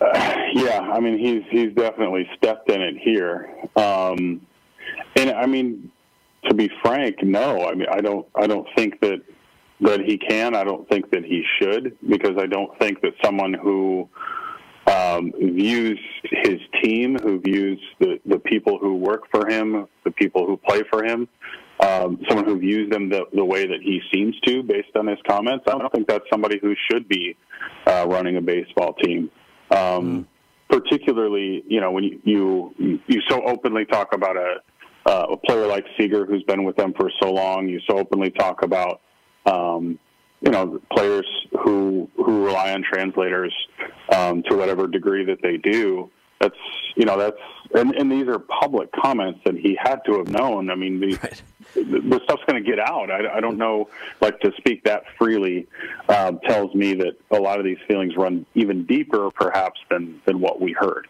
Uh, 0.00 0.36
yeah, 0.54 0.80
I 0.80 1.00
mean 1.00 1.18
he's 1.18 1.42
he's 1.50 1.74
definitely 1.74 2.28
stepped 2.36 2.70
in 2.70 2.80
it 2.80 2.96
here, 2.96 3.50
um, 3.76 4.46
and 5.16 5.30
I 5.30 5.46
mean 5.46 5.90
to 6.48 6.54
be 6.54 6.70
frank, 6.82 7.22
no. 7.22 7.66
I 7.66 7.74
mean 7.74 7.88
I 7.90 8.00
don't 8.00 8.26
I 8.34 8.46
don't 8.46 8.66
think 8.76 9.00
that 9.00 9.22
that 9.82 10.00
he 10.00 10.18
can. 10.18 10.54
I 10.54 10.64
don't 10.64 10.88
think 10.88 11.10
that 11.10 11.24
he 11.24 11.42
should 11.58 11.96
because 12.08 12.36
I 12.38 12.46
don't 12.46 12.78
think 12.78 13.00
that 13.02 13.12
someone 13.22 13.54
who 13.54 14.08
um, 14.86 15.32
views 15.38 15.98
his 16.24 16.58
team, 16.82 17.16
who 17.22 17.40
views 17.40 17.80
the, 17.98 18.20
the 18.26 18.38
people 18.38 18.78
who 18.78 18.96
work 18.96 19.22
for 19.30 19.48
him, 19.48 19.86
the 20.04 20.10
people 20.10 20.46
who 20.46 20.56
play 20.56 20.82
for 20.90 21.04
him, 21.04 21.28
um, 21.80 22.20
someone 22.28 22.44
who 22.44 22.58
views 22.58 22.90
them 22.90 23.08
the, 23.08 23.24
the 23.32 23.44
way 23.44 23.66
that 23.66 23.80
he 23.82 24.00
seems 24.12 24.38
to, 24.40 24.62
based 24.62 24.94
on 24.96 25.06
his 25.06 25.18
comments. 25.26 25.64
I 25.66 25.78
don't 25.78 25.92
think 25.92 26.08
that's 26.08 26.24
somebody 26.30 26.58
who 26.60 26.74
should 26.90 27.08
be 27.08 27.36
uh, 27.86 28.06
running 28.08 28.36
a 28.36 28.40
baseball 28.40 28.94
team. 28.94 29.30
Um, 29.70 30.26
particularly, 30.68 31.64
you 31.66 31.80
know, 31.80 31.90
when 31.90 32.04
you, 32.04 32.20
you 32.24 33.00
you 33.06 33.20
so 33.28 33.42
openly 33.44 33.84
talk 33.84 34.12
about 34.12 34.36
a 34.36 34.56
uh, 35.06 35.26
a 35.30 35.36
player 35.36 35.66
like 35.66 35.84
Seager 35.96 36.26
who's 36.26 36.42
been 36.44 36.64
with 36.64 36.76
them 36.76 36.92
for 36.92 37.10
so 37.22 37.32
long, 37.32 37.68
you 37.68 37.80
so 37.88 37.98
openly 37.98 38.30
talk 38.30 38.62
about 38.62 39.00
um, 39.46 39.98
you 40.40 40.50
know 40.50 40.80
players 40.92 41.26
who 41.62 42.08
who 42.16 42.44
rely 42.44 42.72
on 42.72 42.82
translators 42.82 43.54
um, 44.14 44.42
to 44.44 44.56
whatever 44.56 44.86
degree 44.86 45.24
that 45.24 45.42
they 45.42 45.56
do. 45.56 46.10
That's 46.40 46.56
you 46.96 47.04
know 47.04 47.18
that's 47.18 47.40
and, 47.74 47.94
and 47.94 48.10
these 48.10 48.26
are 48.26 48.38
public 48.38 48.90
comments 48.92 49.40
that 49.44 49.56
he 49.56 49.78
had 49.80 50.00
to 50.06 50.18
have 50.18 50.28
known. 50.28 50.70
I 50.70 50.74
mean, 50.74 51.00
the, 51.00 51.14
right. 51.22 51.42
the 51.74 52.20
stuff's 52.24 52.42
going 52.46 52.62
to 52.62 52.68
get 52.68 52.80
out. 52.80 53.10
I, 53.10 53.36
I 53.36 53.40
don't 53.40 53.58
know, 53.58 53.88
like 54.20 54.40
to 54.40 54.52
speak 54.56 54.84
that 54.84 55.04
freely 55.18 55.68
um, 56.08 56.40
tells 56.46 56.74
me 56.74 56.94
that 56.94 57.12
a 57.30 57.38
lot 57.38 57.58
of 57.58 57.64
these 57.64 57.78
feelings 57.86 58.16
run 58.16 58.44
even 58.54 58.86
deeper, 58.86 59.30
perhaps, 59.30 59.80
than 59.90 60.20
than 60.26 60.40
what 60.40 60.60
we 60.60 60.72
heard. 60.72 61.06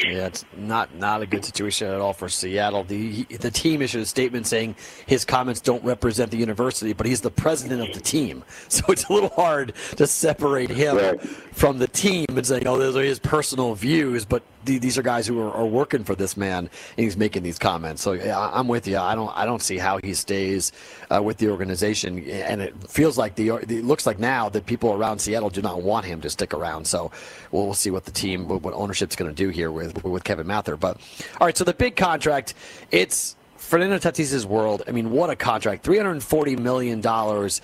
Yeah, 0.00 0.26
it's 0.26 0.44
not 0.56 0.94
not 0.94 1.20
a 1.20 1.26
good 1.26 1.44
situation 1.44 1.86
at 1.88 2.00
all 2.00 2.14
for 2.14 2.28
Seattle. 2.28 2.82
The 2.82 3.24
the 3.24 3.50
team 3.50 3.82
issued 3.82 4.00
a 4.00 4.06
statement 4.06 4.46
saying 4.46 4.74
his 5.06 5.26
comments 5.26 5.60
don't 5.60 5.84
represent 5.84 6.30
the 6.30 6.38
university, 6.38 6.94
but 6.94 7.06
he's 7.06 7.20
the 7.20 7.30
president 7.30 7.82
of 7.82 7.94
the 7.94 8.00
team, 8.00 8.42
so 8.68 8.84
it's 8.88 9.04
a 9.04 9.12
little 9.12 9.28
hard 9.28 9.74
to 9.96 10.06
separate 10.06 10.70
him 10.70 10.96
right. 10.96 11.20
from 11.20 11.78
the 11.78 11.88
team 11.88 12.24
and 12.30 12.46
say, 12.46 12.62
"Oh, 12.64 12.78
those 12.78 12.96
are 12.96 13.02
his 13.02 13.18
personal 13.18 13.74
views." 13.74 14.24
But 14.24 14.42
these 14.64 14.98
are 14.98 15.02
guys 15.02 15.26
who 15.26 15.40
are, 15.40 15.52
are, 15.52 15.66
working 15.66 16.04
for 16.04 16.14
this 16.14 16.36
man, 16.36 16.58
and 16.96 17.04
he's 17.04 17.16
making 17.16 17.42
these 17.42 17.58
comments. 17.58 18.02
So 18.02 18.12
yeah, 18.12 18.38
I'm 18.52 18.68
with 18.68 18.86
you. 18.86 18.98
I 18.98 19.14
don't 19.14 19.34
I 19.36 19.44
don't 19.44 19.62
see 19.62 19.78
how 19.78 19.98
he 19.98 20.14
stays 20.14 20.72
uh, 21.10 21.22
with 21.22 21.38
the 21.38 21.48
organization, 21.50 22.18
and 22.28 22.60
it 22.60 22.74
feels 22.88 23.18
like 23.18 23.34
the 23.34 23.50
it 23.50 23.84
looks 23.84 24.06
like 24.06 24.18
now 24.18 24.48
that 24.50 24.66
people 24.66 24.92
around 24.92 25.18
Seattle 25.18 25.50
do 25.50 25.62
not 25.62 25.82
want 25.82 26.06
him 26.06 26.20
to 26.20 26.30
stick 26.30 26.54
around. 26.54 26.86
So 26.86 27.10
we'll, 27.50 27.64
we'll 27.64 27.74
see 27.74 27.90
what 27.90 28.04
the 28.04 28.10
team, 28.10 28.48
what, 28.48 28.74
ownership's 28.74 29.16
going 29.16 29.30
to 29.30 29.34
do 29.34 29.48
here 29.48 29.70
with 29.70 30.04
with 30.04 30.24
Kevin 30.24 30.46
Mather. 30.46 30.76
But 30.76 30.98
all 31.40 31.46
right, 31.46 31.56
so 31.56 31.64
the 31.64 31.74
big 31.74 31.96
contract, 31.96 32.54
it's 32.90 33.36
Fernando 33.56 33.98
Tatis's 33.98 34.46
world. 34.46 34.82
I 34.86 34.92
mean, 34.92 35.10
what 35.10 35.30
a 35.30 35.36
contract! 35.36 35.84
Three 35.84 35.96
hundred 35.96 36.22
forty 36.22 36.56
million 36.56 37.00
dollars 37.00 37.60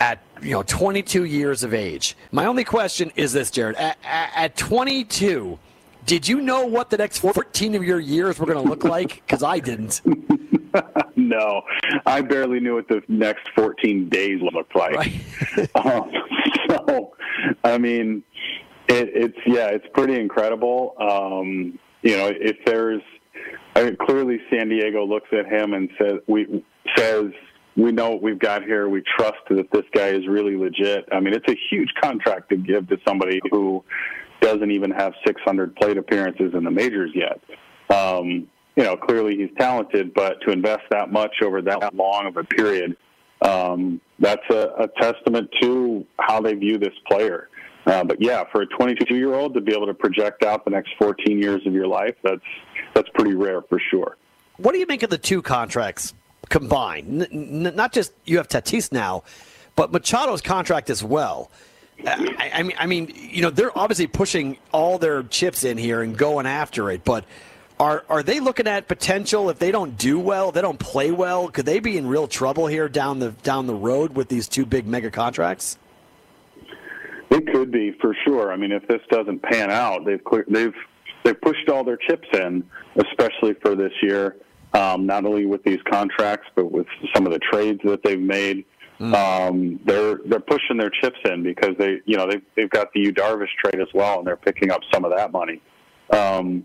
at 0.00 0.20
you 0.42 0.50
know 0.50 0.62
22 0.62 1.24
years 1.24 1.62
of 1.62 1.72
age. 1.72 2.16
My 2.32 2.46
only 2.46 2.64
question 2.64 3.12
is 3.16 3.32
this, 3.32 3.50
Jared: 3.50 3.76
at, 3.76 3.96
at 4.04 4.56
22 4.56 5.58
did 6.06 6.28
you 6.28 6.40
know 6.40 6.66
what 6.66 6.90
the 6.90 6.96
next 6.96 7.18
14 7.18 7.74
of 7.74 7.84
your 7.84 8.00
years 8.00 8.38
were 8.38 8.46
going 8.46 8.62
to 8.62 8.68
look 8.68 8.84
like? 8.84 9.22
Because 9.26 9.42
I 9.42 9.58
didn't. 9.58 10.02
no, 11.16 11.62
I 12.06 12.20
barely 12.20 12.60
knew 12.60 12.74
what 12.74 12.88
the 12.88 13.02
next 13.08 13.48
14 13.54 14.08
days 14.08 14.40
looked 14.52 14.76
like. 14.76 14.94
Right. 14.94 15.70
um, 15.74 16.10
so, 16.68 17.16
I 17.62 17.78
mean, 17.78 18.22
it, 18.88 19.10
it's 19.14 19.38
yeah, 19.46 19.68
it's 19.68 19.86
pretty 19.94 20.18
incredible. 20.18 20.94
Um, 21.00 21.78
you 22.02 22.16
know, 22.16 22.32
if 22.34 22.56
there's 22.66 23.02
I 23.74 23.84
mean, 23.84 23.96
clearly 23.96 24.40
San 24.50 24.68
Diego 24.68 25.04
looks 25.04 25.28
at 25.32 25.46
him 25.46 25.74
and 25.74 25.90
says 25.98 26.20
we 26.26 26.64
says 26.96 27.26
we 27.76 27.90
know 27.90 28.10
what 28.10 28.22
we've 28.22 28.38
got 28.38 28.62
here. 28.62 28.88
We 28.88 29.02
trust 29.16 29.38
that 29.50 29.70
this 29.72 29.84
guy 29.92 30.08
is 30.08 30.28
really 30.28 30.56
legit. 30.56 31.08
I 31.10 31.18
mean, 31.18 31.34
it's 31.34 31.48
a 31.48 31.56
huge 31.70 31.92
contract 32.00 32.50
to 32.50 32.56
give 32.56 32.88
to 32.88 32.98
somebody 33.06 33.40
who 33.50 33.82
doesn't 34.44 34.70
even 34.70 34.90
have 34.90 35.14
600 35.26 35.74
plate 35.76 35.96
appearances 35.96 36.52
in 36.54 36.64
the 36.64 36.70
majors 36.70 37.10
yet. 37.14 37.40
Um, 37.90 38.46
you 38.76 38.82
know, 38.82 38.96
clearly 38.96 39.36
he's 39.36 39.50
talented, 39.58 40.12
but 40.14 40.40
to 40.42 40.50
invest 40.50 40.82
that 40.90 41.10
much 41.10 41.36
over 41.42 41.62
that 41.62 41.94
long 41.94 42.26
of 42.26 42.36
a 42.36 42.44
period, 42.44 42.96
um, 43.42 44.00
that's 44.18 44.42
a, 44.50 44.68
a, 44.78 44.88
testament 45.00 45.48
to 45.60 46.04
how 46.18 46.40
they 46.40 46.54
view 46.54 46.78
this 46.78 46.94
player. 47.06 47.48
Uh, 47.86 48.02
but 48.04 48.20
yeah, 48.20 48.44
for 48.50 48.62
a 48.62 48.66
22 48.66 49.14
year 49.14 49.34
old 49.34 49.54
to 49.54 49.60
be 49.60 49.72
able 49.72 49.86
to 49.86 49.94
project 49.94 50.44
out 50.44 50.64
the 50.64 50.70
next 50.70 50.92
14 50.98 51.38
years 51.38 51.66
of 51.66 51.72
your 51.72 51.86
life, 51.86 52.14
that's 52.22 52.40
that's 52.94 53.08
pretty 53.14 53.34
rare 53.34 53.60
for 53.62 53.80
sure. 53.90 54.16
What 54.56 54.72
do 54.72 54.78
you 54.78 54.86
make 54.86 55.02
of 55.02 55.10
the 55.10 55.18
two 55.18 55.42
contracts 55.42 56.14
combined? 56.48 57.22
N- 57.22 57.66
n- 57.66 57.76
not 57.76 57.92
just 57.92 58.12
you 58.24 58.38
have 58.38 58.48
Tatis 58.48 58.90
now, 58.92 59.24
but 59.76 59.92
Machado's 59.92 60.40
contract 60.40 60.88
as 60.88 61.04
well. 61.04 61.50
I, 62.06 62.50
I, 62.54 62.62
mean, 62.62 62.76
I 62.78 62.86
mean, 62.86 63.12
you 63.14 63.42
know, 63.42 63.50
they're 63.50 63.76
obviously 63.76 64.06
pushing 64.06 64.58
all 64.72 64.98
their 64.98 65.22
chips 65.22 65.64
in 65.64 65.78
here 65.78 66.02
and 66.02 66.16
going 66.16 66.46
after 66.46 66.90
it, 66.90 67.04
but 67.04 67.24
are 67.80 68.04
are 68.08 68.22
they 68.22 68.40
looking 68.40 68.68
at 68.68 68.86
potential 68.86 69.50
if 69.50 69.58
they 69.58 69.72
don't 69.72 69.96
do 69.98 70.18
well, 70.18 70.52
they 70.52 70.60
don't 70.60 70.78
play 70.78 71.10
well, 71.10 71.48
could 71.48 71.66
they 71.66 71.80
be 71.80 71.98
in 71.98 72.06
real 72.06 72.28
trouble 72.28 72.66
here 72.66 72.88
down 72.88 73.18
the 73.18 73.30
down 73.42 73.66
the 73.66 73.74
road 73.74 74.14
with 74.14 74.28
these 74.28 74.48
two 74.48 74.64
big 74.64 74.86
mega 74.86 75.10
contracts? 75.10 75.78
It 77.30 77.46
could 77.52 77.72
be 77.72 77.92
for 78.00 78.14
sure. 78.24 78.52
I 78.52 78.56
mean, 78.56 78.70
if 78.70 78.86
this 78.86 79.00
doesn't 79.10 79.42
pan 79.42 79.70
out, 79.70 80.04
they've 80.04 80.20
they've 80.48 80.74
they've 81.24 81.40
pushed 81.40 81.68
all 81.68 81.82
their 81.82 81.96
chips 81.96 82.28
in, 82.32 82.64
especially 82.96 83.54
for 83.54 83.74
this 83.74 83.92
year. 84.02 84.36
Um, 84.72 85.06
not 85.06 85.24
only 85.24 85.46
with 85.46 85.62
these 85.62 85.78
contracts, 85.88 86.48
but 86.56 86.70
with 86.72 86.86
some 87.14 87.26
of 87.26 87.32
the 87.32 87.38
trades 87.38 87.80
that 87.84 88.02
they've 88.02 88.20
made. 88.20 88.64
Mm. 89.00 89.14
Um, 89.14 89.80
they're 89.84 90.18
they're 90.24 90.40
pushing 90.40 90.76
their 90.76 90.90
chips 90.90 91.18
in 91.24 91.42
because 91.42 91.76
they 91.78 92.00
you 92.04 92.16
know 92.16 92.28
they 92.30 92.40
they've 92.56 92.70
got 92.70 92.92
the 92.92 93.00
Yu 93.00 93.12
Darvish 93.12 93.48
trade 93.62 93.80
as 93.80 93.88
well, 93.92 94.18
and 94.18 94.26
they're 94.26 94.36
picking 94.36 94.70
up 94.70 94.80
some 94.92 95.04
of 95.04 95.12
that 95.16 95.32
money. 95.32 95.60
Um, 96.10 96.64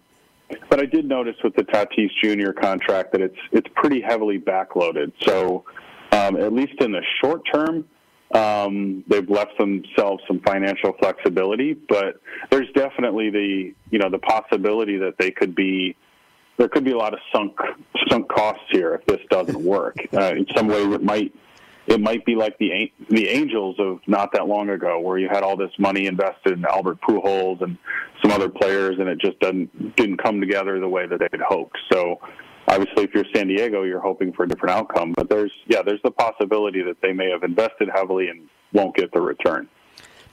but 0.69 0.79
I 0.79 0.85
did 0.85 1.05
notice 1.05 1.35
with 1.43 1.55
the 1.55 1.63
Tatis 1.63 2.09
Jr. 2.23 2.51
contract 2.51 3.11
that 3.13 3.21
it's 3.21 3.37
it's 3.51 3.67
pretty 3.75 4.01
heavily 4.01 4.39
backloaded. 4.39 5.11
So 5.25 5.65
um, 6.11 6.37
at 6.37 6.53
least 6.53 6.81
in 6.81 6.91
the 6.91 7.01
short 7.21 7.41
term, 7.51 7.85
um, 8.33 9.03
they've 9.07 9.29
left 9.29 9.57
themselves 9.57 10.23
some 10.27 10.39
financial 10.41 10.93
flexibility. 10.99 11.73
But 11.73 12.21
there's 12.51 12.69
definitely 12.75 13.31
the 13.31 13.73
you 13.89 13.99
know 13.99 14.09
the 14.09 14.19
possibility 14.19 14.97
that 14.97 15.15
they 15.17 15.31
could 15.31 15.55
be 15.55 15.95
there 16.57 16.67
could 16.67 16.83
be 16.83 16.91
a 16.91 16.97
lot 16.97 17.13
of 17.13 17.19
sunk 17.33 17.57
sunk 18.09 18.27
costs 18.27 18.65
here 18.69 18.93
if 18.93 19.05
this 19.05 19.21
doesn't 19.29 19.63
work. 19.63 19.95
Uh, 20.19 20.33
in 20.35 20.45
some 20.55 20.67
ways, 20.67 20.93
it 20.93 21.03
might 21.03 21.33
it 21.89 21.99
might 21.99 22.25
be 22.25 22.35
like 22.35 22.57
the 22.59 22.91
the 23.09 23.27
Angels 23.27 23.75
of 23.79 23.99
not 24.07 24.31
that 24.33 24.47
long 24.47 24.69
ago, 24.69 24.99
where 24.99 25.17
you 25.17 25.27
had 25.27 25.43
all 25.43 25.57
this 25.57 25.71
money 25.79 26.05
invested 26.05 26.53
in 26.53 26.65
Albert 26.65 26.99
Pujols 27.01 27.61
and 27.61 27.77
some 28.21 28.31
other 28.31 28.49
players, 28.49 28.95
and 28.99 29.09
it 29.09 29.19
just 29.19 29.39
didn't 29.39 29.95
didn't 29.95 30.17
come 30.17 30.39
together 30.39 30.79
the 30.79 30.87
way 30.87 31.07
that 31.07 31.19
they 31.19 31.27
had 31.31 31.41
hoped. 31.41 31.77
So, 31.91 32.19
obviously, 32.67 33.03
if 33.05 33.13
you're 33.13 33.25
San 33.33 33.47
Diego, 33.47 33.83
you're 33.83 34.01
hoping 34.01 34.31
for 34.33 34.43
a 34.43 34.47
different 34.47 34.75
outcome. 34.75 35.13
But 35.13 35.29
there's 35.29 35.51
yeah, 35.67 35.81
there's 35.81 36.01
the 36.03 36.11
possibility 36.11 36.83
that 36.83 36.97
they 37.01 37.11
may 37.11 37.29
have 37.31 37.43
invested 37.43 37.89
heavily 37.93 38.29
and 38.29 38.47
won't 38.71 38.95
get 38.95 39.11
the 39.11 39.21
return. 39.21 39.67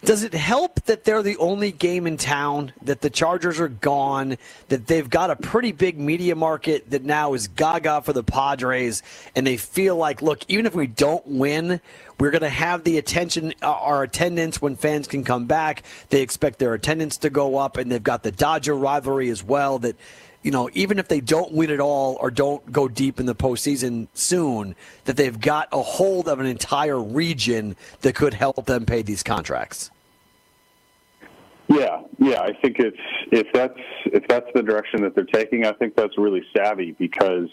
Does 0.07 0.23
it 0.23 0.35
help 0.35 0.83
that 0.83 1.03
they're 1.03 1.25
the 1.25 1.37
only 1.39 1.73
game 1.73 2.07
in 2.07 2.17
town, 2.17 2.73
that 2.83 3.01
the 3.01 3.11
Chargers 3.11 3.59
are 3.59 3.67
gone, 3.67 4.39
that 4.69 4.87
they've 4.87 5.11
got 5.11 5.31
a 5.31 5.37
pretty 5.37 5.73
big 5.73 5.99
media 5.99 6.37
market 6.37 6.89
that 6.91 7.03
now 7.03 7.35
is 7.35 7.49
gaga 7.49 8.01
for 8.03 8.13
the 8.13 8.23
Padres, 8.23 9.03
and 9.35 9.45
they 9.45 9.57
feel 9.57 9.97
like, 9.97 10.23
look, 10.23 10.45
even 10.47 10.65
if 10.65 10.77
we 10.77 10.87
don't 10.87 11.27
win, 11.27 11.81
we're 12.21 12.31
going 12.31 12.43
to 12.43 12.49
have 12.49 12.85
the 12.85 12.99
attention, 12.99 13.53
uh, 13.63 13.67
our 13.67 14.05
attendance 14.05 14.63
when 14.63 14.77
fans 14.77 15.09
can 15.09 15.25
come 15.25 15.47
back. 15.47 15.83
They 16.11 16.23
expect 16.23 16.61
their 16.61 16.75
attendance 16.75 17.17
to 17.19 17.29
go 17.29 17.57
up, 17.57 17.77
and 17.77 17.91
they've 17.91 18.01
got 18.01 18.23
the 18.23 18.31
Dodger 18.31 18.77
rivalry 18.77 19.29
as 19.29 19.43
well 19.43 19.81
that 19.81 19.97
you 20.43 20.53
know, 20.53 20.71
even 20.75 21.01
if 21.01 21.09
they 21.09 21.21
don't 21.21 21.51
win 21.51 21.71
it 21.71 21.81
all 21.81 22.17
or 22.21 22.31
don't 22.31 22.71
go 22.71 22.87
deep 22.87 23.19
in 23.19 23.27
the 23.27 23.35
postseason 23.35 24.07
soon, 24.15 24.77
that 25.07 25.17
they've 25.17 25.41
got 25.41 25.69
a 25.73 25.83
hold 25.83 26.29
of 26.29 26.39
an 26.39 26.47
entire 26.47 27.03
region 27.03 27.75
that 28.03 28.15
could 28.15 28.35
help 28.35 28.67
them 28.67 28.87
pay 28.87 29.03
these 29.03 29.25
contracts. 29.25 29.91
Yeah, 31.69 32.03
yeah, 32.19 32.43
I 32.43 32.53
think 32.63 32.79
it's 32.79 32.97
if 33.33 33.49
that's 33.53 33.79
if 34.07 34.27
that's 34.29 34.47
the 34.55 34.63
direction 34.63 35.03
that 35.03 35.15
they're 35.15 35.25
taking, 35.25 35.67
I 35.67 35.73
think 35.73 35.97
that's 35.97 36.17
really 36.17 36.43
savvy 36.57 36.93
because 36.93 37.49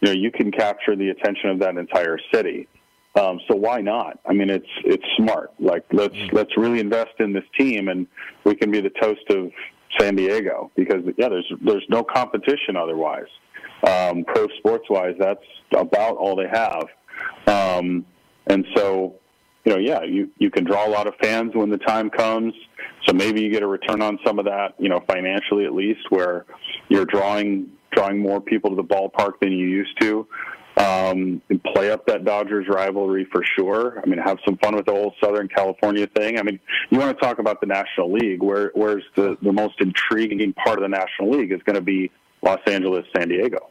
you 0.00 0.08
know 0.08 0.12
you 0.12 0.30
can 0.30 0.52
capture 0.52 0.94
the 0.94 1.10
attention 1.10 1.50
of 1.50 1.58
that 1.60 1.76
entire 1.76 2.18
city. 2.32 2.68
Um, 3.16 3.40
so 3.48 3.56
why 3.56 3.80
not? 3.80 4.20
I 4.24 4.32
mean, 4.32 4.50
it's 4.50 4.68
it's 4.84 5.04
smart. 5.16 5.52
Like 5.58 5.84
let's 5.92 6.14
let's 6.32 6.56
really 6.56 6.78
invest 6.78 7.12
in 7.18 7.32
this 7.32 7.44
team, 7.58 7.88
and 7.88 8.06
we 8.44 8.54
can 8.54 8.70
be 8.70 8.80
the 8.80 8.90
toast 8.90 9.28
of 9.30 9.50
San 9.98 10.14
Diego 10.14 10.70
because 10.76 11.02
yeah, 11.16 11.28
there's 11.28 11.52
there's 11.60 11.86
no 11.88 12.04
competition 12.04 12.76
otherwise. 12.76 13.26
Um, 13.84 14.24
pro 14.24 14.46
sports 14.58 14.84
wise, 14.88 15.16
that's 15.18 15.42
about 15.74 16.16
all 16.16 16.36
they 16.36 16.48
have, 16.48 16.84
um, 17.48 18.04
and 18.46 18.64
so 18.76 19.19
you 19.64 19.72
know, 19.72 19.78
yeah, 19.78 20.02
you 20.02 20.30
you 20.38 20.50
can 20.50 20.64
draw 20.64 20.86
a 20.86 20.90
lot 20.90 21.06
of 21.06 21.14
fans 21.22 21.54
when 21.54 21.70
the 21.70 21.78
time 21.78 22.10
comes. 22.10 22.54
So 23.06 23.14
maybe 23.14 23.42
you 23.42 23.50
get 23.50 23.62
a 23.62 23.66
return 23.66 24.02
on 24.02 24.18
some 24.24 24.38
of 24.38 24.44
that, 24.46 24.74
you 24.78 24.88
know, 24.88 25.02
financially 25.06 25.64
at 25.64 25.74
least, 25.74 26.00
where 26.10 26.46
you're 26.88 27.04
drawing 27.04 27.70
drawing 27.92 28.18
more 28.18 28.40
people 28.40 28.70
to 28.70 28.76
the 28.76 28.84
ballpark 28.84 29.40
than 29.40 29.52
you 29.52 29.66
used 29.66 30.00
to. 30.00 30.26
Um, 30.76 31.42
and 31.50 31.62
play 31.62 31.90
up 31.90 32.06
that 32.06 32.24
Dodgers 32.24 32.66
rivalry 32.68 33.26
for 33.30 33.42
sure. 33.58 34.00
I 34.02 34.06
mean, 34.08 34.18
have 34.18 34.38
some 34.46 34.56
fun 34.58 34.76
with 34.76 34.86
the 34.86 34.92
whole 34.92 35.14
Southern 35.22 35.48
California 35.48 36.06
thing. 36.06 36.38
I 36.38 36.42
mean, 36.42 36.58
you 36.88 36.98
want 36.98 37.14
to 37.18 37.22
talk 37.22 37.38
about 37.38 37.60
the 37.60 37.66
National 37.66 38.10
League, 38.10 38.42
where 38.42 38.70
where's 38.74 39.02
the 39.14 39.36
the 39.42 39.52
most 39.52 39.74
intriguing 39.80 40.54
part 40.54 40.78
of 40.78 40.82
the 40.82 40.88
National 40.88 41.32
League 41.32 41.52
is 41.52 41.60
going 41.64 41.74
to 41.74 41.82
be 41.82 42.10
Los 42.42 42.60
Angeles, 42.66 43.04
San 43.14 43.28
Diego. 43.28 43.68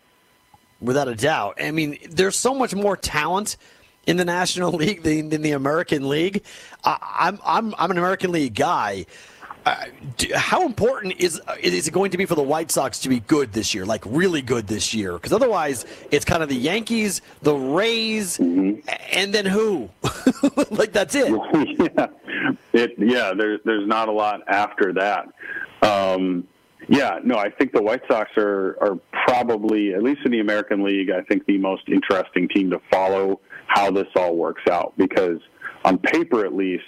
Without 0.82 1.08
a 1.08 1.16
doubt. 1.16 1.58
I 1.60 1.72
mean, 1.72 1.98
there's 2.10 2.36
so 2.36 2.54
much 2.54 2.76
more 2.76 2.96
talent 2.96 3.58
in 4.10 4.18
the 4.18 4.26
National 4.26 4.72
League 4.72 5.04
than, 5.04 5.30
than 5.30 5.44
the 5.44 5.52
American 5.52 6.10
League. 6.10 6.44
I, 6.84 6.98
I'm 7.20 7.40
I'm 7.46 7.76
I'm 7.78 7.92
an 7.92 7.98
American 7.98 8.32
League 8.32 8.56
guy. 8.56 9.06
Uh, 9.66 9.76
how 10.34 10.66
important 10.66 11.14
is 11.20 11.40
is 11.62 11.88
it 11.88 11.92
going 11.92 12.10
to 12.12 12.18
be 12.18 12.26
for 12.26 12.34
the 12.34 12.42
White 12.42 12.72
Sox 12.72 13.00
to 13.00 13.10
be 13.10 13.20
good 13.20 13.54
this 13.54 13.76
year, 13.76 13.86
like 13.86 14.02
really 14.08 14.42
good 14.42 14.66
this 14.66 14.96
year? 14.96 15.14
Because 15.14 15.32
otherwise, 15.32 15.86
it's 16.10 16.26
kind 16.26 16.42
of 16.42 16.50
the 16.50 16.56
Yankees, 16.56 17.22
the 17.44 17.54
Rays, 17.56 18.40
mm-hmm. 18.40 18.80
and 19.12 19.32
then 19.34 19.46
who? 19.46 19.90
like 20.72 20.92
that's 20.92 21.14
it. 21.14 21.30
yeah, 21.96 22.08
it 22.74 22.94
yeah. 22.98 23.34
There's 23.38 23.60
there's 23.64 23.88
not 23.88 24.10
a 24.10 24.12
lot 24.12 24.42
after 24.48 24.94
that. 24.94 25.28
Um, 25.84 26.48
yeah, 26.90 27.20
no, 27.24 27.38
I 27.38 27.50
think 27.52 27.72
the 27.72 27.82
White 27.82 28.02
Sox 28.10 28.32
are 28.38 28.78
are 28.82 28.98
probably 29.28 29.94
at 29.94 30.02
least 30.02 30.22
in 30.26 30.32
the 30.32 30.40
American 30.40 30.84
League. 30.84 31.12
I 31.12 31.22
think 31.22 31.46
the 31.46 31.58
most 31.58 31.84
interesting 31.88 32.50
team 32.50 32.72
to 32.72 32.82
follow 32.92 33.40
how 33.68 33.92
this 33.92 34.08
all 34.16 34.36
works 34.36 34.64
out 34.70 34.94
because 34.98 35.40
on 35.86 36.00
paper, 36.00 36.46
at 36.46 36.56
least 36.56 36.84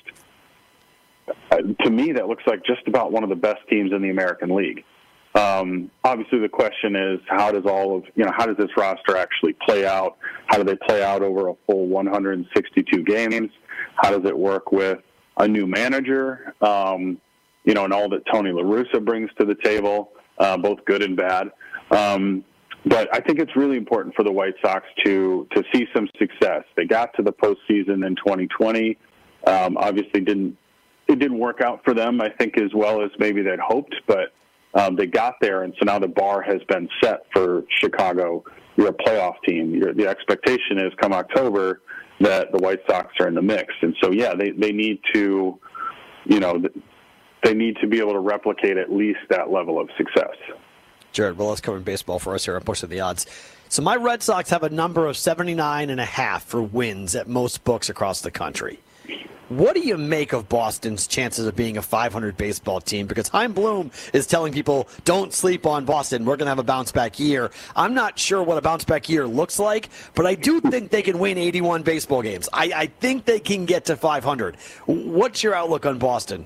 uh, 1.52 1.58
to 1.84 1.90
me, 1.92 2.12
that 2.14 2.28
looks 2.28 2.44
like 2.48 2.66
just 2.66 2.88
about 2.88 3.12
one 3.12 3.24
of 3.24 3.30
the 3.30 3.36
best 3.36 3.60
teams 3.70 3.92
in 3.94 4.02
the 4.02 4.10
American 4.10 4.56
League. 4.56 4.84
Um, 5.36 5.90
obviously, 6.04 6.40
the 6.40 6.50
question 6.50 6.96
is 6.96 7.20
how 7.28 7.52
does 7.52 7.66
all 7.66 7.96
of 7.96 8.04
you 8.16 8.26
know 8.26 8.32
how 8.36 8.46
does 8.46 8.58
this 8.58 8.76
roster 8.76 9.16
actually 9.16 9.54
play 9.66 9.86
out? 9.86 10.18
How 10.48 10.58
do 10.58 10.64
they 10.64 10.76
play 10.76 11.04
out 11.04 11.22
over 11.22 11.50
a 11.50 11.54
full 11.68 11.88
162 11.88 13.04
games? 13.04 13.52
How 13.96 14.10
does 14.10 14.28
it 14.28 14.38
work 14.38 14.72
with 14.72 15.00
a 15.38 15.48
new 15.48 15.68
manager? 15.68 16.54
Um, 16.62 17.20
you 17.64 17.74
know, 17.74 17.86
and 17.86 17.94
all 17.94 18.10
that 18.10 18.26
Tony 18.32 18.52
La 18.52 18.64
Russa 18.64 19.04
brings 19.04 19.30
to 19.40 19.46
the 19.46 19.56
table, 19.64 20.12
uh, 20.38 20.58
both 20.58 20.84
good 20.86 21.04
and 21.04 21.16
bad. 21.16 21.52
Um, 21.92 22.44
but 22.86 23.14
I 23.14 23.20
think 23.20 23.40
it's 23.40 23.56
really 23.56 23.78
important 23.78 24.16
for 24.16 24.24
the 24.24 24.32
White 24.32 24.56
Sox 24.64 24.86
to 25.06 25.48
to 25.56 25.64
see 25.74 25.86
some 25.96 26.08
success. 26.18 26.64
They 26.76 26.86
got 26.86 27.14
to 27.16 27.22
the 27.22 27.34
postseason 27.34 28.06
in 28.06 28.16
2020. 28.16 28.98
Um, 29.46 29.78
obviously, 29.78 30.22
didn't 30.22 30.58
it 31.08 31.20
didn't 31.20 31.40
work 31.40 31.62
out 31.62 31.82
for 31.84 31.94
them, 31.94 32.22
I 32.22 32.30
think, 32.30 32.58
as 32.58 32.74
well 32.74 33.04
as 33.04 33.12
maybe 33.20 33.42
they'd 33.42 33.60
hoped, 33.60 33.96
but 34.08 34.34
um, 34.74 34.96
they 34.96 35.06
got 35.06 35.36
there, 35.42 35.64
and 35.64 35.74
so 35.78 35.86
now 35.86 36.00
the 36.00 36.08
bar 36.08 36.42
has 36.42 36.62
been 36.70 36.88
set 37.04 37.26
for 37.34 37.64
Chicago. 37.82 38.44
You're 38.78 38.88
a 38.88 38.94
playoff 38.94 39.36
team. 39.46 39.76
You're, 39.76 39.94
the 39.94 40.08
expectation 40.08 40.78
is 40.78 40.94
come 41.02 41.12
October 41.12 41.82
that 42.22 42.52
the 42.52 42.60
White 42.60 42.80
Sox 42.90 43.14
are 43.20 43.28
in 43.28 43.36
the 43.36 43.42
mix, 43.42 43.74
and 43.82 43.96
so 44.02 44.12
yeah, 44.12 44.34
they 44.34 44.52
they 44.52 44.72
need 44.72 45.00
to, 45.14 45.60
you 46.26 46.40
know, 46.40 46.62
they 47.44 47.54
need 47.54 47.78
to 47.82 47.88
be 47.88 48.00
able 48.00 48.14
to 48.14 48.20
replicate 48.20 48.78
at 48.78 48.92
least 48.92 49.20
that 49.30 49.52
level 49.52 49.80
of 49.80 49.90
success. 49.98 50.36
Jared 51.12 51.38
Wyllys 51.38 51.62
covering 51.62 51.84
baseball 51.84 52.20
for 52.20 52.34
us 52.36 52.46
here 52.46 52.56
on 52.56 52.62
Pushing 52.62 52.90
the 52.90 53.02
Odds. 53.02 53.26
So 53.70 53.82
my 53.82 53.96
Red 53.96 54.24
Sox 54.24 54.50
have 54.50 54.64
a 54.64 54.70
number 54.70 55.08
of 55.08 55.18
79 55.18 55.90
and 55.90 56.00
a 56.00 56.06
half 56.06 56.46
for 56.46 56.62
wins 56.62 57.16
at 57.16 57.28
most 57.28 57.64
books 57.64 57.90
across 57.90 58.22
the 58.22 58.32
country. 58.32 58.80
What 59.52 59.76
do 59.76 59.82
you 59.82 59.98
make 59.98 60.32
of 60.32 60.48
Boston's 60.48 61.08
chances 61.08 61.46
of 61.46 61.58
being 61.58 61.76
a 61.76 61.82
500 61.82 62.38
baseball 62.38 62.80
team? 62.80 63.06
Because 63.06 63.28
Chaim 63.28 63.52
Bloom 63.52 63.92
is 64.14 64.26
telling 64.26 64.54
people, 64.54 64.88
don't 65.04 65.34
sleep 65.34 65.66
on 65.66 65.84
Boston. 65.84 66.24
We're 66.24 66.38
going 66.38 66.46
to 66.46 66.52
have 66.52 66.60
a 66.60 66.64
bounce 66.64 66.94
back 66.94 67.20
year. 67.20 67.52
I'm 67.76 67.94
not 67.94 68.18
sure 68.18 68.42
what 68.42 68.58
a 68.58 68.62
bounce 68.62 68.86
back 68.86 69.10
year 69.10 69.28
looks 69.28 69.60
like, 69.60 69.90
but 70.16 70.26
I 70.26 70.36
do 70.36 70.62
think 70.62 70.90
they 70.90 71.02
can 71.02 71.20
win 71.20 71.38
81 71.38 71.84
baseball 71.84 72.22
games. 72.22 72.48
I, 72.54 72.72
I 72.74 72.86
think 72.86 73.26
they 73.26 73.42
can 73.42 73.66
get 73.66 73.84
to 73.86 73.98
500. 73.98 74.56
What's 74.86 75.44
your 75.44 75.54
outlook 75.54 75.86
on 75.86 75.98
Boston? 75.98 76.46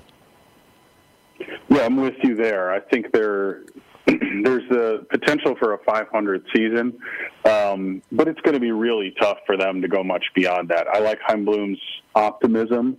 Yeah, 1.68 1.84
I'm 1.84 1.96
with 1.96 2.14
you 2.22 2.34
there. 2.34 2.72
I 2.72 2.80
think 2.80 3.12
they're 3.12 3.62
there's 4.06 4.68
the 4.70 5.04
potential 5.10 5.56
for 5.58 5.74
a 5.74 5.78
500 5.84 6.46
season, 6.54 6.96
um, 7.44 8.02
but 8.12 8.28
it's 8.28 8.40
going 8.42 8.54
to 8.54 8.60
be 8.60 8.70
really 8.70 9.12
tough 9.20 9.38
for 9.44 9.56
them 9.56 9.82
to 9.82 9.88
go 9.88 10.04
much 10.04 10.24
beyond 10.34 10.68
that. 10.68 10.86
I 10.86 11.00
like 11.00 11.18
Chaim 11.26 11.44
Bloom's 11.44 11.80
optimism, 12.14 12.98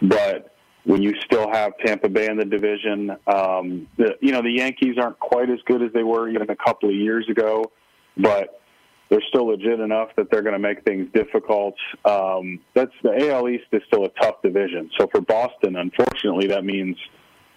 but 0.00 0.54
when 0.84 1.02
you 1.02 1.14
still 1.24 1.50
have 1.50 1.72
Tampa 1.84 2.08
Bay 2.08 2.28
in 2.28 2.36
the 2.36 2.44
division, 2.44 3.10
um, 3.26 3.88
the, 3.96 4.16
you 4.20 4.30
know 4.30 4.42
the 4.42 4.52
Yankees 4.52 4.96
aren't 4.98 5.18
quite 5.18 5.50
as 5.50 5.58
good 5.66 5.82
as 5.82 5.92
they 5.92 6.04
were 6.04 6.28
even 6.28 6.48
a 6.50 6.56
couple 6.56 6.88
of 6.88 6.94
years 6.94 7.28
ago, 7.28 7.64
but 8.16 8.60
they're 9.08 9.22
still 9.28 9.48
legit 9.48 9.80
enough 9.80 10.10
that 10.16 10.30
they're 10.30 10.42
going 10.42 10.54
to 10.54 10.58
make 10.58 10.84
things 10.84 11.08
difficult. 11.12 11.74
Um, 12.04 12.60
that's 12.74 12.92
the 13.02 13.30
AL 13.30 13.48
East 13.48 13.64
is 13.72 13.82
still 13.86 14.04
a 14.04 14.08
tough 14.20 14.40
division. 14.42 14.90
So 14.98 15.08
for 15.08 15.20
Boston, 15.20 15.76
unfortunately, 15.76 16.46
that 16.48 16.64
means 16.64 16.96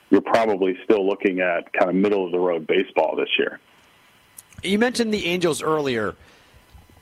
you're 0.10 0.22
probably 0.22 0.78
still 0.84 1.06
looking 1.06 1.40
at 1.40 1.72
kind 1.74 1.90
of 1.90 1.96
middle 1.96 2.26
of 2.26 2.32
the 2.32 2.40
road 2.40 2.68
baseball 2.68 3.16
this 3.16 3.30
year. 3.38 3.60
You 4.64 4.80
mentioned 4.80 5.14
the 5.14 5.26
Angels 5.26 5.62
earlier. 5.62 6.16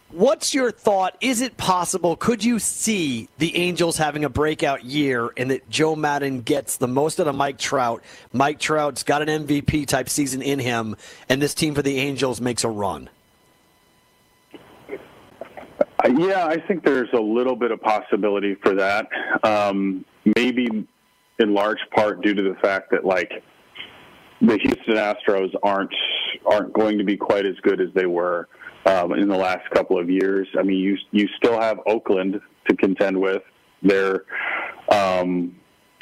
What's 0.09 0.53
your 0.53 0.71
thought? 0.71 1.17
Is 1.19 1.41
it 1.41 1.57
possible? 1.57 2.15
Could 2.15 2.43
you 2.43 2.59
see 2.59 3.27
the 3.37 3.55
Angels 3.57 3.97
having 3.97 4.23
a 4.23 4.29
breakout 4.29 4.85
year 4.85 5.31
and 5.35 5.51
that 5.51 5.69
Joe 5.69 5.95
Maddon 5.95 6.41
gets 6.41 6.77
the 6.77 6.87
most 6.87 7.19
out 7.19 7.27
of 7.27 7.35
Mike 7.35 7.57
Trout? 7.57 8.03
Mike 8.31 8.59
Trout's 8.59 9.03
got 9.03 9.27
an 9.27 9.45
MVP 9.45 9.87
type 9.87 10.07
season 10.07 10.41
in 10.41 10.59
him, 10.59 10.95
and 11.27 11.41
this 11.41 11.53
team 11.53 11.73
for 11.75 11.81
the 11.81 11.97
Angels 11.97 12.39
makes 12.39 12.63
a 12.63 12.69
run. 12.69 13.09
Uh, 14.89 16.09
yeah, 16.17 16.45
I 16.45 16.57
think 16.65 16.83
there's 16.83 17.11
a 17.13 17.21
little 17.21 17.55
bit 17.55 17.71
of 17.71 17.81
possibility 17.81 18.55
for 18.55 18.75
that. 18.75 19.07
Um, 19.43 20.05
maybe 20.35 20.87
in 21.39 21.53
large 21.53 21.79
part 21.95 22.21
due 22.21 22.33
to 22.33 22.41
the 22.41 22.55
fact 22.61 22.91
that 22.91 23.05
like 23.05 23.31
the 24.41 24.57
Houston 24.57 24.95
Astros 24.95 25.53
aren't 25.63 25.93
aren't 26.45 26.73
going 26.73 26.97
to 26.97 27.03
be 27.03 27.17
quite 27.17 27.45
as 27.45 27.55
good 27.61 27.81
as 27.81 27.87
they 27.93 28.05
were 28.05 28.47
um, 28.85 29.13
in 29.13 29.27
the 29.27 29.37
last 29.37 29.69
couple 29.71 29.99
of 29.99 30.09
years. 30.09 30.47
I 30.57 30.63
mean, 30.63 30.77
you 30.77 30.97
you 31.11 31.27
still 31.37 31.59
have 31.59 31.79
Oakland 31.87 32.39
to 32.69 32.75
contend 32.75 33.19
with. 33.19 33.41
They're, 33.81 34.23
um, 34.91 35.55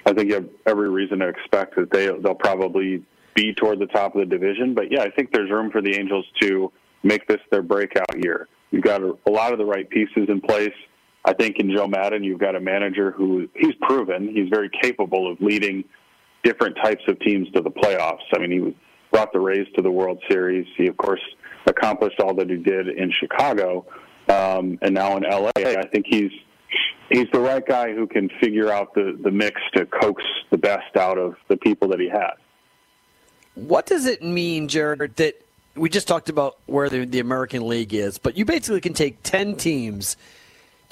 I 0.06 0.14
think 0.14 0.30
you 0.30 0.36
have 0.36 0.50
every 0.66 0.90
reason 0.90 1.20
to 1.20 1.28
expect 1.28 1.76
that 1.76 1.92
they 1.92 2.08
they'll 2.08 2.36
probably 2.36 3.04
be 3.36 3.54
toward 3.54 3.80
the 3.80 3.88
top 3.88 4.16
of 4.16 4.20
the 4.20 4.26
division. 4.26 4.74
But 4.74 4.92
yeah, 4.92 5.02
I 5.02 5.10
think 5.10 5.32
there's 5.32 5.50
room 5.50 5.72
for 5.72 5.82
the 5.82 5.98
Angels 5.98 6.26
to 6.42 6.72
make 7.04 7.28
this 7.28 7.40
their 7.52 7.62
breakout 7.62 8.24
year. 8.24 8.48
You've 8.72 8.84
got 8.84 9.02
a, 9.02 9.14
a 9.28 9.32
lot 9.32 9.54
of 9.54 9.60
the 9.60 9.66
right 9.66 9.90
pieces 9.90 10.28
in 10.30 10.42
place. 10.42 10.74
I 11.26 11.34
think 11.34 11.58
in 11.60 11.74
Joe 11.74 11.88
Maddon, 11.88 12.24
you've 12.24 12.40
got 12.40 12.56
a 12.56 12.60
manager 12.60 13.12
who 13.12 13.48
he's 13.56 13.76
proven 13.82 14.28
he's 14.28 14.50
very 14.50 14.70
capable 14.82 15.32
of 15.32 15.40
leading 15.40 15.86
different 16.44 16.76
types 16.84 17.02
of 17.08 17.20
teams 17.20 17.50
to 17.52 17.62
the 17.62 17.72
playoffs. 17.72 18.24
I 18.36 18.40
mean, 18.40 18.52
he 18.52 18.76
brought 19.12 19.32
the 19.32 19.40
Rays 19.40 19.68
to 19.76 19.82
the 19.82 19.92
World 19.92 20.22
Series. 20.30 20.68
He, 20.76 20.88
of 20.88 20.98
course, 20.98 21.22
accomplished 21.66 22.20
all 22.20 22.34
that 22.36 22.50
he 22.50 22.58
did 22.58 22.90
in 22.90 23.12
Chicago, 23.12 23.86
um, 24.28 24.78
and 24.82 24.94
now 24.94 25.16
in 25.18 25.24
LA. 25.24 25.52
I 25.56 25.88
think 25.88 26.06
he's 26.10 26.32
he's 27.10 27.28
the 27.32 27.40
right 27.40 27.66
guy 27.66 27.94
who 27.94 28.08
can 28.08 28.30
figure 28.42 28.72
out 28.72 28.94
the 28.94 29.18
the 29.24 29.32
mix 29.32 29.62
to 29.76 29.86
coax 29.86 30.22
the 30.52 30.58
best 30.58 30.98
out 30.98 31.18
of 31.18 31.36
the 31.48 31.58
people 31.58 31.88
that 31.90 32.00
he 32.00 32.10
has. 32.10 32.34
What 33.56 33.86
does 33.86 34.06
it 34.06 34.24
mean, 34.24 34.68
Jared, 34.68 35.16
that 35.18 35.36
we 35.76 35.90
just 35.90 36.08
talked 36.08 36.28
about 36.30 36.58
where 36.66 36.90
the, 36.90 37.06
the 37.06 37.20
American 37.20 37.68
League 37.68 37.94
is, 37.94 38.18
but 38.18 38.36
you 38.36 38.46
basically 38.46 38.82
can 38.82 38.94
take 38.94 39.24
ten 39.24 39.56
teams 39.56 40.18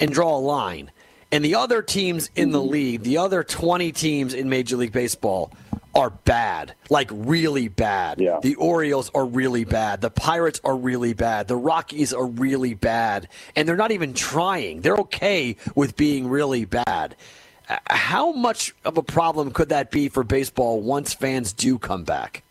and 0.02 0.12
draw 0.12 0.36
a 0.36 0.38
line. 0.38 0.90
And 1.30 1.42
the 1.42 1.54
other 1.54 1.80
teams 1.80 2.28
in 2.36 2.50
the 2.50 2.60
league, 2.60 3.02
the 3.04 3.16
other 3.16 3.42
20 3.42 3.92
teams 3.92 4.34
in 4.34 4.50
Major 4.50 4.76
League 4.76 4.92
Baseball, 4.92 5.50
are 5.94 6.10
bad, 6.10 6.74
like 6.90 7.10
really 7.12 7.68
bad. 7.68 8.18
Yeah. 8.18 8.40
The 8.42 8.54
Orioles 8.56 9.10
are 9.14 9.26
really 9.26 9.64
bad. 9.64 10.00
The 10.00 10.10
Pirates 10.10 10.60
are 10.64 10.76
really 10.76 11.12
bad. 11.12 11.48
The 11.48 11.56
Rockies 11.56 12.12
are 12.12 12.26
really 12.26 12.74
bad. 12.74 13.28
And 13.56 13.68
they're 13.68 13.76
not 13.76 13.92
even 13.92 14.14
trying. 14.14 14.80
They're 14.80 14.96
okay 14.96 15.56
with 15.74 15.96
being 15.96 16.28
really 16.28 16.64
bad. 16.64 17.16
How 17.88 18.32
much 18.32 18.74
of 18.84 18.98
a 18.98 19.02
problem 19.02 19.52
could 19.52 19.68
that 19.68 19.90
be 19.90 20.08
for 20.08 20.24
baseball 20.24 20.80
once 20.80 21.14
fans 21.14 21.52
do 21.52 21.78
come 21.78 22.04
back? 22.04 22.42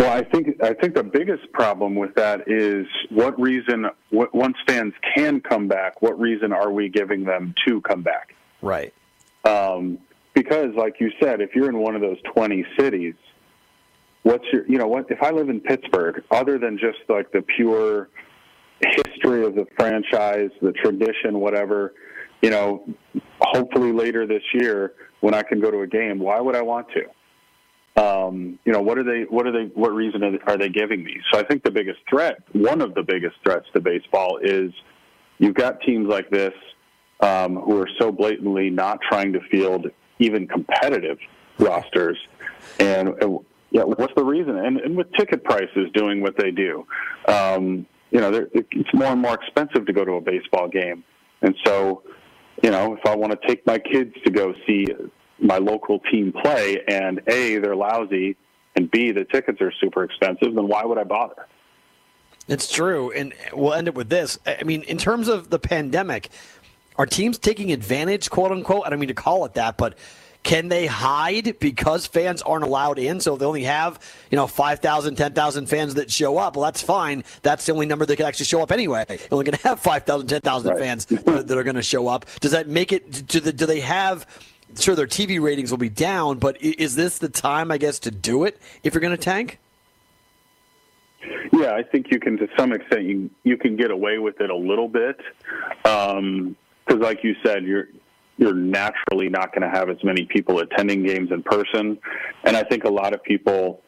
Well, 0.00 0.10
I 0.10 0.24
think 0.24 0.62
I 0.62 0.72
think 0.72 0.94
the 0.94 1.02
biggest 1.02 1.52
problem 1.52 1.94
with 1.94 2.14
that 2.14 2.44
is 2.46 2.86
what 3.10 3.38
reason 3.38 3.84
what, 4.08 4.34
once 4.34 4.56
fans 4.66 4.94
can 5.14 5.42
come 5.42 5.68
back, 5.68 6.00
what 6.00 6.18
reason 6.18 6.54
are 6.54 6.72
we 6.72 6.88
giving 6.88 7.24
them 7.24 7.54
to 7.66 7.82
come 7.82 8.00
back? 8.00 8.34
Right. 8.62 8.94
Um, 9.44 9.98
because, 10.32 10.74
like 10.74 10.94
you 11.00 11.10
said, 11.22 11.42
if 11.42 11.54
you're 11.54 11.68
in 11.68 11.76
one 11.76 11.94
of 11.94 12.00
those 12.00 12.16
20 12.32 12.64
cities, 12.78 13.12
what's 14.22 14.46
your 14.50 14.66
you 14.66 14.78
know 14.78 14.86
what? 14.86 15.10
If 15.10 15.22
I 15.22 15.32
live 15.32 15.50
in 15.50 15.60
Pittsburgh, 15.60 16.24
other 16.30 16.58
than 16.58 16.78
just 16.78 17.00
like 17.10 17.30
the 17.32 17.42
pure 17.42 18.08
history 18.80 19.44
of 19.44 19.54
the 19.54 19.66
franchise, 19.76 20.48
the 20.62 20.72
tradition, 20.72 21.40
whatever, 21.40 21.92
you 22.40 22.48
know, 22.48 22.88
hopefully 23.38 23.92
later 23.92 24.26
this 24.26 24.44
year 24.54 24.94
when 25.20 25.34
I 25.34 25.42
can 25.42 25.60
go 25.60 25.70
to 25.70 25.80
a 25.80 25.86
game, 25.86 26.20
why 26.20 26.40
would 26.40 26.56
I 26.56 26.62
want 26.62 26.86
to? 26.94 27.04
Um, 28.00 28.58
you 28.64 28.72
know, 28.72 28.80
what 28.80 28.96
are 28.96 29.04
they? 29.04 29.24
What 29.28 29.46
are 29.46 29.52
they? 29.52 29.70
What 29.74 29.92
reason 29.92 30.22
are 30.46 30.56
they 30.56 30.70
giving 30.70 31.04
me? 31.04 31.16
So 31.30 31.38
I 31.38 31.42
think 31.42 31.62
the 31.62 31.70
biggest 31.70 31.98
threat, 32.08 32.38
one 32.52 32.80
of 32.80 32.94
the 32.94 33.02
biggest 33.02 33.36
threats 33.44 33.66
to 33.74 33.80
baseball, 33.80 34.38
is 34.42 34.72
you've 35.38 35.54
got 35.54 35.82
teams 35.82 36.08
like 36.08 36.30
this 36.30 36.54
um, 37.20 37.56
who 37.56 37.78
are 37.78 37.88
so 37.98 38.10
blatantly 38.10 38.70
not 38.70 39.00
trying 39.06 39.34
to 39.34 39.40
field 39.50 39.86
even 40.18 40.48
competitive 40.48 41.18
rosters, 41.58 42.16
and, 42.78 43.08
and 43.20 43.38
yeah, 43.70 43.82
what's 43.82 44.14
the 44.16 44.24
reason? 44.24 44.56
And, 44.56 44.78
and 44.78 44.96
with 44.96 45.12
ticket 45.12 45.44
prices 45.44 45.90
doing 45.92 46.22
what 46.22 46.36
they 46.38 46.50
do, 46.50 46.86
um, 47.28 47.86
you 48.10 48.20
know, 48.20 48.46
it's 48.54 48.94
more 48.94 49.08
and 49.08 49.20
more 49.20 49.34
expensive 49.34 49.84
to 49.86 49.92
go 49.92 50.06
to 50.06 50.12
a 50.12 50.20
baseball 50.22 50.68
game, 50.68 51.04
and 51.42 51.54
so 51.66 52.02
you 52.62 52.70
know, 52.70 52.94
if 52.94 53.04
I 53.06 53.14
want 53.14 53.38
to 53.38 53.46
take 53.46 53.66
my 53.66 53.78
kids 53.78 54.14
to 54.24 54.30
go 54.30 54.54
see 54.66 54.86
my 55.42 55.58
local 55.58 55.98
team 55.98 56.32
play, 56.32 56.82
and 56.86 57.20
A, 57.26 57.58
they're 57.58 57.76
lousy, 57.76 58.36
and 58.76 58.90
B, 58.90 59.12
the 59.12 59.24
tickets 59.24 59.60
are 59.60 59.72
super 59.80 60.04
expensive, 60.04 60.54
then 60.54 60.68
why 60.68 60.84
would 60.84 60.98
I 60.98 61.04
bother? 61.04 61.46
It's 62.48 62.70
true. 62.70 63.12
And 63.12 63.32
we'll 63.52 63.74
end 63.74 63.88
it 63.88 63.94
with 63.94 64.08
this. 64.08 64.38
I 64.46 64.64
mean, 64.64 64.82
in 64.82 64.98
terms 64.98 65.28
of 65.28 65.50
the 65.50 65.58
pandemic, 65.58 66.30
are 66.96 67.06
teams 67.06 67.38
taking 67.38 67.72
advantage, 67.72 68.30
quote 68.30 68.52
unquote? 68.52 68.82
I 68.86 68.90
don't 68.90 68.98
mean 68.98 69.08
to 69.08 69.14
call 69.14 69.44
it 69.44 69.54
that, 69.54 69.76
but 69.76 69.96
can 70.42 70.68
they 70.68 70.86
hide 70.86 71.58
because 71.58 72.06
fans 72.06 72.42
aren't 72.42 72.64
allowed 72.64 72.98
in? 72.98 73.20
So 73.20 73.36
they 73.36 73.44
only 73.44 73.64
have, 73.64 74.00
you 74.30 74.36
know, 74.36 74.46
5,000, 74.46 75.14
10,000 75.14 75.66
fans 75.66 75.94
that 75.94 76.10
show 76.10 76.38
up. 76.38 76.56
Well, 76.56 76.64
that's 76.64 76.82
fine. 76.82 77.24
That's 77.42 77.66
the 77.66 77.72
only 77.72 77.86
number 77.86 78.06
that 78.06 78.16
can 78.16 78.26
actually 78.26 78.46
show 78.46 78.62
up 78.62 78.72
anyway. 78.72 79.04
You're 79.08 79.18
only 79.32 79.44
going 79.44 79.58
to 79.58 79.68
have 79.68 79.80
5,000, 79.80 80.26
10,000 80.26 80.70
right. 80.70 80.80
fans 80.80 81.04
that 81.06 81.50
are 81.50 81.62
going 81.62 81.76
to 81.76 81.82
show 81.82 82.08
up. 82.08 82.26
Does 82.40 82.52
that 82.52 82.68
make 82.68 82.92
it, 82.92 83.26
do, 83.26 83.40
the, 83.40 83.52
do 83.52 83.66
they 83.66 83.80
have 83.80 84.26
sure 84.78 84.94
their 84.94 85.06
TV 85.06 85.40
ratings 85.40 85.70
will 85.70 85.78
be 85.78 85.88
down, 85.88 86.38
but 86.38 86.60
is 86.62 86.94
this 86.94 87.18
the 87.18 87.28
time, 87.28 87.70
I 87.70 87.78
guess, 87.78 87.98
to 88.00 88.10
do 88.10 88.44
it 88.44 88.60
if 88.82 88.94
you're 88.94 89.00
going 89.00 89.16
to 89.16 89.22
tank? 89.22 89.58
Yeah, 91.52 91.74
I 91.74 91.82
think 91.82 92.10
you 92.10 92.18
can, 92.18 92.38
to 92.38 92.48
some 92.58 92.72
extent, 92.72 93.02
you 93.02 93.30
you 93.44 93.56
can 93.56 93.76
get 93.76 93.90
away 93.90 94.18
with 94.18 94.40
it 94.40 94.50
a 94.50 94.56
little 94.56 94.88
bit, 94.88 95.20
because, 95.82 96.16
um, 96.16 96.56
like 96.98 97.22
you 97.22 97.34
said, 97.44 97.64
you're 97.64 97.88
you're 98.38 98.54
naturally 98.54 99.28
not 99.28 99.52
going 99.52 99.62
to 99.62 99.68
have 99.68 99.90
as 99.90 100.02
many 100.02 100.24
people 100.24 100.60
attending 100.60 101.02
games 101.02 101.30
in 101.30 101.42
person, 101.42 101.98
and 102.44 102.56
I 102.56 102.62
think 102.62 102.84
a 102.84 102.88
lot 102.88 103.12
of 103.12 103.22
people 103.22 103.82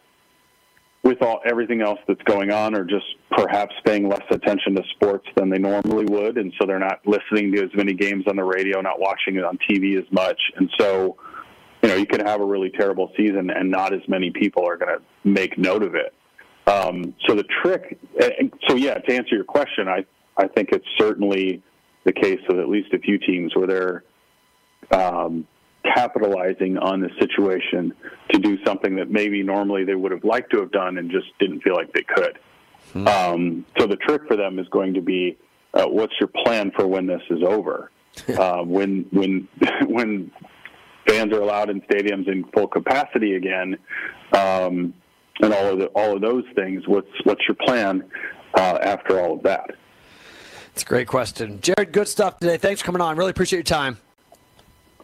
with 1.03 1.21
all 1.21 1.41
everything 1.45 1.83
else 1.83 1.99
that's 2.07 2.23
going 2.23 2.53
on 2.53 2.77
or 2.77 2.85
just 2.85 3.05
perhaps 3.31 3.75
paying 3.85 4.09
less 4.09 4.23
attention 4.31 4.77
to 4.77 4.83
sports 4.95 5.27
than 5.37 5.51
they 5.51 5.59
normally 5.59 6.05
would. 6.05 6.39
And 6.39 6.53
so 6.61 6.67
they're 6.67 6.79
not 6.79 7.01
listening 7.05 7.53
to 7.53 7.65
as 7.65 7.71
many 7.75 7.93
games 7.93 8.25
on 8.29 8.37
the 8.37 8.45
radio 8.45 8.81
not 8.81 9.01
watching 9.01 9.37
it 9.37 9.45
on 9.45 9.59
TV 9.69 9.99
as 9.99 10.11
much. 10.13 10.41
And 10.57 10.71
so 10.79 11.17
you 11.83 11.89
know 11.89 11.97
you 11.97 12.07
can 12.07 12.25
have 12.25 12.41
a 12.41 12.45
really 12.45 12.71
terrible 12.71 13.11
season 13.17 13.51
and 13.51 13.71
not 13.71 13.93
as 13.93 14.01
many 14.07 14.31
people 14.31 14.67
are 14.67 14.77
going 14.77 14.97
to 14.97 15.03
make 15.29 15.59
note 15.59 15.83
of 15.83 15.95
it. 15.95 16.15
Um, 16.67 17.15
so 17.27 17.35
the 17.35 17.45
trick 17.63 17.99
so 18.69 18.77
yeah 18.77 18.95
to 18.95 19.13
answer 19.13 19.35
your 19.35 19.45
question 19.45 19.89
I 19.89 20.05
I 20.37 20.47
think 20.47 20.71
it's 20.71 20.87
certainly 20.99 21.63
the 22.05 22.13
case 22.13 22.41
of 22.49 22.59
at 22.59 22.69
least 22.69 22.93
a 22.95 22.99
few 22.99 23.19
teams 23.19 23.55
where 23.57 23.67
they're 23.67 24.05
um, 24.93 25.47
capitalizing 25.95 26.79
on 26.79 27.01
the 27.01 27.11
situation 27.19 27.93
to 28.31 28.39
do 28.39 28.63
something 28.65 28.97
that 28.97 29.11
maybe 29.11 29.43
normally 29.43 29.85
they 29.85 29.95
would 29.95 30.13
have 30.13 30.25
liked 30.25 30.53
to 30.53 30.61
have 30.61 30.71
done 30.71 30.99
and 30.99 31.11
just 31.11 31.27
didn't 31.39 31.61
feel 31.63 31.75
like 31.75 31.93
they 31.93 32.03
could. 32.03 32.39
Hmm. 32.93 33.09
Um, 33.09 33.67
so 33.79 33.87
the 33.87 33.97
trick 33.97 34.23
for 34.29 34.37
them 34.37 34.59
is 34.59 34.69
going 34.69 34.95
to 34.95 35.01
be, 35.01 35.37
uh, 35.75 35.87
what's 35.87 36.13
your 36.21 36.29
plan 36.45 36.71
for 36.77 36.87
when 36.87 37.07
this 37.07 37.23
is 37.31 37.43
over? 37.43 37.91
uh, 38.39 38.63
when 38.63 39.07
when 39.11 39.49
when 39.87 40.31
fans 41.09 41.33
are 41.33 41.41
allowed 41.41 41.71
in 41.71 41.81
stadiums 41.83 42.29
in 42.29 42.45
full 42.53 42.69
capacity 42.69 43.37
again, 43.37 43.79
um, 44.35 44.93
and 45.41 45.53
all 45.53 45.73
of 45.73 45.79
the, 45.79 45.87
all 45.95 46.15
of 46.15 46.21
those 46.21 46.45
things. 46.55 46.87
What's 46.87 47.09
what's 47.25 47.41
your 47.49 47.55
plan 47.55 48.05
uh, 48.55 48.79
after 48.83 49.19
all 49.19 49.35
of 49.35 49.43
that? 49.45 49.71
It's 50.75 50.83
a 50.83 50.87
great 50.87 51.09
question, 51.09 51.61
Jared. 51.61 51.93
Good 51.93 52.09
stuff 52.09 52.39
today. 52.39 52.57
Thanks 52.57 52.81
for 52.81 52.87
coming 52.87 53.03
on. 53.03 53.17
Really 53.17 53.31
appreciate 53.31 53.59
your 53.59 53.65
time. 53.65 53.99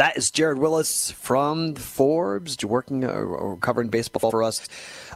That 0.00 0.16
is 0.16 0.30
Jared 0.30 0.56
Wyllys 0.56 1.10
from 1.10 1.74
Forbes, 1.74 2.64
working 2.64 3.04
uh, 3.04 3.10
or 3.10 3.58
covering 3.58 3.88
baseball 3.88 4.30
for 4.30 4.42
us 4.42 4.66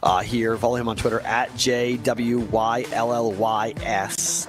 uh, 0.03 0.19
here. 0.19 0.55
Follow 0.57 0.75
him 0.75 0.87
on 0.87 0.95
Twitter 0.95 1.21
at 1.21 1.49
JWYLLYS. 1.53 2.03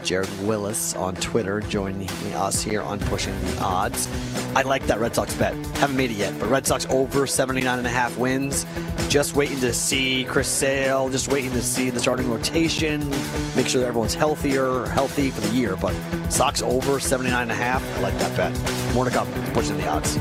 Jared 0.05 0.28
Wyllys 0.43 0.95
on 0.95 1.14
Twitter, 1.14 1.61
joining 1.61 2.11
us 2.34 2.62
here 2.62 2.82
on 2.82 2.99
Pushing 3.01 3.32
the 3.47 3.61
Odds. 3.62 4.11
I 4.55 4.61
like 4.61 4.87
that 4.89 5.01
Red 5.01 5.14
Sox 5.14 5.34
bet. 5.37 5.55
Haven't 5.78 5.97
made 5.97 6.11
it 6.11 6.18
yet, 6.18 6.39
but 6.39 6.51
Red 6.51 6.66
Sox 6.66 6.84
over 6.91 7.26
79 7.26 7.78
and 7.78 7.87
a 7.87 7.91
half 7.91 8.18
wins. 8.18 8.66
Just 9.09 9.37
waiting 9.37 9.61
to 9.61 9.72
see 9.72 10.24
Chris 10.24 10.49
Sale, 10.49 11.09
just 11.09 11.28
waiting 11.28 11.53
to 11.53 11.62
see 11.62 11.89
the 11.89 12.01
starting 12.01 12.28
rotation, 12.28 13.09
make 13.55 13.68
sure 13.68 13.80
that 13.80 13.87
everyone's 13.87 14.12
healthier, 14.12 14.84
healthy 14.87 15.30
for 15.30 15.41
the 15.41 15.55
year. 15.55 15.76
But 15.76 15.95
Sox 16.28 16.61
over 16.61 17.01
79 17.01 17.41
and 17.41 17.51
a 17.51 17.55
half. 17.55 17.82
I 17.97 18.01
like 18.01 18.18
that 18.18 18.37
bet. 18.37 18.95
More 18.95 19.07
to 19.07 19.11
come. 19.11 19.28
Pushing 19.55 19.78
the 19.78 19.89
odds. 19.89 20.18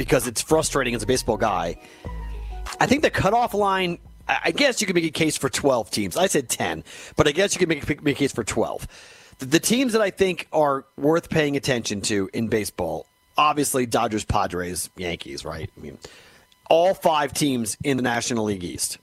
because 0.00 0.26
it's 0.26 0.40
frustrating 0.40 0.94
as 0.94 1.02
a 1.02 1.06
baseball 1.06 1.36
guy. 1.36 1.76
I 2.80 2.86
think 2.86 3.02
the 3.02 3.10
cutoff 3.10 3.52
line 3.52 3.98
I 4.26 4.50
guess 4.50 4.80
you 4.80 4.86
could 4.86 4.94
make 4.94 5.04
a 5.04 5.10
case 5.10 5.36
for 5.36 5.50
12 5.50 5.90
teams. 5.90 6.16
I 6.16 6.26
said 6.26 6.48
10, 6.48 6.84
but 7.16 7.28
I 7.28 7.32
guess 7.32 7.52
you 7.52 7.58
could 7.58 7.68
make, 7.68 7.86
make 8.02 8.16
a 8.16 8.18
case 8.18 8.32
for 8.32 8.44
12. 8.44 8.86
The, 9.40 9.44
the 9.44 9.60
teams 9.60 9.92
that 9.92 10.00
I 10.00 10.08
think 10.08 10.48
are 10.54 10.86
worth 10.96 11.28
paying 11.28 11.54
attention 11.54 12.00
to 12.02 12.30
in 12.32 12.48
baseball, 12.48 13.06
obviously 13.36 13.84
Dodgers, 13.84 14.24
Padres, 14.24 14.88
Yankees, 14.96 15.44
right? 15.44 15.70
I 15.76 15.80
mean, 15.80 15.98
all 16.70 16.94
five 16.94 17.34
teams 17.34 17.76
in 17.84 17.98
the 17.98 18.02
National 18.02 18.44
League 18.44 18.64
East. 18.64 18.96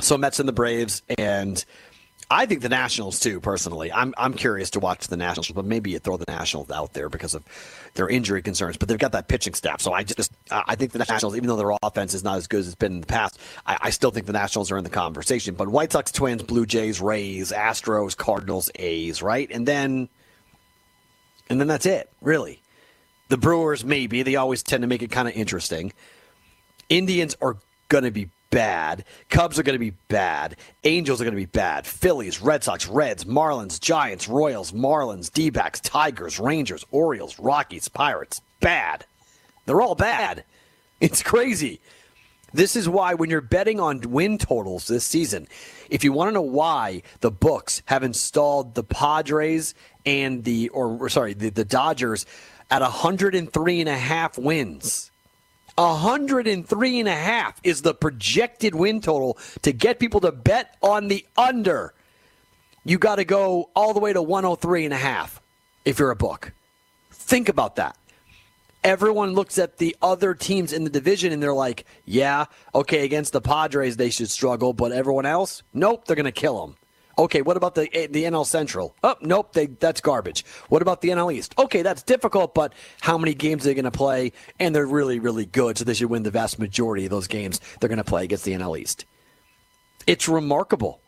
So 0.00 0.16
Mets 0.16 0.40
and 0.40 0.48
the 0.48 0.54
Braves 0.54 1.02
and 1.18 1.62
I 2.28 2.46
think 2.46 2.62
the 2.62 2.68
Nationals 2.68 3.20
too. 3.20 3.40
Personally, 3.40 3.92
I'm 3.92 4.12
I'm 4.18 4.34
curious 4.34 4.70
to 4.70 4.80
watch 4.80 5.06
the 5.06 5.16
Nationals, 5.16 5.50
but 5.52 5.64
maybe 5.64 5.90
you 5.92 6.00
throw 6.00 6.16
the 6.16 6.24
Nationals 6.26 6.70
out 6.72 6.92
there 6.92 7.08
because 7.08 7.34
of 7.34 7.44
their 7.94 8.08
injury 8.08 8.42
concerns. 8.42 8.76
But 8.76 8.88
they've 8.88 8.98
got 8.98 9.12
that 9.12 9.28
pitching 9.28 9.54
staff, 9.54 9.80
so 9.80 9.92
I 9.92 10.02
just 10.02 10.32
I 10.50 10.74
think 10.74 10.90
the 10.90 10.98
Nationals, 10.98 11.36
even 11.36 11.46
though 11.48 11.56
their 11.56 11.76
offense 11.82 12.14
is 12.14 12.24
not 12.24 12.36
as 12.36 12.48
good 12.48 12.60
as 12.60 12.66
it's 12.66 12.74
been 12.74 12.94
in 12.94 13.00
the 13.00 13.06
past, 13.06 13.38
I, 13.64 13.78
I 13.80 13.90
still 13.90 14.10
think 14.10 14.26
the 14.26 14.32
Nationals 14.32 14.72
are 14.72 14.78
in 14.78 14.82
the 14.82 14.90
conversation. 14.90 15.54
But 15.54 15.68
White 15.68 15.92
Sox, 15.92 16.10
Twins, 16.10 16.42
Blue 16.42 16.66
Jays, 16.66 17.00
Rays, 17.00 17.52
Astros, 17.52 18.16
Cardinals, 18.16 18.70
A's, 18.74 19.22
right, 19.22 19.48
and 19.52 19.66
then 19.66 20.08
and 21.48 21.60
then 21.60 21.68
that's 21.68 21.86
it, 21.86 22.10
really. 22.20 22.60
The 23.28 23.36
Brewers, 23.36 23.84
maybe 23.84 24.22
they 24.22 24.36
always 24.36 24.62
tend 24.62 24.82
to 24.82 24.88
make 24.88 25.02
it 25.02 25.10
kind 25.12 25.28
of 25.28 25.34
interesting. 25.34 25.92
Indians 26.88 27.36
are 27.40 27.56
going 27.88 28.04
to 28.04 28.10
be 28.10 28.30
bad. 28.56 29.04
Cubs 29.28 29.58
are 29.58 29.62
going 29.62 29.74
to 29.74 29.78
be 29.78 29.94
bad. 30.08 30.56
Angels 30.84 31.20
are 31.20 31.24
going 31.24 31.34
to 31.34 31.36
be 31.36 31.44
bad. 31.44 31.86
Phillies, 31.86 32.40
Red 32.40 32.64
Sox, 32.64 32.86
Reds, 32.86 33.26
Marlins, 33.26 33.78
Giants, 33.78 34.28
Royals, 34.28 34.72
Marlins, 34.72 35.30
D 35.30 35.50
backs, 35.50 35.78
Tigers, 35.78 36.40
Rangers, 36.40 36.82
Orioles, 36.90 37.38
Rockies, 37.38 37.88
Pirates. 37.88 38.40
Bad. 38.60 39.04
They're 39.66 39.82
all 39.82 39.94
bad. 39.94 40.44
It's 40.98 41.22
crazy. 41.22 41.78
This 42.54 42.74
is 42.74 42.88
why 42.88 43.12
when 43.12 43.28
you're 43.28 43.42
betting 43.42 43.78
on 43.78 44.00
win 44.00 44.38
totals 44.38 44.86
this 44.86 45.04
season, 45.04 45.46
if 45.90 46.04
you 46.04 46.12
want 46.14 46.28
to 46.28 46.32
know 46.32 46.40
why 46.40 47.02
the 47.20 47.30
books 47.30 47.82
have 47.84 48.02
installed 48.02 48.74
the 48.74 48.82
Padres 48.82 49.74
and 50.06 50.42
the 50.44 50.70
or, 50.70 50.96
or 50.96 51.10
sorry, 51.10 51.34
the, 51.34 51.50
the 51.50 51.66
Dodgers 51.66 52.24
at 52.70 52.80
103 52.80 53.80
and 53.80 53.88
a 53.90 53.98
half 53.98 54.38
wins 54.38 55.10
103 55.76 57.00
and 57.00 57.08
a 57.08 57.14
half 57.14 57.60
is 57.62 57.82
the 57.82 57.94
projected 57.94 58.74
win 58.74 59.00
total 59.00 59.38
to 59.62 59.72
get 59.72 59.98
people 59.98 60.20
to 60.20 60.32
bet 60.32 60.76
on 60.82 61.08
the 61.08 61.26
under. 61.36 61.92
You 62.84 62.98
got 62.98 63.16
to 63.16 63.24
go 63.24 63.70
all 63.74 63.92
the 63.92 64.00
way 64.00 64.12
to 64.12 64.22
103 64.22 64.84
and 64.86 64.94
a 64.94 64.98
half 64.98 65.42
if 65.84 65.98
you're 65.98 66.10
a 66.10 66.16
book. 66.16 66.52
Think 67.10 67.48
about 67.48 67.76
that. 67.76 67.96
Everyone 68.84 69.34
looks 69.34 69.58
at 69.58 69.78
the 69.78 69.96
other 70.00 70.32
teams 70.32 70.72
in 70.72 70.84
the 70.84 70.90
division 70.90 71.32
and 71.32 71.42
they're 71.42 71.52
like, 71.52 71.84
yeah, 72.04 72.46
okay, 72.74 73.04
against 73.04 73.32
the 73.32 73.40
Padres 73.40 73.96
they 73.96 74.10
should 74.10 74.30
struggle, 74.30 74.72
but 74.72 74.92
everyone 74.92 75.26
else, 75.26 75.62
nope, 75.74 76.06
they're 76.06 76.16
going 76.16 76.24
to 76.24 76.32
kill 76.32 76.64
them. 76.64 76.76
Okay, 77.18 77.40
what 77.40 77.56
about 77.56 77.74
the 77.74 77.88
eh, 77.96 78.08
the 78.10 78.24
NL 78.24 78.44
Central? 78.44 78.94
Oh, 79.02 79.16
nope, 79.22 79.54
they, 79.54 79.66
that's 79.66 80.00
garbage. 80.02 80.44
What 80.68 80.82
about 80.82 81.00
the 81.00 81.08
NL 81.08 81.32
East? 81.32 81.54
Okay, 81.58 81.82
that's 81.82 82.02
difficult, 82.02 82.54
but 82.54 82.74
how 83.00 83.16
many 83.16 83.32
games 83.32 83.64
are 83.64 83.70
they 83.70 83.74
going 83.74 83.84
to 83.84 83.90
play? 83.90 84.32
And 84.58 84.74
they're 84.74 84.86
really, 84.86 85.18
really 85.18 85.46
good, 85.46 85.78
so 85.78 85.84
they 85.84 85.94
should 85.94 86.10
win 86.10 86.24
the 86.24 86.30
vast 86.30 86.58
majority 86.58 87.04
of 87.04 87.10
those 87.10 87.26
games 87.26 87.60
they're 87.80 87.88
going 87.88 87.96
to 87.98 88.04
play 88.04 88.24
against 88.24 88.44
the 88.44 88.52
NL 88.52 88.78
East. 88.78 89.06
It's 90.06 90.28
remarkable. 90.28 91.00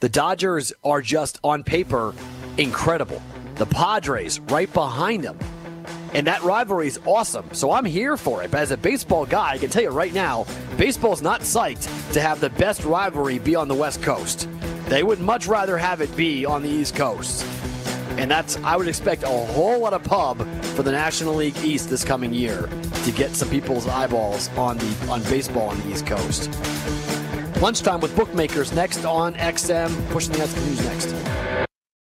The 0.00 0.08
Dodgers 0.08 0.72
are 0.84 1.02
just 1.02 1.40
on 1.42 1.64
paper 1.64 2.14
incredible. 2.56 3.20
The 3.56 3.66
Padres 3.66 4.38
right 4.38 4.72
behind 4.72 5.24
them. 5.24 5.38
And 6.14 6.26
that 6.28 6.42
rivalry 6.42 6.86
is 6.86 7.00
awesome. 7.04 7.52
So 7.52 7.72
I'm 7.72 7.84
here 7.84 8.16
for 8.16 8.42
it. 8.42 8.50
But 8.50 8.60
as 8.60 8.70
a 8.70 8.76
baseball 8.76 9.26
guy, 9.26 9.50
I 9.50 9.58
can 9.58 9.70
tell 9.70 9.82
you 9.82 9.90
right 9.90 10.14
now, 10.14 10.46
baseball's 10.76 11.20
not 11.20 11.40
psyched 11.40 12.12
to 12.12 12.20
have 12.20 12.40
the 12.40 12.50
best 12.50 12.84
rivalry 12.84 13.38
be 13.38 13.56
on 13.56 13.68
the 13.68 13.74
West 13.74 14.02
Coast. 14.02 14.48
They 14.88 15.02
would 15.02 15.20
much 15.20 15.46
rather 15.46 15.76
have 15.76 16.00
it 16.00 16.14
be 16.16 16.46
on 16.46 16.62
the 16.62 16.68
East 16.70 16.96
Coast. 16.96 17.44
And 18.16 18.30
that's 18.30 18.56
I 18.58 18.74
would 18.74 18.88
expect 18.88 19.22
a 19.22 19.28
whole 19.28 19.80
lot 19.80 19.92
of 19.92 20.02
pub 20.02 20.38
for 20.74 20.82
the 20.82 20.90
National 20.90 21.34
League 21.34 21.56
East 21.58 21.90
this 21.90 22.04
coming 22.04 22.32
year 22.32 22.68
to 23.04 23.12
get 23.12 23.36
some 23.36 23.50
people's 23.50 23.86
eyeballs 23.86 24.48
on 24.56 24.78
the 24.78 25.08
on 25.10 25.22
baseball 25.24 25.68
on 25.68 25.80
the 25.82 25.90
East 25.92 26.06
Coast. 26.06 26.50
Lunchtime 27.60 28.00
with 28.00 28.16
bookmakers 28.16 28.72
next 28.72 29.04
on 29.04 29.34
XM. 29.34 30.10
Pushing 30.10 30.32
the 30.32 30.38
news 30.38 30.84
next. 30.84 31.67